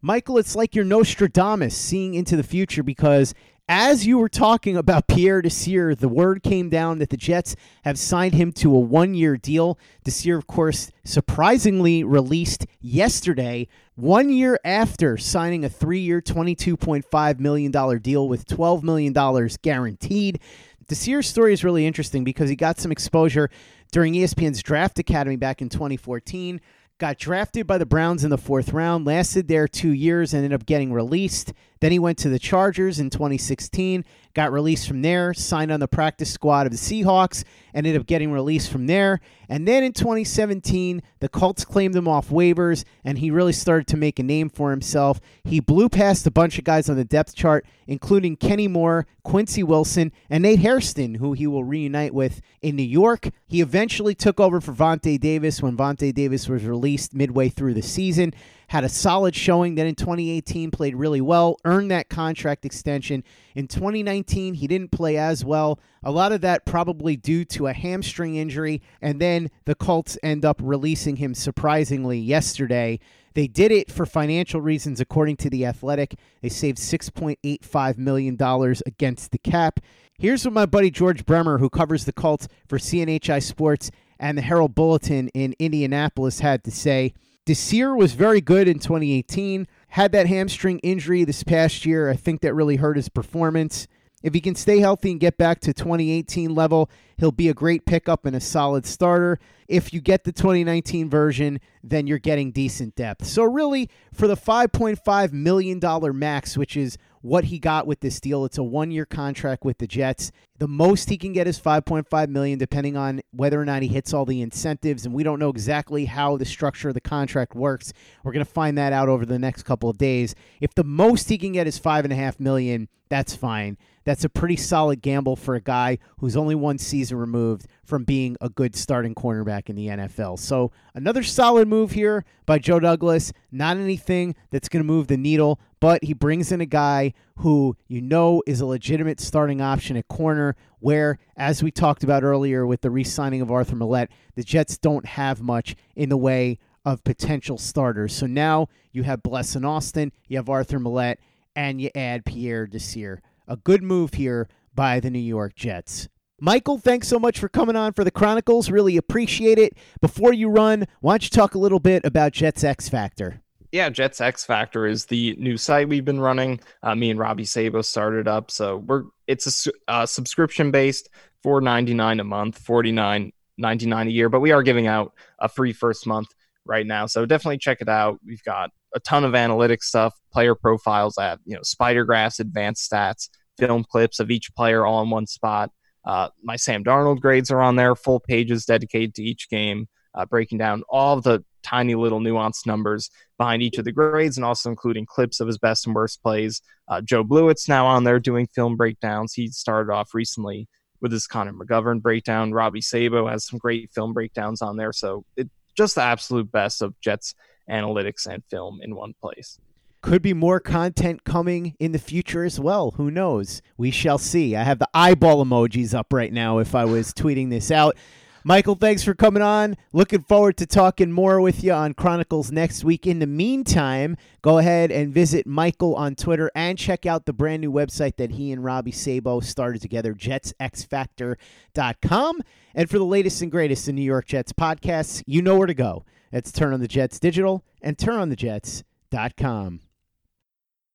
Michael, 0.00 0.38
it's 0.38 0.56
like 0.56 0.74
you're 0.74 0.84
Nostradamus 0.84 1.76
seeing 1.76 2.14
into 2.14 2.34
the 2.34 2.42
future 2.42 2.82
because 2.82 3.34
as 3.74 4.06
you 4.06 4.18
were 4.18 4.28
talking 4.28 4.76
about 4.76 5.06
Pierre 5.08 5.40
Desir, 5.40 5.94
the 5.94 6.06
word 6.06 6.42
came 6.42 6.68
down 6.68 6.98
that 6.98 7.08
the 7.08 7.16
Jets 7.16 7.56
have 7.84 7.98
signed 7.98 8.34
him 8.34 8.52
to 8.52 8.76
a 8.76 8.78
one 8.78 9.14
year 9.14 9.38
deal. 9.38 9.78
Desir, 10.04 10.36
of 10.36 10.46
course, 10.46 10.90
surprisingly 11.04 12.04
released 12.04 12.66
yesterday, 12.82 13.66
one 13.94 14.28
year 14.28 14.60
after 14.62 15.16
signing 15.16 15.64
a 15.64 15.70
three 15.70 16.00
year, 16.00 16.20
$22.5 16.20 17.40
million 17.40 17.98
deal 18.02 18.28
with 18.28 18.46
$12 18.46 18.82
million 18.82 19.48
guaranteed. 19.62 20.38
Desir's 20.86 21.26
story 21.26 21.54
is 21.54 21.64
really 21.64 21.86
interesting 21.86 22.24
because 22.24 22.50
he 22.50 22.56
got 22.56 22.78
some 22.78 22.92
exposure 22.92 23.48
during 23.90 24.12
ESPN's 24.12 24.62
Draft 24.62 24.98
Academy 24.98 25.36
back 25.36 25.62
in 25.62 25.70
2014 25.70 26.60
got 27.02 27.18
drafted 27.18 27.66
by 27.66 27.78
the 27.78 27.86
Browns 27.86 28.22
in 28.22 28.30
the 28.30 28.38
fourth 28.38 28.72
round, 28.72 29.04
lasted 29.04 29.48
there 29.48 29.66
two 29.66 29.90
years, 29.90 30.32
and 30.32 30.44
ended 30.44 30.60
up 30.60 30.66
getting 30.66 30.92
released. 30.92 31.52
Then 31.82 31.90
he 31.90 31.98
went 31.98 32.16
to 32.18 32.28
the 32.28 32.38
Chargers 32.38 33.00
in 33.00 33.10
2016, 33.10 34.04
got 34.34 34.52
released 34.52 34.86
from 34.86 35.02
there, 35.02 35.34
signed 35.34 35.72
on 35.72 35.80
the 35.80 35.88
practice 35.88 36.30
squad 36.30 36.64
of 36.64 36.70
the 36.70 36.78
Seahawks, 36.78 37.42
ended 37.74 37.96
up 37.96 38.06
getting 38.06 38.30
released 38.30 38.70
from 38.70 38.86
there. 38.86 39.18
And 39.48 39.66
then 39.66 39.82
in 39.82 39.92
2017, 39.92 41.02
the 41.18 41.28
Colts 41.28 41.64
claimed 41.64 41.96
him 41.96 42.06
off 42.06 42.28
waivers, 42.28 42.84
and 43.04 43.18
he 43.18 43.32
really 43.32 43.52
started 43.52 43.88
to 43.88 43.96
make 43.96 44.20
a 44.20 44.22
name 44.22 44.48
for 44.48 44.70
himself. 44.70 45.20
He 45.42 45.58
blew 45.58 45.88
past 45.88 46.24
a 46.24 46.30
bunch 46.30 46.56
of 46.56 46.62
guys 46.62 46.88
on 46.88 46.94
the 46.94 47.04
depth 47.04 47.34
chart, 47.34 47.66
including 47.88 48.36
Kenny 48.36 48.68
Moore, 48.68 49.08
Quincy 49.24 49.64
Wilson, 49.64 50.12
and 50.30 50.44
Nate 50.44 50.60
Hairston, 50.60 51.16
who 51.16 51.32
he 51.32 51.48
will 51.48 51.64
reunite 51.64 52.14
with 52.14 52.40
in 52.60 52.76
New 52.76 52.84
York. 52.84 53.30
He 53.48 53.60
eventually 53.60 54.14
took 54.14 54.38
over 54.38 54.60
for 54.60 54.72
Vontae 54.72 55.18
Davis 55.18 55.60
when 55.60 55.76
Vontae 55.76 56.14
Davis 56.14 56.48
was 56.48 56.64
released 56.64 57.12
midway 57.12 57.48
through 57.48 57.74
the 57.74 57.82
season 57.82 58.32
had 58.72 58.84
a 58.84 58.88
solid 58.88 59.36
showing. 59.36 59.74
Then 59.74 59.86
in 59.86 59.94
2018, 59.94 60.70
played 60.70 60.96
really 60.96 61.20
well, 61.20 61.58
earned 61.66 61.90
that 61.90 62.08
contract 62.08 62.64
extension. 62.64 63.22
In 63.54 63.68
2019, 63.68 64.54
he 64.54 64.66
didn't 64.66 64.90
play 64.90 65.18
as 65.18 65.44
well. 65.44 65.78
A 66.02 66.10
lot 66.10 66.32
of 66.32 66.40
that 66.40 66.64
probably 66.64 67.14
due 67.14 67.44
to 67.44 67.66
a 67.66 67.74
hamstring 67.74 68.36
injury. 68.36 68.80
And 69.02 69.20
then 69.20 69.50
the 69.66 69.74
Colts 69.74 70.16
end 70.22 70.46
up 70.46 70.58
releasing 70.62 71.16
him 71.16 71.34
surprisingly 71.34 72.18
yesterday. 72.18 72.98
They 73.34 73.46
did 73.46 73.72
it 73.72 73.92
for 73.92 74.06
financial 74.06 74.62
reasons, 74.62 75.02
according 75.02 75.36
to 75.36 75.50
The 75.50 75.66
Athletic. 75.66 76.14
They 76.40 76.48
saved 76.48 76.78
$6.85 76.78 77.98
million 77.98 78.38
against 78.86 79.32
the 79.32 79.38
cap. 79.38 79.80
Here's 80.18 80.46
what 80.46 80.54
my 80.54 80.64
buddy 80.64 80.90
George 80.90 81.26
Bremer, 81.26 81.58
who 81.58 81.68
covers 81.68 82.06
the 82.06 82.12
Colts 82.14 82.48
for 82.68 82.78
CNHI 82.78 83.42
Sports 83.42 83.90
and 84.18 84.38
the 84.38 84.42
Herald 84.42 84.74
Bulletin 84.74 85.28
in 85.34 85.54
Indianapolis, 85.58 86.40
had 86.40 86.64
to 86.64 86.70
say. 86.70 87.12
Desir 87.44 87.96
was 87.96 88.12
very 88.12 88.40
good 88.40 88.68
in 88.68 88.78
2018. 88.78 89.66
Had 89.88 90.12
that 90.12 90.28
hamstring 90.28 90.78
injury 90.80 91.24
this 91.24 91.42
past 91.42 91.84
year. 91.84 92.08
I 92.08 92.14
think 92.14 92.40
that 92.42 92.54
really 92.54 92.76
hurt 92.76 92.96
his 92.96 93.08
performance. 93.08 93.88
If 94.22 94.34
he 94.34 94.40
can 94.40 94.54
stay 94.54 94.78
healthy 94.78 95.10
and 95.10 95.18
get 95.18 95.36
back 95.36 95.58
to 95.60 95.72
2018 95.72 96.54
level, 96.54 96.88
he'll 97.16 97.32
be 97.32 97.48
a 97.48 97.54
great 97.54 97.84
pickup 97.84 98.24
and 98.24 98.36
a 98.36 98.40
solid 98.40 98.86
starter. 98.86 99.40
If 99.66 99.92
you 99.92 100.00
get 100.00 100.22
the 100.22 100.30
2019 100.30 101.10
version, 101.10 101.58
then 101.82 102.06
you're 102.06 102.18
getting 102.18 102.52
decent 102.52 102.94
depth. 102.94 103.26
So, 103.26 103.42
really, 103.42 103.90
for 104.14 104.28
the 104.28 104.36
$5.5 104.36 105.32
million 105.32 105.80
max, 106.16 106.56
which 106.56 106.76
is 106.76 106.96
what 107.22 107.44
he 107.44 107.58
got 107.58 107.86
with 107.86 108.00
this 108.00 108.20
deal. 108.20 108.44
It's 108.44 108.58
a 108.58 108.62
one-year 108.62 109.06
contract 109.06 109.64
with 109.64 109.78
the 109.78 109.86
Jets. 109.86 110.30
The 110.58 110.68
most 110.68 111.08
he 111.08 111.16
can 111.16 111.32
get 111.32 111.48
is 111.48 111.58
5.5 111.58 112.28
million 112.28 112.58
depending 112.58 112.96
on 112.96 113.22
whether 113.30 113.60
or 113.60 113.64
not 113.64 113.82
he 113.82 113.88
hits 113.88 114.12
all 114.12 114.24
the 114.24 114.42
incentives 114.42 115.06
and 115.06 115.14
we 115.14 115.22
don't 115.22 115.38
know 115.38 115.48
exactly 115.48 116.04
how 116.04 116.36
the 116.36 116.44
structure 116.44 116.88
of 116.88 116.94
the 116.94 117.00
contract 117.00 117.54
works. 117.54 117.92
We're 118.22 118.32
going 118.32 118.44
to 118.44 118.52
find 118.52 118.76
that 118.76 118.92
out 118.92 119.08
over 119.08 119.24
the 119.24 119.38
next 119.38 119.62
couple 119.62 119.88
of 119.88 119.98
days. 119.98 120.34
If 120.60 120.74
the 120.74 120.84
most 120.84 121.28
he 121.28 121.38
can 121.38 121.52
get 121.52 121.66
is 121.66 121.80
5.5 121.80 122.38
million, 122.38 122.88
that's 123.08 123.34
fine. 123.34 123.76
That's 124.04 124.24
a 124.24 124.28
pretty 124.28 124.56
solid 124.56 125.00
gamble 125.00 125.36
for 125.36 125.54
a 125.54 125.60
guy 125.60 125.98
who's 126.18 126.36
only 126.36 126.54
one 126.54 126.78
season 126.78 127.18
removed 127.18 127.66
from 127.92 128.04
being 128.04 128.38
a 128.40 128.48
good 128.48 128.74
starting 128.74 129.14
cornerback 129.14 129.68
in 129.68 129.76
the 129.76 129.88
NFL. 129.88 130.38
So, 130.38 130.72
another 130.94 131.22
solid 131.22 131.68
move 131.68 131.90
here 131.90 132.24
by 132.46 132.58
Joe 132.58 132.80
Douglas. 132.80 133.34
Not 133.50 133.76
anything 133.76 134.34
that's 134.50 134.70
going 134.70 134.82
to 134.82 134.86
move 134.86 135.08
the 135.08 135.18
needle, 135.18 135.60
but 135.78 136.02
he 136.02 136.14
brings 136.14 136.50
in 136.50 136.62
a 136.62 136.66
guy 136.66 137.12
who 137.40 137.76
you 137.88 138.00
know 138.00 138.42
is 138.46 138.62
a 138.62 138.64
legitimate 138.66 139.20
starting 139.20 139.60
option 139.60 139.98
at 139.98 140.08
corner, 140.08 140.56
where, 140.78 141.18
as 141.36 141.62
we 141.62 141.70
talked 141.70 142.02
about 142.02 142.22
earlier 142.22 142.66
with 142.66 142.80
the 142.80 142.90
re 142.90 143.04
signing 143.04 143.42
of 143.42 143.50
Arthur 143.50 143.76
Maulet, 143.76 144.08
the 144.36 144.42
Jets 144.42 144.78
don't 144.78 145.04
have 145.04 145.42
much 145.42 145.76
in 145.94 146.08
the 146.08 146.16
way 146.16 146.58
of 146.86 147.04
potential 147.04 147.58
starters. 147.58 148.14
So 148.14 148.24
now 148.24 148.68
you 148.90 149.02
have 149.02 149.22
Blessuan 149.22 149.68
Austin, 149.68 150.12
you 150.28 150.38
have 150.38 150.48
Arthur 150.48 150.78
Maulet, 150.78 151.18
and 151.54 151.78
you 151.78 151.90
add 151.94 152.24
Pierre 152.24 152.66
Desir. 152.66 153.20
A 153.46 153.58
good 153.58 153.82
move 153.82 154.14
here 154.14 154.48
by 154.74 154.98
the 154.98 155.10
New 155.10 155.18
York 155.18 155.54
Jets. 155.54 156.08
Michael, 156.44 156.76
thanks 156.76 157.06
so 157.06 157.20
much 157.20 157.38
for 157.38 157.48
coming 157.48 157.76
on 157.76 157.92
for 157.92 158.02
the 158.02 158.10
Chronicles. 158.10 158.68
Really 158.68 158.96
appreciate 158.96 159.60
it. 159.60 159.74
Before 160.00 160.32
you 160.32 160.48
run, 160.48 160.88
why 160.98 161.12
don't 161.12 161.22
you 161.22 161.30
talk 161.30 161.54
a 161.54 161.58
little 161.58 161.78
bit 161.78 162.04
about 162.04 162.32
Jets 162.32 162.64
X 162.64 162.88
Factor? 162.88 163.40
Yeah, 163.70 163.88
Jets 163.90 164.20
X 164.20 164.44
Factor 164.44 164.84
is 164.84 165.06
the 165.06 165.36
new 165.38 165.56
site 165.56 165.88
we've 165.88 166.04
been 166.04 166.18
running. 166.18 166.58
Uh, 166.82 166.96
me 166.96 167.10
and 167.10 167.20
Robby 167.20 167.44
Sabo 167.44 167.80
started 167.80 168.26
up, 168.26 168.50
so 168.50 168.78
we're 168.78 169.04
it's 169.28 169.68
a 169.68 169.70
uh, 169.86 170.04
subscription 170.04 170.72
based, 170.72 171.10
four 171.44 171.60
ninety 171.60 171.94
nine 171.94 172.18
a 172.18 172.24
month, 172.24 172.58
forty 172.58 172.90
nine 172.90 173.30
ninety 173.56 173.86
nine 173.86 174.08
a 174.08 174.10
year. 174.10 174.28
But 174.28 174.40
we 174.40 174.50
are 174.50 174.64
giving 174.64 174.88
out 174.88 175.12
a 175.38 175.48
free 175.48 175.72
first 175.72 176.08
month 176.08 176.26
right 176.64 176.84
now, 176.84 177.06
so 177.06 177.24
definitely 177.24 177.58
check 177.58 177.80
it 177.80 177.88
out. 177.88 178.18
We've 178.26 178.42
got 178.42 178.70
a 178.96 178.98
ton 178.98 179.22
of 179.22 179.36
analytic 179.36 179.84
stuff, 179.84 180.12
player 180.32 180.56
profiles 180.56 181.18
at 181.18 181.38
you 181.44 181.54
know 181.54 181.62
spider 181.62 182.04
graphs, 182.04 182.40
advanced 182.40 182.90
stats, 182.90 183.28
film 183.58 183.84
clips 183.84 184.18
of 184.18 184.32
each 184.32 184.52
player 184.56 184.84
all 184.84 185.04
in 185.04 185.10
one 185.10 185.28
spot. 185.28 185.70
Uh, 186.04 186.28
my 186.42 186.56
Sam 186.56 186.84
Darnold 186.84 187.20
grades 187.20 187.50
are 187.50 187.60
on 187.60 187.76
there, 187.76 187.94
full 187.94 188.20
pages 188.20 188.64
dedicated 188.64 189.14
to 189.16 189.22
each 189.22 189.48
game, 189.48 189.88
uh, 190.14 190.26
breaking 190.26 190.58
down 190.58 190.82
all 190.88 191.20
the 191.20 191.44
tiny 191.62 191.94
little 191.94 192.20
nuanced 192.20 192.66
numbers 192.66 193.10
behind 193.38 193.62
each 193.62 193.78
of 193.78 193.84
the 193.84 193.92
grades, 193.92 194.36
and 194.36 194.44
also 194.44 194.68
including 194.68 195.06
clips 195.06 195.40
of 195.40 195.46
his 195.46 195.58
best 195.58 195.86
and 195.86 195.94
worst 195.94 196.22
plays. 196.22 196.60
Uh, 196.88 197.00
Joe 197.00 197.22
Blewett's 197.22 197.68
now 197.68 197.86
on 197.86 198.04
there 198.04 198.18
doing 198.18 198.48
film 198.54 198.76
breakdowns. 198.76 199.32
He 199.32 199.48
started 199.48 199.92
off 199.92 200.14
recently 200.14 200.68
with 201.00 201.12
his 201.12 201.26
Connor 201.26 201.52
McGovern 201.52 202.00
breakdown. 202.00 202.52
Robby 202.52 202.80
Sabo 202.80 203.28
has 203.28 203.46
some 203.46 203.58
great 203.58 203.90
film 203.92 204.12
breakdowns 204.12 204.62
on 204.62 204.76
there. 204.76 204.92
So 204.92 205.24
it 205.36 205.48
just 205.76 205.94
the 205.94 206.02
absolute 206.02 206.50
best 206.50 206.82
of 206.82 206.98
Jets 207.00 207.34
analytics 207.70 208.26
and 208.26 208.42
film 208.50 208.80
in 208.82 208.94
one 208.94 209.14
place. 209.20 209.58
Could 210.02 210.20
be 210.20 210.34
more 210.34 210.60
content 210.60 211.24
coming 211.24 211.76
in 211.78 211.92
the 211.92 211.98
future 211.98 212.44
as 212.44 212.58
well. 212.58 212.90
Who 212.96 213.08
knows? 213.10 213.62
We 213.76 213.92
shall 213.92 214.18
see. 214.18 214.56
I 214.56 214.64
have 214.64 214.80
the 214.80 214.88
eyeball 214.92 215.44
emojis 215.44 215.94
up 215.94 216.12
right 216.12 216.32
now 216.32 216.58
if 216.58 216.74
I 216.74 216.84
was 216.84 217.14
tweeting 217.14 217.50
this 217.50 217.70
out. 217.70 217.96
Michael, 218.44 218.74
thanks 218.74 219.04
for 219.04 219.14
coming 219.14 219.42
on. 219.42 219.76
Looking 219.92 220.22
forward 220.22 220.56
to 220.56 220.66
talking 220.66 221.12
more 221.12 221.40
with 221.40 221.62
you 221.62 221.72
on 221.72 221.94
Chronicles 221.94 222.50
next 222.50 222.82
week. 222.82 223.06
In 223.06 223.20
the 223.20 223.28
meantime, 223.28 224.16
go 224.42 224.58
ahead 224.58 224.90
and 224.90 225.14
visit 225.14 225.46
Michael 225.46 225.94
on 225.94 226.16
Twitter 226.16 226.50
and 226.56 226.76
check 226.76 227.06
out 227.06 227.24
the 227.24 227.32
brand 227.32 227.60
new 227.60 227.70
website 227.70 228.16
that 228.16 228.32
he 228.32 228.50
and 228.50 228.64
Robby 228.64 228.90
Sabo 228.90 229.38
started 229.38 229.80
together, 229.80 230.14
jetsxfactor.com. 230.14 232.40
And 232.74 232.90
for 232.90 232.98
the 232.98 233.04
latest 233.04 233.40
and 233.42 233.52
greatest 233.52 233.88
in 233.88 233.94
New 233.94 234.02
York 234.02 234.26
Jets 234.26 234.52
podcasts, 234.52 235.22
you 235.26 235.42
know 235.42 235.56
where 235.56 235.68
to 235.68 235.74
go. 235.74 236.04
It's 236.32 236.50
Turn 236.50 236.72
on 236.72 236.80
the 236.80 236.88
Jets 236.88 237.20
Digital 237.20 237.64
and 237.80 237.96
turnonthejets.com. 237.96 239.80